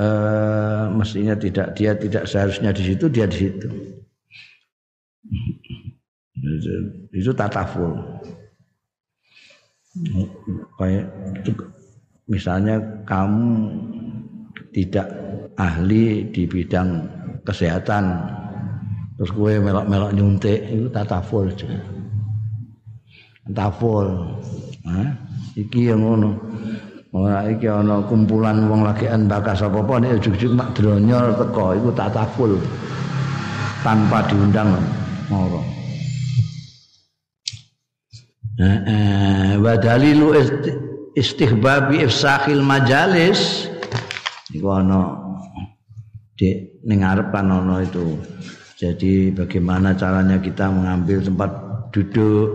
eh, 0.00 0.84
mestinya 0.96 1.36
tidak 1.36 1.76
dia 1.76 1.92
tidak 1.92 2.24
seharusnya 2.24 2.72
di 2.72 2.82
situ 2.88 3.04
dia 3.12 3.28
di 3.28 3.36
situ. 3.36 3.68
Itu, 6.36 6.72
itu 7.12 7.30
tataful 7.36 8.00
misalnya 12.26 12.76
kamu 13.06 13.48
tidak 14.74 15.08
ahli 15.56 16.28
di 16.30 16.44
bidang 16.44 17.06
kesehatan 17.46 18.12
terus 19.16 19.32
gue 19.32 19.52
melok-melok 19.62 20.12
nyuntik 20.12 20.60
itu 20.68 20.86
tataful 20.92 21.48
tataful 23.46 24.36
nah, 24.84 25.10
iki 25.56 25.88
yang 25.90 26.04
ngono. 26.04 26.36
Ora 27.16 27.48
iki 27.48 27.64
ana 27.64 28.04
kumpulan 28.04 28.68
wong 28.68 28.84
lagian 28.84 29.24
bakas 29.24 29.64
apa-apa 29.64 30.04
nek 30.04 30.20
ujug-ujug 30.20 30.52
mak 30.52 30.76
dronyol 30.76 31.32
teko 31.40 31.72
iku 31.72 31.88
tataful 31.96 32.52
tanpa 33.80 34.20
diundang 34.28 34.76
eh, 35.32 35.75
wa 39.60 39.74
dalilu 39.76 40.32
istihbabi 41.12 42.04
ifsahil 42.04 42.64
majalis. 42.64 43.68
Iku 44.52 44.68
ana 44.72 45.16
di 46.36 46.80
ning 46.84 47.04
arepan 47.04 47.52
ana 47.52 47.84
itu. 47.84 48.16
Jadi 48.76 49.32
bagaimana 49.32 49.96
caranya 49.96 50.36
kita 50.40 50.68
mengambil 50.68 51.24
tempat 51.24 51.50
duduk? 51.92 52.48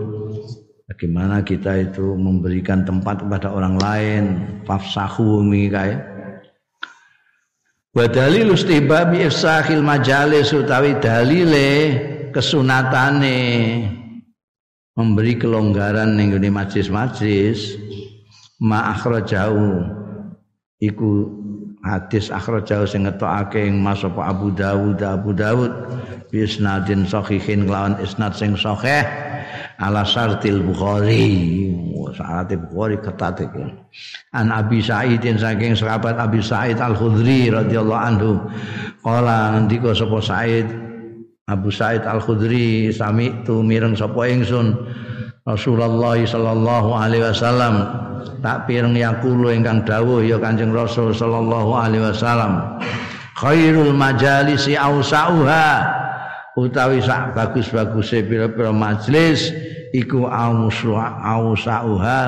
Bagaimana 0.86 1.40
kita 1.42 1.88
itu 1.88 2.14
memberikan 2.14 2.86
tempat 2.86 3.26
kepada 3.26 3.50
orang 3.50 3.80
lain? 3.80 4.24
Fafsahu 4.68 5.42
mikai 5.42 6.12
wa 7.92 8.08
dalil 8.08 8.56
istihbabi 8.56 9.28
ifsahil 9.28 9.84
majalis 9.84 10.48
utawi 10.56 10.96
dalile 10.96 12.00
kesunatane 12.32 13.40
memberi 14.92 15.40
kelonggaran 15.40 16.16
ning 16.16 16.36
majlis-majlis 16.36 17.80
ma 18.60 18.92
akhrajahu. 18.92 19.88
Iku 20.82 21.10
hadis 21.82 22.30
akhrajahu 22.30 22.84
sing 22.86 23.06
ngetokake 23.06 23.66
ing 23.66 23.78
Mas 23.82 24.02
apa 24.02 24.30
Abu 24.30 24.50
Dawud 24.54 24.98
Abu 25.02 25.30
Dawud 25.34 25.72
bi 26.30 26.42
isnadin 26.42 27.06
sahihin 27.06 27.66
kelawan 27.66 27.98
isnad 28.02 28.34
sing 28.34 28.58
sahih 28.58 29.06
ala 29.78 30.06
syartil 30.06 30.62
Bukhari. 30.62 31.70
Syarat 32.12 32.52
Bukhari 32.68 33.00
ketat 33.00 33.40
iki. 33.40 33.64
An 34.36 34.52
Abi 34.52 34.84
Sa'idin 34.84 35.40
saking 35.40 35.72
sahabat 35.72 36.20
Abi 36.20 36.44
Sa'id 36.44 36.76
Al 36.76 36.92
Khudri 36.92 37.48
radhiyallahu 37.48 38.04
anhu 38.04 38.36
qala 39.00 39.56
ngendika 39.56 39.96
sapa 39.96 40.20
Sa'id 40.20 40.68
Abu 41.50 41.74
Sa'id 41.74 42.06
Al 42.06 42.22
Khudri 42.22 42.94
sami 42.94 43.34
tu 43.42 43.66
mireng 43.66 43.98
sapa 43.98 44.30
ingsun 44.30 44.78
Rasulullah 45.42 46.14
sallallahu 46.22 46.94
alaihi 46.94 47.26
wasallam? 47.26 47.82
Tak 48.38 48.70
pireng 48.70 48.94
yakulu 48.94 49.50
ingkang 49.50 49.82
dawuh 49.82 50.22
ya 50.22 50.38
Kanjeng 50.38 50.70
Rasul 50.70 51.10
sallallahu 51.10 51.74
alaihi 51.74 52.06
wasallam 52.06 52.78
khairul 53.42 53.90
majalisi 53.90 54.78
ausauha. 54.78 55.98
Utawi 56.52 57.00
sak 57.00 57.32
bagus-baguse 57.32 58.22
pira-pira 58.28 58.70
majelis 58.70 59.50
iku 59.96 60.28
ausauha 60.28 62.22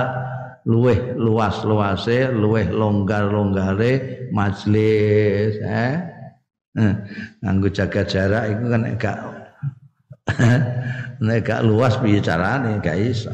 luweh 0.64 1.12
luas-luase 1.14 2.32
luweh 2.32 2.72
longgar-longgare 2.72 4.26
majelis 4.32 5.60
eh 5.60 6.13
nganggo 6.74 7.68
jaga 7.70 8.02
jarak 8.02 8.50
iku 8.50 8.64
kan 8.66 8.82
gak 8.98 9.18
nek 11.24 11.48
luas 11.62 11.94
piye 12.00 12.18
carane? 12.18 12.80
Gak 12.80 12.96
iso. 12.98 13.32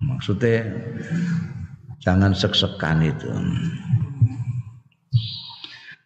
Maksudnya 0.00 0.64
jangan 2.00 2.32
sek-sekan 2.32 3.04
itu. 3.04 3.28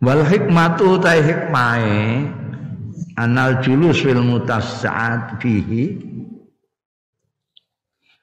Wal 0.02 0.26
hikmatu 0.26 1.00
ta 1.00 1.16
hikmahe 1.16 2.28
anal 3.16 3.62
julus 3.62 4.02
fil 4.02 4.20
mutasaat 4.20 5.38
fihi 5.38 5.96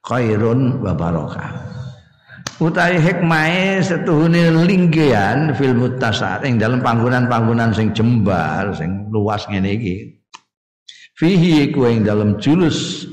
khairun 0.03 0.83
wa 0.83 0.93
barakah 0.93 1.80
utahe 2.61 3.01
hikmahe 3.01 3.81
setuhune 3.81 4.53
linggihan 4.69 5.49
fil 5.57 5.73
mutasaat 5.73 6.45
ing 6.45 6.61
dalam 6.61 6.85
panggonan-panggonan 6.85 7.73
sing 7.73 7.89
jembar 7.97 8.69
sing 8.77 9.09
luas 9.09 9.49
ngene 9.49 9.81
iki. 9.81 9.95
Fihi 11.17 11.69
iku 11.69 11.89
ing 11.89 12.05
dalam 12.05 12.37
julus 12.37 13.09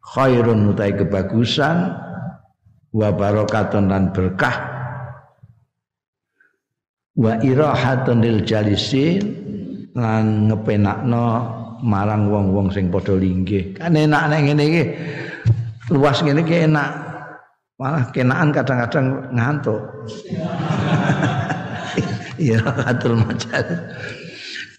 khairun 0.00 0.72
utai 0.72 0.96
kebagusan 0.96 1.92
wa 2.90 3.08
barakatun 3.12 3.92
dan 3.92 4.08
berkah 4.10 4.56
wa 7.20 7.36
irahatun 7.44 8.24
lil 8.24 8.40
jalisin 8.42 9.20
lan 9.92 10.48
ngepenakno 10.48 11.24
marang 11.84 12.32
wong-wong 12.32 12.72
sing 12.72 12.88
padha 12.88 13.12
linggih. 13.12 13.76
Kan 13.76 14.00
enak 14.00 14.32
nek 14.32 14.40
ngene 14.48 14.64
luas 15.92 16.24
ngene 16.24 16.40
enak 16.40 17.09
malah 17.80 18.04
kenaan 18.12 18.52
kadang-kadang 18.52 19.24
ngantuk. 19.32 19.80
Iya 22.40 22.64
katul 22.64 23.20
macal 23.20 23.68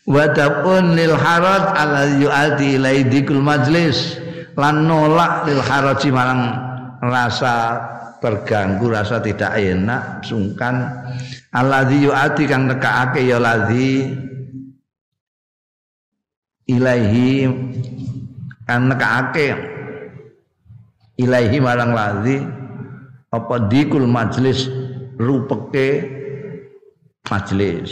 wadapun 0.10 0.97
lil 0.97 1.14
harat 1.14 1.78
ala 1.78 2.10
yu'ati 2.18 2.82
ilaidikul 2.82 3.38
majlis. 3.38 4.18
Lan 4.58 4.89
nolak 4.89 5.45
lil 5.45 5.62
haraji 5.62 6.10
marang 6.10 6.58
rasa 7.06 7.80
terganggu 8.18 8.89
rasa 8.89 9.22
tidak 9.22 9.54
enak 9.62 10.26
sungkan. 10.26 10.89
Alladzi 11.54 11.97
yu'ati 12.02 12.43
kang 12.49 12.66
nekake 12.66 13.30
ya 13.30 13.38
ladzi 13.38 14.10
ilaihi 16.66 17.45
kang 18.66 18.89
nekake 18.89 19.54
ilaihi 21.22 21.58
marang 21.62 21.93
ladzi 21.93 22.61
apa 23.32 23.55
dikul 23.71 24.03
majlis 24.05 24.67
rupeke 25.15 26.03
majlis. 27.32 27.91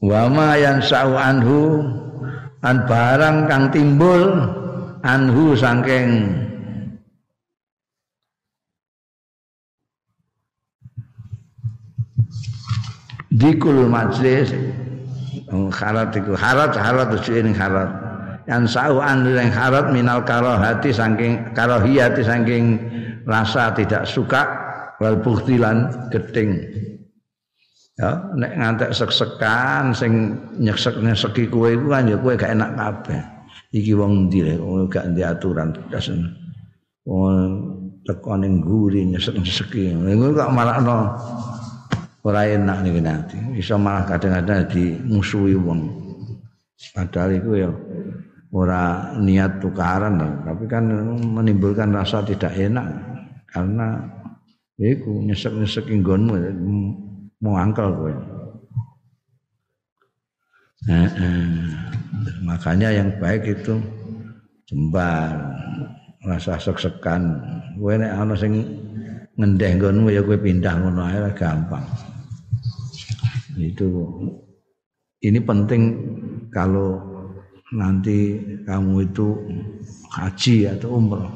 Wa 0.00 0.26
yang 0.56 0.80
sa'u 0.82 1.12
anhu 1.14 1.84
an 2.66 2.76
barang 2.88 3.46
kang 3.46 3.64
timbul 3.70 4.32
anhu 5.04 5.54
saking 5.54 6.34
dikul 13.32 13.86
majlis 13.86 14.50
harat 15.72 16.16
iku 16.16 16.32
harat 16.36 16.72
harat 16.76 17.06
tujuh 17.16 17.44
ini 17.44 17.52
harat 17.56 18.09
yang 18.50 18.66
sa'u 18.66 18.98
anhu 18.98 19.38
yang 19.38 19.54
harat 19.54 19.94
minal 19.94 20.26
karohati 20.26 20.90
saking 20.90 21.54
karohiyati 21.54 22.26
saking 22.26 22.82
rasa 23.22 23.70
tidak 23.78 24.02
suka 24.10 24.42
wal 24.98 25.14
buktilan 25.22 26.10
geting 26.10 26.58
ya 27.94 28.10
nek 28.34 28.52
ngantek 28.58 28.90
sek-sekan 28.90 29.94
sing 29.94 30.34
nyek-nyek 30.58 31.46
kowe 31.46 31.70
iku 31.70 31.86
kan 31.94 32.10
ya 32.10 32.16
kowe 32.18 32.32
gak 32.34 32.52
enak 32.56 32.74
kabeh. 32.74 33.22
Iki 33.70 33.94
wong 33.94 34.26
ndi 34.26 34.42
rek 34.42 34.58
gak 34.90 35.14
ndek 35.14 35.30
aturan 35.30 35.70
dasen 35.94 36.26
wong 37.06 37.38
teko 38.02 38.34
ning 38.34 38.58
guri 38.64 39.06
nyesek-nyeseki 39.14 39.94
niku 39.94 40.34
kok 40.34 40.50
malahno 40.50 41.14
ora 42.26 42.50
enak 42.50 42.82
niki 42.82 42.98
nanti 42.98 43.38
iso 43.54 43.78
malah 43.78 44.02
kadang-kadang 44.10 44.66
dimusuhi 44.66 45.54
wong. 45.54 45.86
Padahal 46.96 47.36
iku 47.36 47.50
ya 47.60 47.70
ora 48.50 49.14
niat 49.14 49.62
tukaran 49.62 50.18
tapi 50.42 50.66
kan 50.66 50.90
menimbulkan 51.22 51.94
rasa 51.94 52.26
tidak 52.26 52.50
enak 52.58 52.86
karena 53.50 53.98
iku 54.80 55.20
nyesek-nyesek 55.22 55.86
nggonmu 55.90 56.34
mau 57.40 57.56
angkel 57.56 57.88
kowe. 57.92 58.12
Eh, 60.88 61.08
eh. 61.08 61.44
Makanya 62.40 62.88
yang 62.92 63.12
baik 63.20 63.60
itu 63.60 63.76
jembar, 64.64 65.36
rasa 66.24 66.56
sek-sekan. 66.56 67.40
Kowe 67.76 67.96
nek 67.96 68.12
ana 68.12 68.34
sing 68.36 68.64
ngendeh 69.36 69.76
nggonmu 69.76 70.08
ya 70.12 70.24
kowe 70.24 70.36
pindah 70.36 70.74
ngono 70.80 71.04
ae 71.04 71.20
gampang. 71.36 71.84
Itu 73.60 73.88
ini 75.20 75.40
penting 75.44 75.82
kalau 76.48 77.09
nanti 77.74 78.38
kamu 78.66 79.10
itu 79.10 79.28
haji 80.10 80.70
atau 80.74 80.98
umroh. 80.98 81.30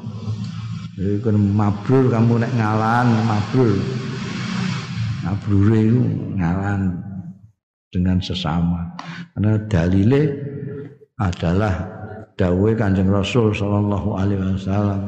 Jadi 0.95 1.19
kan 1.19 1.35
mabrur 1.35 2.07
kamu 2.07 2.39
nek 2.39 2.51
ngalan 2.55 3.07
mabrur 3.27 3.75
Abrure 5.25 5.81
itu 5.89 6.01
ngalan 6.37 7.01
dengan 7.89 8.21
sesama. 8.21 8.93
Karena 9.33 9.57
dalile 9.65 10.21
adalah 11.17 11.73
dawe 12.37 12.69
Kanjeng 12.77 13.09
Rasul 13.09 13.49
sallallahu 13.57 14.09
alaihi 14.13 14.41
wasallam. 14.53 15.01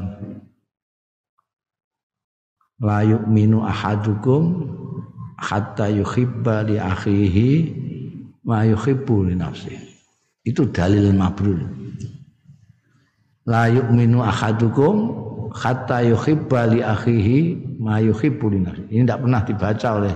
La 2.82 3.06
yu'minu 3.06 3.62
ahadukum 3.62 4.74
hatta 5.38 5.90
yuhibba 5.94 6.66
li 6.66 6.82
akhihi 6.82 7.50
ma 8.42 8.66
yuhibbu 8.66 9.30
li 9.30 9.34
nafsihi. 9.38 9.87
Itu 10.48 10.72
dalil 10.72 11.12
mabrur. 11.12 11.60
La 13.44 13.68
yu'minu 13.68 14.24
ahadukum 14.24 14.96
hatta 15.52 16.08
yuhibba 16.08 16.72
li 16.72 16.80
akhihi 16.80 17.40
ma 17.84 18.00
yuhibbu 18.00 18.48
Ini 18.88 19.04
tidak 19.04 19.28
pernah 19.28 19.42
dibaca 19.44 19.88
oleh 20.00 20.16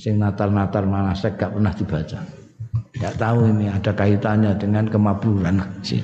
sing 0.00 0.16
natar-natar 0.16 0.88
manasek 0.88 1.36
gak 1.36 1.52
pernah 1.52 1.72
dibaca. 1.76 2.20
Tidak 2.94 3.14
tahu 3.20 3.38
ini 3.52 3.68
ada 3.68 3.92
kaitannya 3.92 4.56
dengan 4.56 4.88
kemaburan 4.88 5.60
sih. 5.84 6.00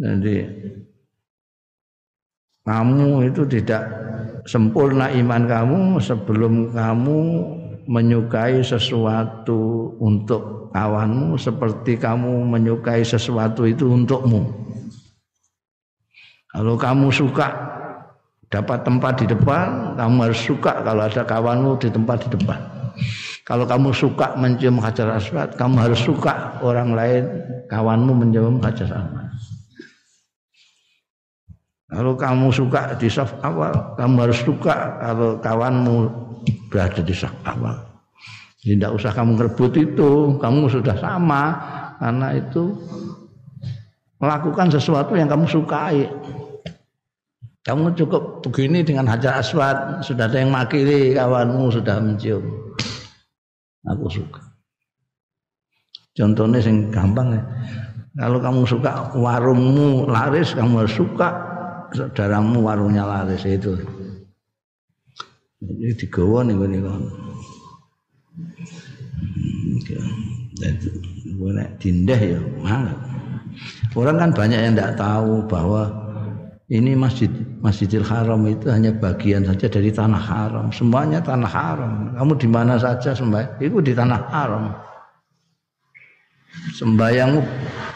Jadi 0.00 0.36
kamu 2.64 3.28
itu 3.28 3.42
tidak 3.44 3.82
sempurna 4.48 5.12
iman 5.12 5.42
kamu 5.44 5.80
sebelum 6.00 6.72
kamu 6.72 7.20
menyukai 7.90 8.62
sesuatu 8.62 9.90
untuk 9.98 10.70
kawanmu 10.70 11.34
seperti 11.34 11.98
kamu 11.98 12.46
menyukai 12.46 13.02
sesuatu 13.02 13.66
itu 13.66 13.90
untukmu. 13.90 14.46
Kalau 16.54 16.78
kamu 16.78 17.10
suka 17.10 17.50
dapat 18.46 18.86
tempat 18.86 19.18
di 19.18 19.26
depan, 19.26 19.98
kamu 19.98 20.16
harus 20.30 20.38
suka 20.38 20.86
kalau 20.86 21.02
ada 21.02 21.22
kawanmu 21.26 21.82
di 21.82 21.90
tempat 21.90 22.26
di 22.26 22.28
depan. 22.38 22.60
Kalau 23.42 23.66
kamu 23.66 23.90
suka 23.90 24.38
mencium 24.38 24.78
hajar 24.78 25.10
aswad, 25.18 25.58
kamu 25.58 25.74
harus 25.82 25.98
suka 25.98 26.62
orang 26.62 26.94
lain 26.94 27.26
kawanmu 27.66 28.14
mencium 28.14 28.62
hajar 28.62 28.86
aswad. 28.86 29.26
Kalau 31.90 32.14
kamu 32.14 32.54
suka 32.54 32.94
di 33.02 33.10
saf 33.10 33.34
awal, 33.42 33.98
kamu 33.98 34.14
harus 34.22 34.38
suka 34.46 35.02
kalau 35.02 35.42
kawanmu 35.42 36.29
berada 36.70 37.02
di 37.02 37.14
saf 37.14 37.34
awal. 37.44 37.90
Tidak 38.60 38.92
usah 38.92 39.16
kamu 39.16 39.40
ngerebut 39.40 39.72
itu, 39.80 40.36
kamu 40.36 40.68
sudah 40.68 40.96
sama 41.00 41.42
karena 41.96 42.36
itu 42.36 42.76
melakukan 44.20 44.68
sesuatu 44.68 45.16
yang 45.16 45.32
kamu 45.32 45.48
sukai. 45.48 46.04
Kamu 47.60 47.92
cukup 47.92 48.40
begini 48.44 48.80
dengan 48.84 49.04
hajar 49.08 49.40
aswad, 49.40 50.00
sudah 50.00 50.28
ada 50.28 50.40
yang 50.40 50.52
makili 50.52 51.12
kawanmu 51.16 51.68
sudah 51.72 52.00
mencium. 52.00 52.44
Aku 53.84 54.08
suka. 54.12 54.40
Contohnya 56.16 56.60
yang 56.60 56.92
gampang 56.92 57.36
ya. 57.36 57.42
Kalau 58.16 58.42
kamu 58.42 58.60
suka 58.68 59.12
warungmu 59.16 60.04
laris, 60.10 60.52
kamu 60.52 60.84
harus 60.84 60.94
suka 60.98 61.28
saudaramu 61.94 62.60
warungnya 62.60 63.06
laris 63.06 63.46
itu. 63.46 63.78
Jadi 65.60 65.92
digawa 65.92 66.40
nih 66.48 66.54
gue 66.56 66.68
nih 66.72 66.80
dindah 71.80 72.20
ya, 72.20 72.40
mana? 72.64 72.92
Orang 73.92 74.16
kan 74.16 74.30
banyak 74.32 74.60
yang 74.60 74.72
tidak 74.76 74.96
tahu 74.96 75.44
bahwa 75.44 75.92
ini 76.70 76.94
masjid 76.94 77.28
Masjidil 77.60 78.06
Haram 78.06 78.46
itu 78.48 78.70
hanya 78.72 78.94
bagian 78.94 79.44
saja 79.44 79.68
dari 79.68 79.90
tanah 79.92 80.22
haram. 80.22 80.66
Semuanya 80.72 81.20
tanah 81.20 81.50
haram. 81.50 81.92
Kamu 82.16 82.32
di 82.40 82.48
mana 82.48 82.80
saja 82.80 83.12
sembahyang, 83.12 83.58
itu 83.60 83.76
di 83.84 83.92
tanah 83.92 84.20
haram. 84.32 84.64
Sembayangmu 86.78 87.40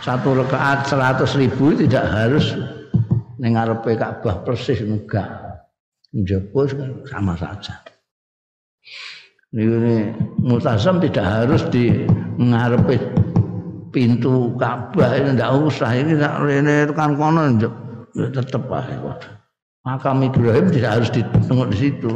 satu 0.05 0.37
rakaat 0.43 0.91
seratus 0.91 1.33
ribu 1.39 1.73
tidak 1.79 2.05
harus 2.13 2.53
nengarepe 3.39 3.97
Ka'bah 3.97 4.43
persis 4.45 4.83
enggak. 4.85 5.44
Kan 6.15 7.03
sama 7.11 7.35
saja. 7.35 7.75
Ini 9.51 10.15
mutasam 10.39 11.03
tidak 11.03 11.27
harus 11.27 11.63
di 11.75 12.07
ngarepe 12.39 13.03
pintu 13.91 14.55
Ka'bah 14.55 15.19
ini 15.19 15.35
tidak 15.35 15.51
usah. 15.59 15.91
Ini 15.91 16.15
tidak 16.15 16.39
rene 16.43 16.77
kan 16.95 17.19
kono 17.19 17.51
ya 18.15 18.31
tetep 18.31 18.63
ae 18.71 18.95
makam 19.83 20.23
Ibrahim 20.23 20.71
tidak 20.71 21.03
harus 21.03 21.11
ditengok 21.11 21.69
di 21.75 21.77
situ. 21.83 22.13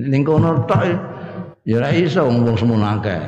Ning 0.00 0.20
kono 0.24 0.68
tok 0.68 0.84
ya 1.64 1.80
ora 1.80 1.88
iso 1.88 2.20
wong 2.28 2.56
semono 2.56 2.84
akeh 2.84 3.20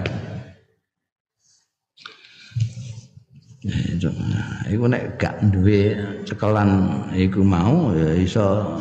iku 4.71 4.85
nek 4.87 5.19
gak 5.19 5.43
duwe 5.51 5.99
cekelan 6.23 6.71
iku 7.15 7.43
mau 7.43 7.91
ya 7.93 8.15
iso 8.15 8.79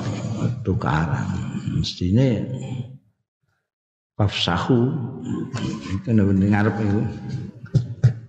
tukaran. 0.62 1.26
Mestine 1.76 2.46
fafsahu 4.16 4.94
itu 5.92 6.10
ngarep 6.14 6.76
iku. 6.80 7.02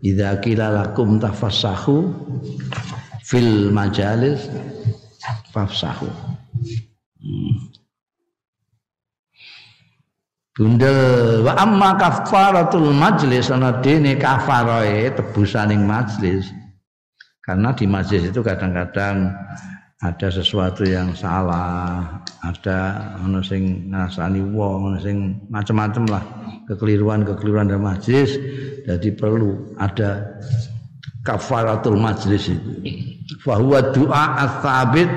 Idza 0.07 0.39
qila 0.39 0.71
lakum 0.71 1.19
tafassahu 1.19 2.11
fil 3.27 3.75
majalis 3.75 4.47
fafsahu 5.51 6.07
Bundel 10.57 11.45
wa 11.45 11.53
amma 11.61 12.01
kafaratul 12.01 12.97
majlis 12.97 13.53
ana 13.53 13.77
dene 13.85 14.17
kafaroe 14.17 15.13
tebusaning 15.13 15.85
majlis 15.85 16.49
Karena 17.45 17.77
di 17.77 17.85
majlis 17.85 18.33
itu 18.33 18.41
kadang-kadang 18.41 19.31
ada 20.03 20.29
sesuatu 20.29 20.83
yang 20.83 21.15
salah, 21.15 22.21
ada 22.43 22.79
ono 23.23 23.39
sing 23.39 23.87
ngrasani 23.89 24.43
wong, 24.51 24.93
ono 24.93 24.99
sing 24.99 25.47
macam-macam 25.47 26.05
lah 26.11 26.25
kekeliruan-kekeliruan 26.67 27.71
dalam 27.71 27.87
majlis. 27.87 28.35
Jadi 28.83 29.09
perlu 29.15 29.77
ada 29.79 30.27
kafaratul 31.23 32.03
majlis 32.03 32.51
itu. 32.51 32.73
Fahuwa 33.47 33.95
doa 33.95 34.25
as-sabit 34.43 35.11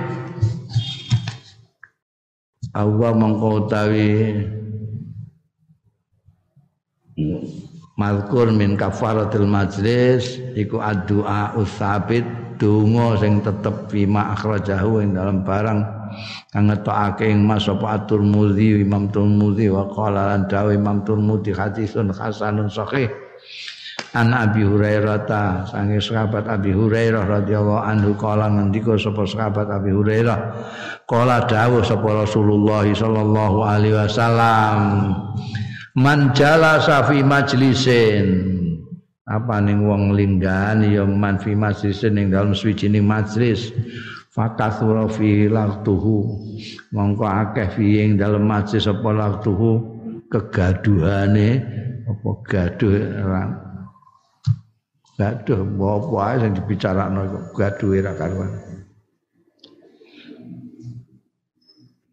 Allah 2.78 3.12
mengkotawi 3.18 4.46
Mazkur 8.00 8.56
min 8.56 8.80
kafaratil 8.80 9.44
majlis 9.44 10.40
iku 10.56 10.80
addu'a 10.80 11.60
usabit 11.60 12.24
donga 12.56 13.20
sing 13.20 13.44
tetep 13.44 13.92
fima 13.92 14.32
akhrajahu 14.36 15.04
ing 15.04 15.20
dalam 15.20 15.44
barang 15.44 15.80
kang 16.52 16.66
ngetokake 16.72 17.28
ing 17.28 17.44
Mas 17.44 17.68
apa 17.68 18.00
At-Tirmidzi 18.00 18.84
Imam 18.84 19.12
Tirmidzi 19.12 19.68
wa 19.68 19.88
qala 19.92 20.32
lan 20.36 20.48
dawe 20.48 20.72
Imam 20.72 21.04
Tirmidzi 21.04 21.52
hadisun 21.56 22.12
hasanun 22.16 22.72
sahih. 22.72 23.12
An 24.16 24.34
Abi 24.34 24.66
Hurairah 24.66 25.30
ta 25.30 25.70
sange 25.70 26.02
sahabat 26.02 26.50
Abi 26.50 26.74
Hurairah 26.74 27.30
radhiyallahu 27.30 27.84
anhu 27.84 28.18
kala 28.18 28.50
ngendika 28.50 28.98
sapa 28.98 29.22
sahabat 29.22 29.70
Abi 29.70 29.94
Hurairah 29.94 30.40
kala 31.06 31.46
dawuh 31.46 31.86
sapa 31.86 32.26
Rasulullah 32.26 32.90
sallallahu 32.90 33.58
alaihi 33.62 33.94
wasallam 33.94 34.80
man 36.00 36.32
jalasa 36.32 37.04
fi 37.04 37.20
majlisin. 37.20 38.56
Apa 39.30 39.62
ning 39.62 39.86
wong 39.86 40.18
linggan 40.18 40.82
ya 40.82 41.06
man 41.06 41.38
fi 41.38 41.54
majlisin 41.54 42.18
ning 42.18 42.28
dalem 42.32 42.56
suwijining 42.56 43.06
majlis? 43.06 43.76
Fakasura 44.34 45.06
fi 45.12 45.52
laqtuhu 45.52 46.40
mongko 46.96 47.28
akeh 47.28 47.68
fi 47.76 48.08
ing 48.08 48.16
dalem 48.16 48.48
majlis 48.48 48.88
apa 48.88 49.10
laqtuhu 49.12 49.72
kegaduhane. 50.32 51.62
Apa 52.10 52.30
gaduh 52.48 52.94
gaduh 55.20 55.62
apa 55.62 56.16
ae 56.32 56.36
sing 56.42 56.52
dibicarakno 56.58 57.22
gaduh 57.54 57.92
ra 58.02 58.16
karuan 58.16 58.69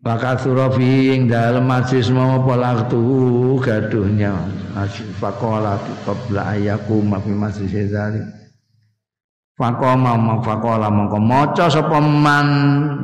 Maka 0.07 0.39
surafi 0.39 1.19
ing 1.19 1.27
dalem 1.27 1.67
majlis 1.67 2.15
mau 2.15 2.39
polaktu 2.47 3.03
gaduhnya. 3.59 4.39
Fakola 5.19 5.83
qabla 6.07 6.55
ayaku 6.55 7.03
mafi 7.03 7.35
majlis 7.35 7.91
zali 7.91 8.23
Fakoma 9.57 10.15
mau 10.21 10.45
fakola 10.45 10.93
mongko 10.93 11.17
maca 11.17 11.67
sapa 11.73 11.97
man 11.99 12.49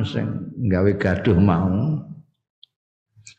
sing 0.06 0.52
gawe 0.68 0.92
gaduh 0.94 1.34
mau. 1.42 1.98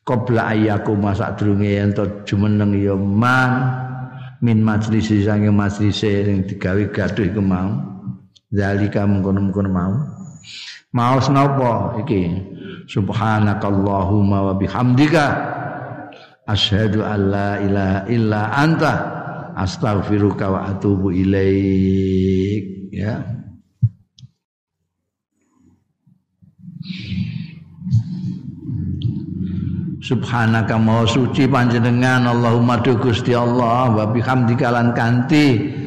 Qabla 0.03 0.51
ayaku 0.51 0.97
masak 0.99 1.39
durunge 1.39 1.78
ento 1.80 2.03
jumeneng 2.28 2.76
ya 2.76 2.99
man 2.99 3.80
min 4.43 4.59
majlis 4.59 5.07
sange 5.24 5.47
majlis 5.53 6.03
sing 6.03 6.43
digawe 6.43 6.84
gaduh 6.91 7.32
iku 7.32 7.39
mau. 7.39 7.80
Zalika 8.51 9.07
mengkono-mengkono 9.07 9.70
mau. 9.72 9.93
Mau 10.91 11.18
napa 11.32 12.01
iki 12.03 12.22
subhanakallahumma 12.88 14.52
wa 14.52 14.54
bihamdika. 14.56 15.26
Asyhadu 16.44 17.04
an 17.04 17.20
la 17.32 17.52
ilaha 17.60 18.00
illa 18.12 18.42
anta. 18.52 18.94
Astaghfiruka 19.54 20.50
wa 20.50 20.60
atubu 20.72 21.14
ilaik. 21.14 22.92
Ya. 22.92 23.22
Subhanaka 30.04 30.76
maha 30.76 31.08
suci 31.08 31.48
panjenengan. 31.48 32.28
Allahumma 32.28 32.84
du 32.84 33.00
Gusti 33.00 33.32
Allah 33.32 33.88
wa 33.88 34.04
bihamdika 34.12 34.68
lan 34.68 34.92
kanti 34.92 35.83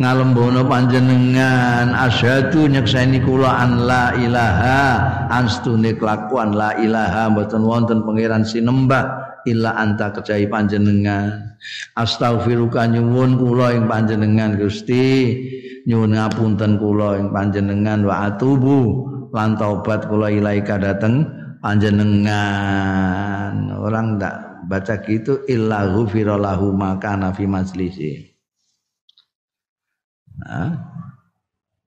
ngalembono 0.00 0.64
panjenengan 0.64 1.92
asyhadu 1.92 2.64
nyekseni 2.72 3.20
kula 3.20 3.52
an 3.52 3.84
la 3.84 4.16
ilaha 4.16 4.80
anstune 5.28 5.92
kelakuan 5.92 6.56
la 6.56 6.72
ilaha 6.80 7.28
mboten 7.28 7.60
wonten 7.60 8.00
pangeran 8.00 8.40
sinembah 8.40 9.30
illa 9.44 9.76
anta 9.76 10.08
kejai 10.16 10.48
panjenengan. 10.48 11.52
Astaghfiruka 11.96 12.88
nyuwun 12.88 13.36
kula 13.36 13.76
ing 13.76 13.84
panjenengan 13.88 14.56
Gusti. 14.56 15.36
Nyuwun 15.84 16.16
ngapunten 16.16 16.80
kula 16.80 17.20
ing 17.20 17.28
panjenengan 17.32 18.04
wa 18.04 18.32
atubu 18.32 19.04
lan 19.36 19.56
taubat 19.60 20.08
kula 20.08 20.32
ilaika 20.32 20.80
dateng 20.80 21.28
panjenengan. 21.60 23.54
Orang 23.76 24.16
ndak 24.16 24.64
baca 24.64 24.96
gitu 25.04 25.44
illa 25.48 25.88
ghufira 25.92 26.40
lahu 26.40 26.72
maka 26.72 27.16
fi 27.32 27.44
majlisi. 27.44 28.29
Nah, 28.29 28.29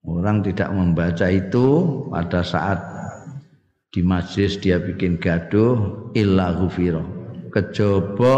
orang 0.04 0.44
tidak 0.44 0.68
membaca 0.72 1.26
itu 1.28 1.66
pada 2.08 2.40
saat 2.44 2.78
di 3.94 4.02
majlis 4.02 4.58
dia 4.58 4.82
bikin 4.82 5.22
gaduh 5.22 6.10
illa 6.18 6.50
ghufira. 6.58 7.00
Kejaba 7.54 8.36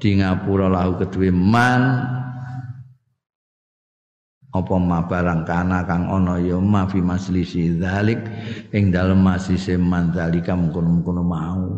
di 0.00 0.16
ngapura 0.16 0.72
lahu 0.72 0.96
kedue 1.04 1.28
man 1.28 2.08
apa 4.52 4.74
ma 4.76 5.04
barang 5.04 5.48
kana 5.48 5.84
kang 5.84 6.08
ana 6.08 6.36
ya 6.40 6.56
ma 6.60 6.88
fi 6.88 7.00
majlisi 7.00 7.76
dzalik 7.76 8.20
ing 8.72 8.92
dalem 8.92 9.20
majlis 9.20 9.68
man 9.76 10.12
dzalika 10.12 10.56
mungkon-mungkon 10.56 11.20
mau. 11.20 11.68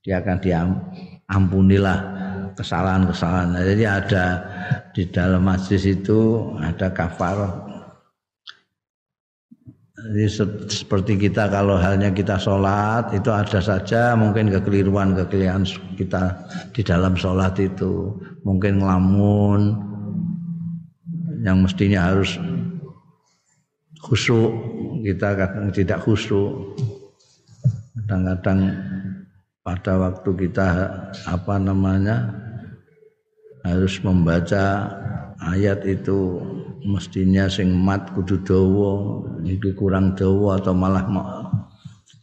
Dia 0.00 0.24
akan 0.24 0.36
diampunilah 0.40 2.17
kesalahan-kesalahan. 2.58 3.54
Jadi 3.62 3.84
ada 3.86 4.26
di 4.90 5.06
dalam 5.06 5.46
masjid 5.46 5.78
itu 5.78 6.50
ada 6.58 6.90
kafarah. 6.90 7.70
Jadi 9.98 10.26
seperti 10.70 11.18
kita 11.18 11.50
kalau 11.50 11.74
halnya 11.74 12.14
kita 12.14 12.38
sholat 12.38 13.10
itu 13.14 13.30
ada 13.34 13.58
saja 13.58 14.14
mungkin 14.14 14.46
kekeliruan-kekeliruan 14.46 15.66
kita 15.98 16.38
di 16.70 16.82
dalam 16.86 17.18
sholat 17.18 17.58
itu 17.58 18.14
mungkin 18.46 18.78
ngelamun 18.78 19.74
yang 21.42 21.66
mestinya 21.66 22.14
harus 22.14 22.38
khusyuk 24.06 24.54
kita 25.02 25.34
kadang 25.34 25.74
tidak 25.74 25.98
khusyuk 26.06 26.78
kadang-kadang 27.98 28.70
pada 29.66 29.92
waktu 29.98 30.30
kita 30.46 30.68
apa 31.26 31.54
namanya 31.58 32.47
harus 33.68 34.00
membaca 34.00 34.88
ayat 35.44 35.84
itu 35.84 36.40
mestinya 36.88 37.46
sing 37.46 37.74
mat 37.76 38.10
kudu 38.16 38.40
dawa 38.42 38.92
iki 39.44 39.76
kurang 39.76 40.16
dawa 40.16 40.56
atau 40.56 40.72
malah 40.72 41.04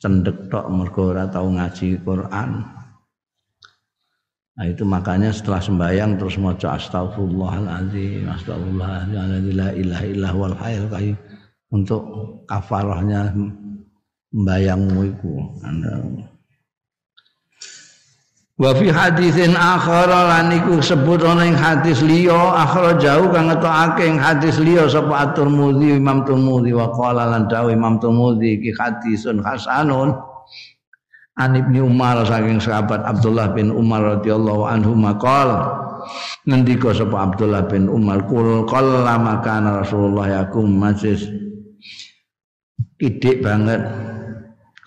cendek 0.02 0.50
tok 0.50 0.70
mergo 0.70 1.14
ora 1.14 1.30
tau 1.30 1.50
ngaji 1.50 2.02
Quran. 2.02 2.50
Nah 4.56 4.66
itu 4.72 4.88
makanya 4.88 5.36
setelah 5.36 5.60
sembahyang 5.60 6.16
terus 6.16 6.40
maca 6.40 6.80
astagfirullahalazim, 6.80 8.24
astagfirullahaladzim, 8.24 9.52
la 9.52 9.70
ilaha 9.76 10.36
wal 10.36 10.56
hayyul 10.56 10.88
untuk 11.76 12.04
kafarahnya 12.48 13.36
mbayangmu 14.32 15.12
iku. 15.12 15.34
Wa 18.56 18.72
fi 18.72 18.88
hadisin 18.88 19.52
akhar 19.52 20.08
lan 20.08 20.48
iku 20.48 20.80
sebut 20.80 21.20
ana 21.28 21.44
ing 21.44 21.60
hadis 21.60 22.00
liya 22.00 22.56
akhra 22.56 22.96
jauh 22.96 23.28
kang 23.28 23.52
ngetokake 23.52 24.08
ing 24.08 24.16
hadis 24.16 24.56
liya 24.64 24.88
sapa 24.88 25.28
At-Tirmidzi 25.28 26.00
Imam 26.00 26.24
Tirmidzi 26.24 26.72
wa 26.72 26.88
qala 26.96 27.36
lan 27.36 27.52
dawu 27.52 27.68
Imam 27.76 28.00
Tirmidzi 28.00 28.56
iki 28.56 28.72
hadisun 28.80 29.44
hasanun. 29.44 30.16
An 31.36 31.52
Ibnu 31.52 31.84
Umar 31.84 32.24
saking 32.24 32.64
sahabat 32.64 33.04
Abdullah 33.04 33.52
bin 33.52 33.76
Umar 33.76 34.24
radhiyallahu 34.24 34.72
anhu 34.72 34.96
maqal 34.96 35.52
ngendika 36.48 36.96
sapa 36.96 37.28
Abdullah 37.28 37.68
bin 37.68 37.92
Umar 37.92 38.24
kul 38.24 38.64
qalla 38.72 39.20
makana 39.20 39.84
Rasulullah 39.84 40.32
yakum 40.32 40.72
majlis. 40.80 41.28
Kidik 42.96 43.44
banget 43.44 43.84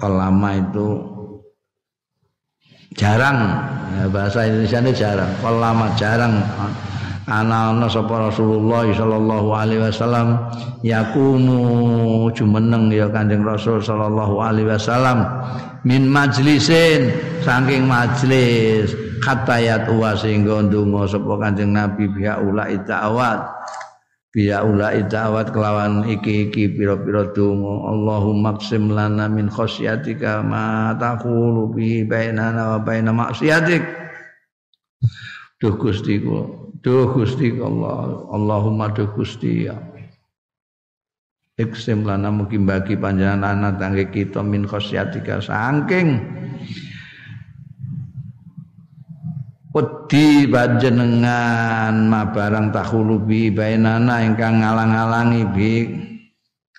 kalama 0.01 0.57
itu 0.57 1.18
jarang. 2.99 3.39
Ya, 3.95 4.05
bahasa 4.11 4.45
Indonesia 4.45 4.79
ini 4.83 4.93
jarang. 4.93 5.31
Kalau 5.41 5.63
lama 5.63 5.87
jarang. 5.95 6.35
Ana-ana 7.29 7.85
sapa 7.93 8.33
Rasulullah 8.33 8.89
sallallahu 8.89 9.53
alaihi 9.53 9.85
wasallam 9.85 10.41
yakumu 10.81 12.33
jumeneng 12.33 12.89
ya 12.89 13.05
Kanjeng 13.13 13.45
Rasul 13.45 13.85
sallallahu 13.85 14.41
alaihi 14.41 14.73
wasallam 14.73 15.29
min 15.85 16.09
majlisin 16.09 17.13
saking 17.45 17.85
majlis 17.85 18.97
khatayat 19.21 19.93
wa 19.93 20.17
sehingga 20.17 20.73
ndonga 20.73 21.05
sapa 21.05 21.37
Kanjeng 21.37 21.77
Nabi 21.77 22.09
biha 22.09 22.41
ulai 22.41 22.81
ta'awat 22.89 23.45
biya 24.29 24.61
ulai 24.65 25.05
da'wat 25.09 25.51
kelawan 25.51 26.05
iki-iki 26.05 26.77
pira-pira 26.77 27.33
donga. 27.33 27.89
Allahumma 27.93 28.61
qsim 28.61 28.93
lana 28.93 29.27
min 29.27 29.49
khosyatika 29.49 30.45
ma 30.45 30.93
taqulu 30.97 31.73
bi 31.73 32.05
bainana 32.05 32.77
wa 32.77 32.79
baina 32.81 33.11
maksiatik 33.13 33.83
Duh 35.59 35.75
Gusti 35.75 36.23
Duh 36.79 37.11
Gusti 37.11 37.51
Allah. 37.59 38.23
Allahumma 38.31 38.95
duh 38.95 39.11
Gusti 39.11 39.67
ya. 39.67 39.75
Iksim 41.59 42.07
lana 42.07 42.31
mungkin 42.31 42.71
bagi 42.71 42.95
panjangan 42.95 43.43
anak 43.43 43.83
tangga 43.83 44.07
kita 44.07 44.47
min 44.47 44.63
khosyatika 44.63 45.43
saking 45.43 46.23
wedi 49.79 50.51
panjenengan 50.51 51.95
ma 52.11 52.27
barang 52.35 52.75
tahulu 52.75 53.23
bi 53.23 53.55
bainana 53.55 54.27
ingkang 54.27 54.59
ngalang-alangi 54.59 55.45
bi. 55.55 55.75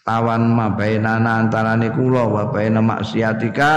Lawan 0.03 0.57
ma 0.57 0.73
bainana 0.73 1.37
antarane 1.37 1.93
kula 1.93 2.25
wa 2.25 2.43
baina 2.49 2.81
maksiatika 2.81 3.73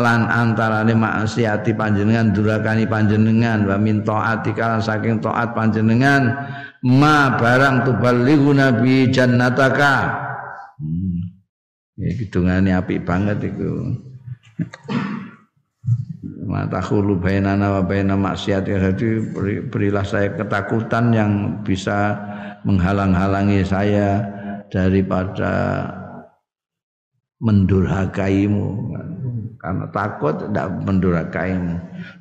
lan 0.00 0.24
antarane 0.24 0.96
maksiati 0.96 1.76
panjenengan 1.76 2.32
durakani 2.32 2.88
panjenengan 2.88 3.68
wa 3.68 3.76
min 3.76 4.00
taatika 4.00 4.80
saking 4.80 5.20
taat 5.20 5.52
panjenengan 5.52 6.32
ma 6.88 7.36
barang 7.36 7.84
tuballighu 7.84 8.56
nabi 8.56 9.12
jannataka. 9.12 10.24
Hmm. 10.80 11.20
ya 12.00 12.10
hitungane 12.16 12.72
apik 12.72 13.04
banget 13.04 13.52
iku 13.52 13.92
mata 16.52 16.84
khulu 16.84 17.16
bainana 17.16 17.80
wa 17.80 17.82
baina 17.82 18.12
maksiat. 18.12 18.68
Jadi 18.68 19.32
berilah 19.72 20.04
saya 20.04 20.36
ketakutan 20.36 21.08
yang 21.16 21.32
bisa 21.64 22.20
menghalang-halangi 22.68 23.64
saya 23.64 24.20
daripada 24.68 25.88
mendurhakaimu. 27.40 28.68
Karena 29.56 29.86
takut 29.94 30.36
tidak 30.42 30.68
mendurhakaimu. 30.84 31.74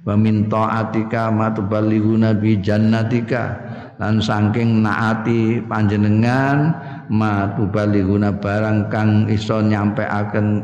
Wa 0.07 0.15
min 0.15 0.47
taatika 0.47 1.27
ma 1.33 1.51
tuballighuna 1.51 2.31
bi 2.37 2.55
jannatika. 2.63 3.59
Lan 3.99 4.23
saking 4.23 4.79
naati 4.85 5.59
panjenengan 5.67 6.71
ma 7.11 7.51
tuballighuna 7.59 8.31
barang 8.39 8.87
kang 8.87 9.27
iso 9.27 9.59
nyampeaken 9.59 10.63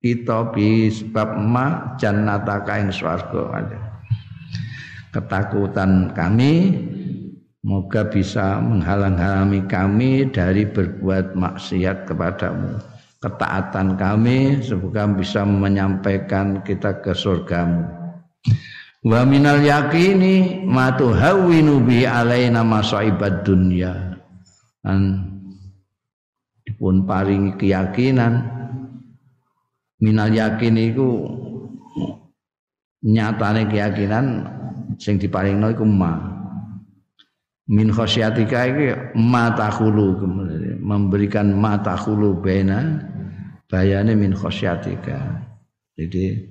kita 0.00 0.52
bi 0.56 0.88
sebab 0.88 1.36
ma 1.44 1.96
jannataka 2.00 2.72
ing 2.80 2.90
swarga 2.90 3.68
ketakutan 5.12 6.14
kami 6.14 6.80
moga 7.60 8.08
bisa 8.08 8.62
menghalang-halangi 8.62 9.62
kami 9.68 10.30
dari 10.32 10.64
berbuat 10.64 11.36
maksiat 11.36 12.08
kepadamu. 12.08 12.80
Ketaatan 13.20 14.00
kami 14.00 14.64
semoga 14.64 15.04
bisa 15.12 15.44
menyampaikan 15.44 16.64
kita 16.64 17.04
ke 17.04 17.12
surgamu. 17.12 17.84
Wa 19.04 19.28
minal 19.28 19.60
yakini 19.60 20.64
ma 20.64 20.96
tuhawwinu 20.96 21.84
bi 21.84 22.08
alaina 22.08 22.64
masaibad 22.64 23.44
dunya. 23.44 24.16
Dan 24.80 25.28
dipun 26.64 27.04
paringi 27.04 27.60
keyakinan 27.60 28.59
minal 30.00 30.32
yakin 30.32 30.74
iku 30.80 31.08
nyatane 33.04 33.68
keyakinan 33.68 34.44
sing 34.96 35.20
diparingno 35.20 35.72
iku 35.72 35.84
ma. 35.84 36.12
Min 37.70 37.94
khosyatika 37.94 38.66
iki 38.66 38.86
ma 39.14 39.54
takhulu 39.54 40.18
memberikan 40.82 41.54
ma 41.54 41.78
takhulu 41.78 42.42
bena 42.42 42.98
bayane 43.70 44.18
min 44.18 44.34
khosyatika 44.34 45.46
jadi 45.94 46.50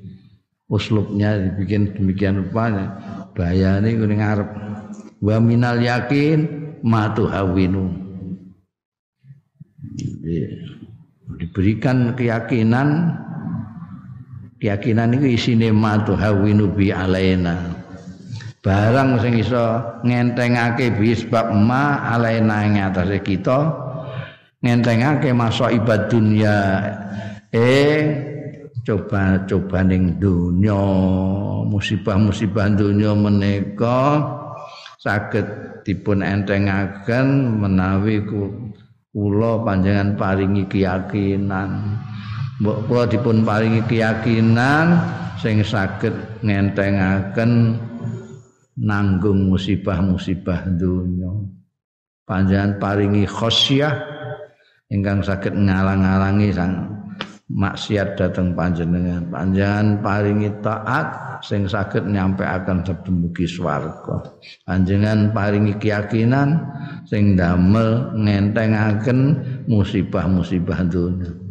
uslubnya 0.70 1.36
dibikin 1.42 1.92
demikian 1.92 2.40
rupanya 2.46 2.96
bayane 3.34 3.98
iku 3.98 4.06
ning 4.06 4.22
ngarep. 4.22 4.50
Wa 5.20 5.42
minal 5.42 5.82
yakin 5.82 6.40
ma 6.86 7.12
tuhawinu. 7.12 7.90
Diberikan 11.40 12.14
keyakinan 12.14 13.18
keyakinan 14.60 15.16
itu 15.16 15.40
isine 15.40 15.72
matu 15.72 16.14
hawinu 16.14 16.70
bi 16.70 16.92
alaina. 16.92 17.80
Barang 18.60 19.24
sing 19.24 19.40
iso 19.40 19.80
ngentengake 20.04 20.92
bi 21.00 21.16
sebab 21.16 21.56
ma 21.56 22.12
alaina 22.12 22.68
ing 22.68 22.76
atase 22.84 23.24
kita 23.24 23.72
ngentengake 24.60 25.32
masa 25.32 25.72
ibad 25.72 26.12
dunya. 26.12 26.84
Eh 27.56 28.04
coba 28.84 29.48
coba 29.48 29.80
ning 29.88 30.20
dunya 30.20 30.76
musibah-musibah 31.72 32.76
dunya 32.76 33.16
menika 33.16 34.28
saged 35.00 35.48
dipun 35.88 36.20
entengaken 36.20 37.58
menawi 37.64 38.20
kula 39.16 39.64
panjenengan 39.64 40.20
paringi 40.20 40.68
keyakinan 40.68 41.96
mbok 42.60 42.78
kula 42.92 43.04
dipun 43.08 43.48
paringi 43.48 43.82
keyakinan 43.88 45.00
sing 45.40 45.64
saged 45.64 46.12
ngentengaken 46.44 47.80
nanggung 48.76 49.48
musibah-musibah 49.48 50.68
dunya 50.76 51.32
panjenengan 52.28 52.76
paringi 52.80 53.24
khosyah 53.24 53.96
ingkang 54.92 55.24
saged 55.24 55.56
ngalang-alangi 55.56 56.52
sang 56.52 57.00
maksiat 57.50 58.14
dateng 58.14 58.54
panjenengan. 58.54 59.26
Panjenengan 59.26 60.06
paringi 60.06 60.54
taat 60.62 61.42
sing 61.42 61.66
saged 61.66 62.06
nyampe 62.06 62.46
akan 62.46 62.86
sedemugi 62.86 63.50
swarga. 63.50 64.38
Panjenengan 64.70 65.34
paringi 65.34 65.74
keyakinan 65.82 66.62
sing 67.10 67.34
damel 67.34 68.14
ngentengaken 68.14 69.42
musibah-musibah 69.66 70.86
dunya 70.86 71.49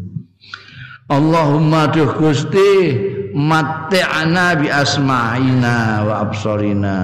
Allahumma 1.09 1.89
duh 1.89 2.21
Gusti 2.21 2.93
mati'ana 3.33 4.61
bi 4.61 4.69
asma'ina 4.69 6.05
wa 6.05 6.21
absarina. 6.21 6.97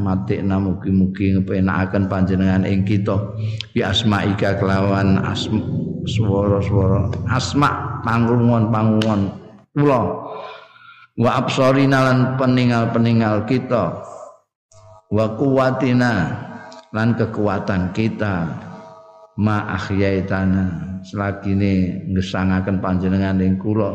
Mati'na 0.00 0.56
mugi-mugi 0.56 1.36
ngepenakaken 1.36 2.08
panjenengan 2.08 2.64
ing 2.64 2.88
kita. 2.88 3.20
Bi 3.76 3.84
asma'ika 3.84 4.56
kelawan 4.56 5.20
asma 5.20 5.60
swara-swara. 6.08 7.12
Asma 7.28 8.00
pangrungon-pangrungon 8.00 9.28
kula. 9.76 10.02
Wa 11.20 11.30
absarina 11.44 12.08
lan 12.08 12.18
peninggal-peninggal 12.40 13.44
kita. 13.44 14.00
Wa 15.12 15.36
kuwatina 15.36 16.12
lan 16.96 17.12
kekuatan 17.12 17.92
kita. 17.92 18.48
Ma 19.36 19.68
ahyaitana 19.76 20.89
selagine 21.04 22.04
ngesangaken 22.10 22.80
panjenengan 22.80 23.40
ing 23.40 23.56
kula. 23.60 23.92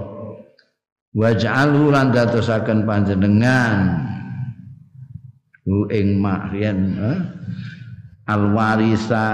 Waj'alhu 1.15 1.95
lan 1.95 2.11
dadosaken 2.11 2.83
panjenengan. 2.83 4.03
Hu 5.65 5.89
ing 5.89 6.21
mahrian 6.21 6.79
eh? 6.99 7.19
alwarisa. 8.29 9.27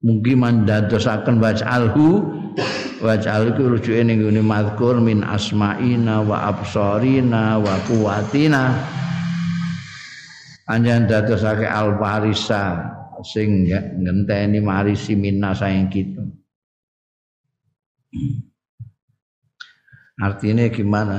Mungkin 0.00 0.36
mandadosaken 0.40 1.38
waj'alhu. 1.38 2.08
Waj'al 3.00 3.56
iku 3.56 3.78
rujuke 3.78 4.04
ning 4.04 4.20
ngene 4.20 4.44
mazkur 4.44 5.00
min 5.00 5.24
asma'ina 5.24 6.20
wa 6.20 6.52
absarina 6.52 7.56
wa 7.56 7.74
quwatina 7.88 8.76
anjan 10.70 11.10
dadosake 11.10 11.66
alwarisa 11.66 12.99
sing 13.24 13.68
ngenteni 13.70 14.58
marisi 14.60 15.14
minna 15.14 15.52
sayang 15.52 15.88
kita. 15.90 16.22
Artinya 20.20 20.68
gimana? 20.68 21.16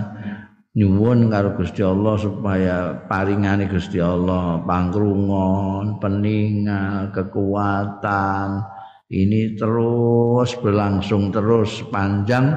Nyuwun 0.71 1.27
karo 1.27 1.59
Gusti 1.59 1.83
Allah 1.83 2.15
supaya 2.15 2.95
paringane 3.03 3.67
Gusti 3.67 3.99
Allah 3.99 4.63
pangkrungon, 4.63 5.99
peningal, 5.99 7.11
kekuatan 7.11 8.63
ini 9.11 9.59
terus 9.59 10.55
berlangsung 10.55 11.27
terus 11.35 11.83
panjang 11.91 12.55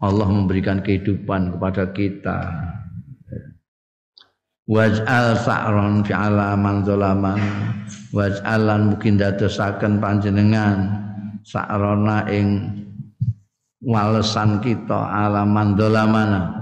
Allah 0.00 0.28
memberikan 0.32 0.80
kehidupan 0.80 1.52
kepada 1.52 1.92
kita 1.92 2.38
waj'al 4.70 5.34
sa'ron 5.34 6.06
fi 6.06 6.14
alaman 6.14 6.86
zalaman 6.86 7.40
waj'alan 8.14 8.94
mungkin 8.94 9.18
dadosaken 9.18 9.98
panjenengan 9.98 10.94
sa'rona 11.42 12.30
ing 12.30 12.70
walesan 13.82 14.62
kita 14.62 15.10
alaman 15.10 15.74
dolamana 15.74 16.60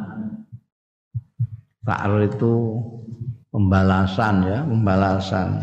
Sa'ar 1.89 2.21
itu 2.21 2.77
pembalasan 3.49 4.45
ya 4.45 4.61
pembalasan. 4.61 5.57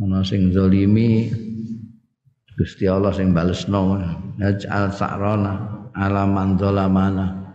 Ana 0.00 0.24
sing 0.24 0.56
zalimi 0.56 1.28
Gusti 2.56 2.88
Allah 2.88 3.12
sing 3.12 3.36
balesno. 3.36 4.00
Naj'al 4.40 4.88
sa'rona 4.88 5.52
alaman 5.92 6.56
zalamana 6.56 7.47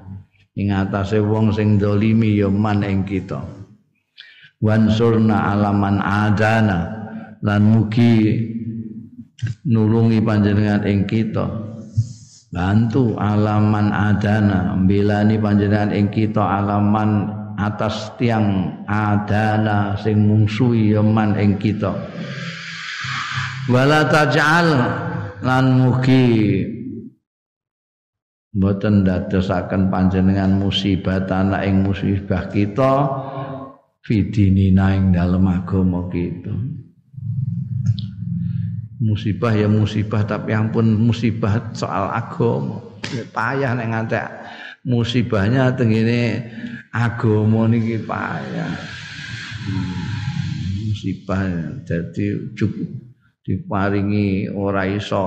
ing 0.53 0.69
atase 0.69 1.17
wong 1.17 1.53
sing 1.53 1.81
zalimi 1.81 2.38
ya 2.38 2.49
man 2.49 2.85
ing 2.85 3.05
kita. 3.05 3.41
Wansurna 4.63 5.51
alaman 5.51 5.99
adana 5.99 6.80
lan 7.43 7.61
mugi 7.67 8.39
nulungi 9.67 10.23
panjenengan 10.23 10.88
ing 10.88 11.03
kita. 11.09 11.45
Bantu 12.53 13.17
alaman 13.17 13.89
adana 13.89 14.77
mbelani 14.77 15.41
panjenengan 15.41 15.91
ing 15.91 16.07
kita 16.13 16.39
alaman 16.39 17.27
atas 17.57 18.13
tiang 18.21 18.80
adana 18.85 19.97
sing 19.99 20.21
mungsuhi 20.21 20.93
man 21.01 21.34
ing 21.35 21.57
kita. 21.57 21.91
Wala 23.67 24.05
taj'al 24.05 24.67
lan 25.41 25.65
mugi 25.81 26.30
mboten 28.53 29.01
dadosaken 29.01 29.89
panjenengan 29.89 30.53
musibah 30.53 31.25
tanah 31.25 31.65
ing 31.65 31.81
musibah 31.81 32.45
kita 32.53 33.09
fidinina 34.05 34.93
ing 34.93 35.09
dalem 35.09 35.49
agama 35.49 36.05
kita. 36.13 36.53
Musibah 39.03 39.51
ya 39.51 39.67
musibah 39.67 40.23
tapi 40.23 40.55
ampun 40.55 40.95
musibah 40.95 41.73
soal 41.75 42.07
agama. 42.13 42.80
Payah 43.35 43.75
nek 43.75 43.89
ngantek 43.89 44.25
musibahnya 44.85 45.73
tengene 45.75 46.47
agama 46.93 47.67
niki 47.67 47.99
payah. 48.05 48.73
Hmm, 49.63 50.07
musibah 50.88 51.41
jadi 51.84 52.53
cukup 52.55 52.89
diparingi 53.43 54.47
ora 54.55 54.88
iso 54.88 55.25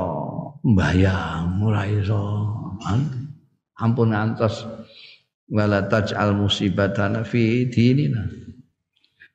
mbayang 0.64 1.60
ora 1.60 1.84
iso 1.84 2.22
ampun 3.80 4.12
ngantos. 4.12 4.64
Wala 5.46 5.86
taj'al 5.86 6.34
musibatana 6.34 7.22
fi 7.22 7.70
dinina. 7.70 8.26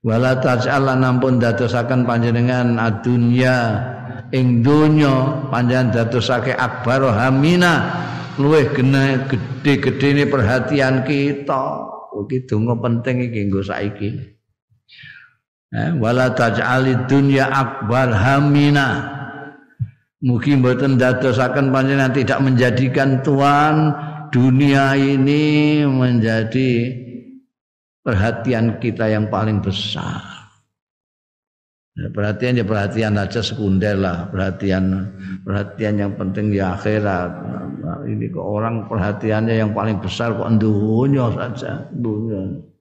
Wala 0.04 0.42
taj'al 0.44 0.92
ampun 0.92 1.40
dadosaken 1.40 2.04
panjenengan 2.04 2.76
adunya. 2.76 3.80
Ing 4.32 4.64
donya 4.64 5.48
panjenengan 5.52 5.92
dadosake 5.92 6.56
akbar 6.56 7.04
hamina. 7.16 8.04
Luwih 8.40 8.72
gene 8.72 9.28
gedhe-gedhene 9.28 10.28
perhatian 10.28 11.04
kita. 11.04 11.64
Iki 12.12 12.48
donga 12.48 12.76
penting 12.80 13.28
iki 13.32 13.40
nggo 13.48 13.64
saiki. 13.64 14.10
Eh, 15.72 15.92
wala 15.96 16.36
taj'alid 16.36 17.08
dunya 17.08 17.48
akbar 17.48 18.12
hamina. 18.12 19.20
Mugi 20.22 20.54
mboten 20.60 21.00
dadosaken 21.00 21.72
panjenengan 21.72 22.14
tidak 22.14 22.40
menjadikan 22.44 23.24
tuan 23.26 23.96
dunia 24.32 24.96
ini 24.98 25.84
menjadi 25.86 26.72
perhatian 28.02 28.80
kita 28.80 29.12
yang 29.12 29.28
paling 29.28 29.60
besar. 29.60 30.24
Ya, 31.92 32.08
perhatian 32.08 32.56
ya 32.56 32.64
perhatian 32.64 33.20
aja 33.20 33.44
sekunder 33.44 34.00
lah, 34.00 34.32
perhatian 34.32 35.12
perhatian 35.44 36.00
yang 36.00 36.12
penting 36.16 36.56
di 36.56 36.64
akhirat. 36.64 37.32
Nah, 37.84 38.00
ini 38.08 38.32
ke 38.32 38.40
orang 38.40 38.88
perhatiannya 38.88 39.60
yang 39.60 39.76
paling 39.76 40.00
besar 40.00 40.32
kok 40.32 40.48
dunia 40.56 41.28
saja, 41.36 41.92
dunia 41.92 42.72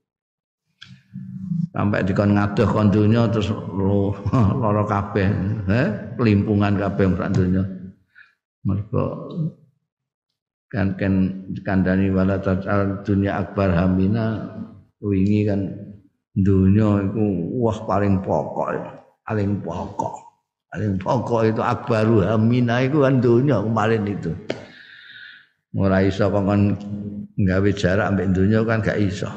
sampai 1.71 2.03
dikon 2.03 2.35
ngadoh 2.35 2.67
kon 2.67 2.91
donya 2.91 3.31
terus 3.31 3.51
lara 4.59 4.85
kabeh 4.93 5.29
eh 5.71 5.89
kelimpungan 6.19 6.75
kabeh 6.75 7.05
sak 7.15 7.31
mergo 8.67 9.07
kan 10.71 10.95
kan 10.95 11.45
kandani 11.67 12.15
wala 12.15 12.39
tajal 12.39 13.03
dunya 13.03 13.43
akbar 13.43 13.75
hamina 13.75 14.47
wingi 15.03 15.45
kan 15.51 15.67
dunya 16.39 17.11
iku 17.11 17.27
wah 17.59 17.79
paling 17.91 18.23
pokok 18.23 19.01
paling 19.31 19.63
pokok. 19.63 20.15
Paling 20.71 21.03
pokok 21.03 21.51
itu 21.51 21.63
akbaru 21.63 22.23
hamina 22.27 22.83
itu 22.83 23.03
kan 23.03 23.23
dunya 23.23 23.59
kemarin 23.63 24.07
itu. 24.07 24.31
Ora 25.75 26.03
iso 26.03 26.27
kon 26.31 26.75
gawe 27.39 27.71
jarak 27.75 28.11
ambek 28.11 28.35
dunya 28.35 28.63
kan 28.67 28.83
gak 28.83 28.99
iso. 28.99 29.31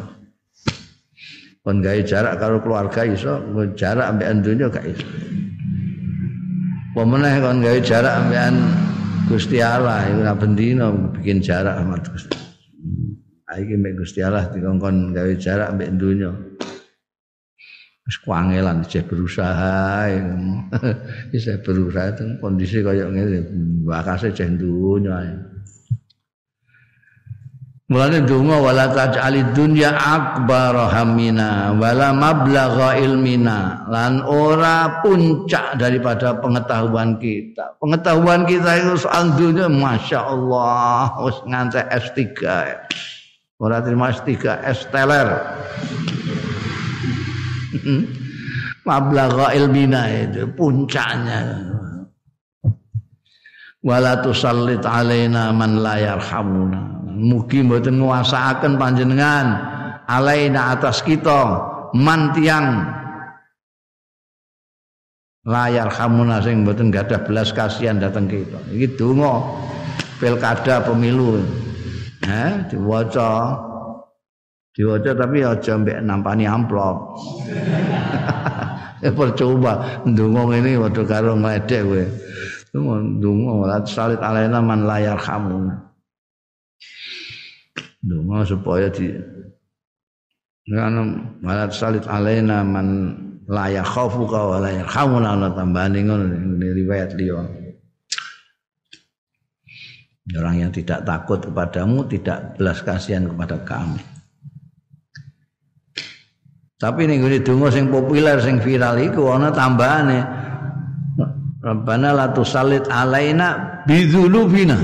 Kon 1.62 1.82
gawe 1.82 2.02
jarak 2.06 2.42
karo 2.42 2.58
keluarga 2.62 3.06
iso 3.06 3.38
jarak 3.78 4.14
ambek 4.14 4.30
andunya 4.34 4.66
gak 4.70 4.86
iso. 4.86 5.06
Pemenah 6.98 7.34
kon 7.42 7.62
gawe 7.62 7.80
jarak 7.82 8.14
ambekan 8.14 8.83
Gusti 9.24 9.64
Allah 9.64 10.12
ora 10.12 10.36
bendina 10.36 10.92
bikin 10.92 11.40
jarak 11.40 11.80
sama 11.80 11.96
Gusti. 12.04 12.36
Iki 13.54 13.76
mek 13.80 13.96
Gusti 13.96 14.20
Allah 14.20 14.52
dikongkon 14.52 15.16
gawe 15.16 15.34
jarak 15.40 15.72
ambek 15.72 15.96
dunya. 15.96 16.32
Wis 18.04 18.20
kuangelan 18.20 18.84
saya 18.84 19.08
berusaha 19.08 20.12
saya 21.32 21.58
berusaha 21.66 22.08
itu 22.12 22.24
kondisi 22.44 22.84
kayak 22.84 23.16
ngene 23.16 23.40
bakase 23.88 24.36
cek 24.36 24.60
dunya 24.60 25.40
Mulane 27.94 28.26
donga 28.26 28.58
wala 28.58 28.90
taj'ali 28.90 29.54
dunya 29.54 29.94
akbar 29.94 30.74
hamina 30.90 31.78
wala 31.78 32.10
mablagha 32.10 32.98
ilmina 32.98 33.86
lan 33.86 34.26
ora 34.26 34.98
puncak 35.06 35.78
daripada 35.78 36.34
pengetahuan 36.42 37.22
kita. 37.22 37.78
Pengetahuan 37.78 38.50
kita 38.50 38.82
itu 38.82 38.98
soal 38.98 39.38
dunia 39.38 39.70
Masya 39.70 40.26
Allah 40.26 41.22
wis 41.22 41.38
ngantek 41.46 41.86
S3 41.94 42.18
ora 43.62 43.78
terima 43.86 44.10
S3 44.10 44.42
S 44.66 44.90
teler. 44.90 45.30
mablagha 48.90 49.54
ilmina 49.54 50.10
itu 50.10 50.50
puncaknya. 50.50 51.62
Wala 53.86 54.18
tusallit 54.18 54.82
alaina 54.82 55.54
man 55.54 55.78
la 55.78 56.02
yarhamuna 56.02 56.93
mugi 57.24 57.64
mboten 57.64 58.04
nguasaaken 58.04 58.76
panjenengan 58.76 59.48
alaina 60.12 60.76
atas 60.76 61.00
kita 61.00 61.72
man 61.96 62.36
tiang 62.36 62.84
layar 65.48 65.88
hamuna 65.88 66.44
sing 66.44 66.68
mboten 66.68 66.92
gadah 66.92 67.24
belas 67.24 67.56
kasihan 67.56 68.00
datang 68.00 68.28
kita. 68.28 68.60
Iki 68.72 69.00
donga 69.00 69.40
pilkada 70.20 70.84
pemilu. 70.84 71.40
Eh 72.28 72.68
diwaca. 72.72 73.60
Diwaca 74.74 75.12
tapi 75.14 75.46
aja 75.46 75.74
mbek 75.80 76.02
nampani 76.04 76.44
amplop. 76.50 76.98
Percoba 79.04 80.00
ndonga 80.08 80.48
ngene 80.48 80.80
padha 80.80 81.04
karo 81.04 81.36
ngledek 81.36 81.82
kowe. 81.84 82.04
Ndonga 83.20 83.84
salit 83.84 84.24
alaina 84.24 84.64
man 84.64 84.88
layar 84.88 85.20
hamuna 85.20 85.93
Donga 88.04 88.44
supaya 88.44 88.92
di 88.92 89.08
Karena 90.64 91.04
malat 91.44 91.76
salit 91.76 92.08
alaina 92.08 92.64
man 92.64 92.88
la 93.52 93.68
yakhafuka 93.68 94.40
wa 94.48 94.58
la 94.64 94.72
yarhamuna 94.72 95.36
Allah 95.36 95.52
tambahane 95.52 96.00
ini 96.00 96.68
riwayat 96.72 97.20
liya. 97.20 97.44
Orang 100.40 100.56
yang 100.56 100.72
tidak 100.72 101.04
takut 101.04 101.44
kepadamu 101.44 102.08
tidak 102.08 102.56
belas 102.56 102.80
kasihan 102.80 103.28
kepada 103.28 103.60
kami. 103.68 104.00
Tapi 106.80 107.12
ning 107.12 107.28
ngene 107.28 107.44
donga 107.44 107.68
sing 107.68 107.92
populer 107.92 108.40
sing 108.40 108.64
viral 108.64 109.04
iku 109.04 109.36
ana 109.36 109.52
tambahane. 109.52 110.20
Rabbana 111.60 112.16
la 112.16 112.28
tusallit 112.32 112.88
alaina 112.88 113.84
bidzulubina. 113.84 114.80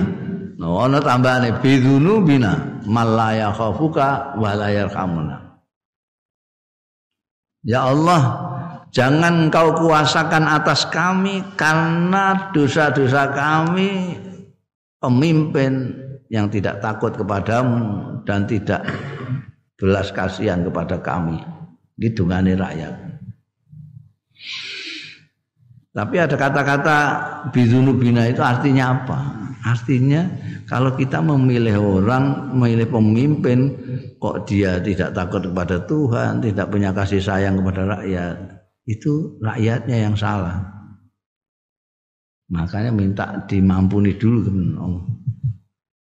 Nah, 0.60 0.76
ana 0.84 1.00
tambahane 1.00 1.56
bidzulubina 1.64 2.79
malaya 2.86 3.50
khafuka 3.52 4.38
walayar 4.38 4.88
kamuna. 4.92 5.60
Ya 7.66 7.84
Allah, 7.92 8.22
jangan 8.96 9.52
kau 9.52 9.76
kuasakan 9.76 10.48
atas 10.48 10.88
kami 10.88 11.44
karena 11.60 12.54
dosa-dosa 12.56 13.36
kami 13.36 14.16
pemimpin 15.04 15.92
yang 16.32 16.48
tidak 16.48 16.80
takut 16.80 17.12
kepadamu 17.18 18.22
dan 18.24 18.46
tidak 18.46 18.86
belas 19.76 20.14
kasihan 20.14 20.62
kepada 20.64 21.02
kami. 21.02 21.42
Didungani 22.00 22.56
rakyat. 22.56 23.09
Tapi 26.00 26.16
ada 26.16 26.40
kata-kata 26.40 26.98
bidunubina 27.52 28.24
itu 28.32 28.40
artinya 28.40 28.96
apa? 28.96 29.20
Artinya 29.68 30.24
kalau 30.64 30.96
kita 30.96 31.20
memilih 31.20 31.76
orang, 31.76 32.56
memilih 32.56 32.88
pemimpin 32.88 33.76
kok 34.16 34.48
dia 34.48 34.80
tidak 34.80 35.12
takut 35.12 35.44
kepada 35.44 35.84
Tuhan, 35.84 36.40
tidak 36.40 36.72
punya 36.72 36.96
kasih 36.96 37.20
sayang 37.20 37.60
kepada 37.60 38.00
rakyat. 38.00 38.38
itu 38.90 39.38
rakyatnya 39.38 40.10
yang 40.10 40.18
salah. 40.18 40.66
Makanya 42.50 42.90
minta 42.90 43.46
dimampuni 43.46 44.18
dulu 44.18 44.50
Allah. 44.82 45.06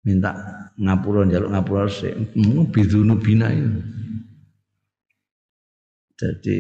Minta 0.05 0.31
ngapura 0.77 1.25
jaluk 1.25 1.49
ngapura 1.55 1.89
sik 1.89 2.13
bidunu 2.69 3.17
bina 3.17 3.49
itu. 3.49 3.81
Jadi 6.21 6.57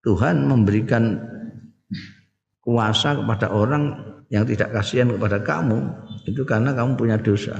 Tuhan 0.00 0.48
memberikan 0.48 1.33
kuasa 2.64 3.20
kepada 3.20 3.52
orang 3.52 3.92
yang 4.32 4.48
tidak 4.48 4.72
kasihan 4.72 5.12
kepada 5.12 5.38
kamu 5.44 5.84
itu 6.24 6.42
karena 6.48 6.72
kamu 6.72 6.96
punya 6.96 7.16
dosa. 7.20 7.54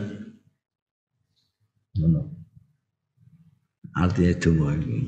Artinya 3.95 4.33
itu 4.35 4.51
lagi. 4.59 4.99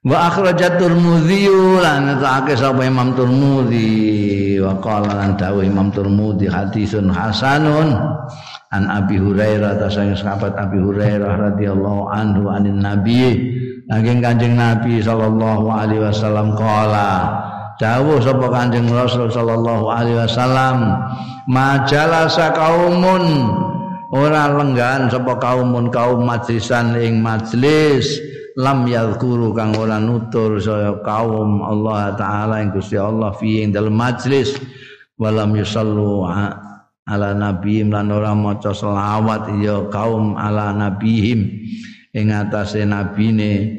Wa 0.00 0.32
akhrajat 0.32 0.80
Tirmidzi 0.80 1.44
lan 1.76 2.16
ta'ake 2.16 2.56
sapa 2.56 2.88
Imam 2.88 3.12
Tirmidzi 3.12 4.56
wa 4.56 4.72
qala 4.80 5.12
lan 5.12 5.36
dawuh 5.36 5.60
Imam 5.60 5.92
Tirmidzi 5.92 6.48
hadisun 6.48 7.12
hasanun 7.12 8.00
an 8.72 8.82
Abi 8.88 9.20
Hurairah 9.20 9.76
ta 9.76 9.92
sang 9.92 10.16
sahabat 10.16 10.56
Abi 10.56 10.80
Hurairah 10.80 11.52
radhiyallahu 11.52 12.08
anhu 12.16 12.48
anin 12.48 12.80
Nabi 12.80 13.20
saking 13.92 14.24
Kanjeng 14.24 14.56
Nabi 14.56 15.04
sallallahu 15.04 15.68
alaihi 15.68 16.00
wasallam 16.00 16.56
qala 16.56 17.36
dawuh 17.80 18.20
sapa 18.20 18.46
Kanjeng 18.52 18.92
Rasul 18.92 19.32
sallallahu 19.32 19.88
alaihi 19.88 20.20
wasallam 20.20 21.00
majalasa 21.48 22.52
kaumun. 22.52 23.56
Ora 24.10 24.50
lenggan 24.50 25.08
sapa 25.08 25.38
kaumun 25.40 25.88
kaum 25.88 26.26
majlisan 26.26 26.98
ing 26.98 27.24
majlis 27.24 28.20
lam 28.58 28.84
yadhkuru 28.84 29.54
kang 29.54 29.72
ora 29.78 30.02
nutur 30.02 30.58
saya 30.58 30.98
kaum 31.06 31.62
Allah 31.62 32.18
taala 32.18 32.58
ing 32.60 32.74
Gusti 32.74 32.98
Allah 32.98 33.32
fi 33.38 33.64
ing 33.64 33.72
dalem 33.72 33.96
majlis. 33.96 34.60
Walam 35.14 35.52
yusallu 35.54 36.26
ala 36.26 37.30
nabiyim 37.36 37.92
lan 37.92 38.08
ora 38.08 38.32
maca 38.32 38.72
selawat 38.72 39.52
ya 39.60 39.84
kaum 39.92 40.32
ala 40.34 40.72
nabihim 40.72 41.60
ing 42.16 42.26
atase 42.32 42.88
nabine 42.88 43.78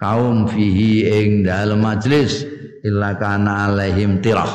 kaum 0.00 0.48
fihi 0.48 1.06
ing 1.06 1.44
dalem 1.44 1.84
majlis 1.84 2.47
illa 2.84 3.16
kana 3.16 3.70
alaihim 3.70 4.20
tirah. 4.22 4.48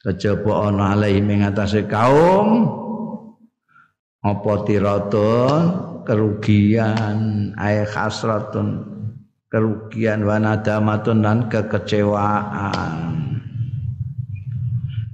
Kejaba 0.00 0.70
ana 0.70 0.94
alaihim 0.94 1.26
ing 1.32 1.40
atase 1.48 1.84
kaum. 1.90 2.70
Apa 4.22 4.52
tiratun? 4.66 5.60
Kerugian. 6.06 7.50
Ay 7.58 7.82
khasratun. 7.88 8.86
Kerugian. 9.50 10.22
Wa 10.22 10.38
nadamatun 10.38 11.24
dan 11.24 11.38
kekecewaan. 11.50 12.94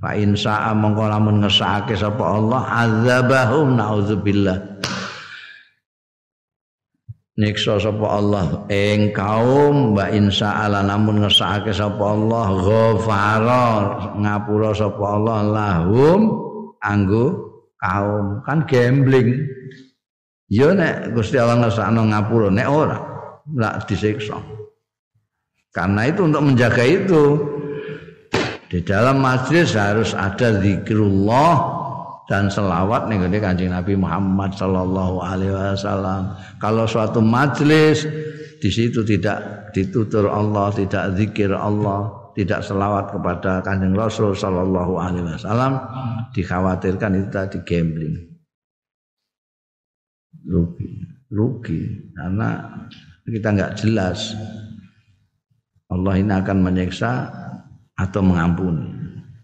Fa 0.02 0.18
in 0.18 0.34
sa'a 0.34 0.74
mongko 0.74 1.06
lamun 1.06 1.46
ngesake 1.46 1.94
sapa 1.94 2.26
Allah 2.26 2.66
azabahum 2.66 3.78
naudzubillah 3.78 4.58
Niksa 7.32 7.80
sapa 7.80 8.20
Allah. 8.20 8.68
Ing 8.68 9.16
kaum 9.16 9.96
wa 9.96 10.04
in 10.12 10.28
sa'a 10.28 10.68
lamun 10.68 11.24
ngesake 11.24 11.72
sapa 11.72 12.04
Allah 12.12 12.46
ghafara 12.60 13.64
ngapura 14.20 14.76
sapa 14.76 15.00
Allah 15.00 15.38
lahum 15.48 16.20
anggo 16.84 17.32
kaum. 17.80 18.44
Kan 18.44 18.68
gambling. 18.68 19.48
Ya 20.52 20.76
nek 20.76 21.16
Gusti 21.16 21.40
Allah 21.40 21.64
ngersakno 21.64 22.04
ngapura 22.12 22.52
nek 22.52 22.68
ora 22.68 23.00
lak 23.56 23.88
disiksa. 23.88 24.36
Karena 25.72 26.04
itu 26.04 26.28
untuk 26.28 26.44
menjaga 26.44 26.84
itu 26.84 27.40
di 28.68 28.84
dalam 28.84 29.24
majlis 29.24 29.72
harus 29.72 30.12
ada 30.12 30.60
zikrullah 30.60 31.81
dan 32.30 32.46
selawat 32.46 33.10
nih 33.10 33.18
gede 33.26 33.38
kancing 33.42 33.70
Nabi 33.74 33.98
Muhammad 33.98 34.54
Sallallahu 34.54 35.22
Alaihi 35.22 35.52
Wasallam. 35.52 36.38
Kalau 36.62 36.86
suatu 36.86 37.18
majlis 37.18 38.06
di 38.62 38.70
situ 38.70 39.02
tidak 39.02 39.70
ditutur 39.74 40.30
Allah, 40.30 40.70
tidak 40.70 41.18
zikir 41.18 41.50
Allah, 41.50 42.30
tidak 42.38 42.62
selawat 42.62 43.10
kepada 43.10 43.58
kanjeng 43.66 43.98
Rasul 43.98 44.38
Sallallahu 44.38 44.94
Alaihi 45.02 45.34
Wasallam, 45.34 45.72
dikhawatirkan 46.30 47.10
itu 47.18 47.28
tadi 47.28 47.58
gambling. 47.66 48.16
Rugi 50.46 51.12
rugi. 51.32 52.12
Karena 52.12 52.60
kita 53.24 53.48
nggak 53.56 53.74
jelas 53.80 54.36
Allah 55.88 56.14
ini 56.20 56.32
akan 56.32 56.58
menyiksa 56.60 57.28
atau 57.96 58.20
mengampuni 58.20 59.01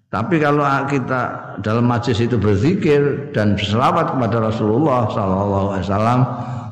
tapi 0.09 0.41
kalau 0.41 0.65
kita 0.89 1.21
dalam 1.61 1.85
majlis 1.85 2.25
itu 2.25 2.41
berzikir 2.41 3.33
dan 3.37 3.57
berselawat 3.57 4.17
kepada 4.17 4.49
Rasulullah 4.49 5.05
Sallallahu 5.13 5.67
Alaihi 5.77 5.85
Wasallam 5.85 6.21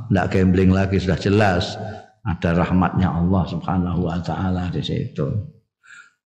tidak 0.08 0.26
gambling 0.32 0.70
lagi 0.72 0.96
sudah 0.96 1.18
jelas 1.20 1.76
ada 2.24 2.56
rahmatnya 2.56 3.12
Allah 3.12 3.44
Subhanahu 3.46 4.08
Wa 4.08 4.18
Taala 4.24 4.72
di 4.72 4.80
situ 4.80 5.28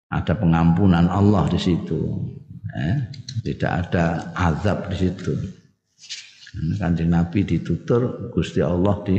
ada 0.09 0.33
pengampunan 0.33 1.07
Allah 1.11 1.45
di 1.53 1.61
situ 1.61 2.01
eh, 2.73 2.97
tidak 3.45 3.73
ada 3.89 4.33
azab 4.33 4.89
di 4.89 4.97
situ 4.97 5.33
Kanjeng 6.55 7.11
Nabi 7.11 7.43
ditutur, 7.43 8.31
Gusti 8.31 8.63
Allah 8.63 9.03
di 9.03 9.19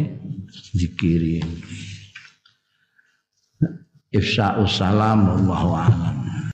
dikiri. 0.71 1.43
Ifsa'us 4.15 4.79
salam. 4.79 5.27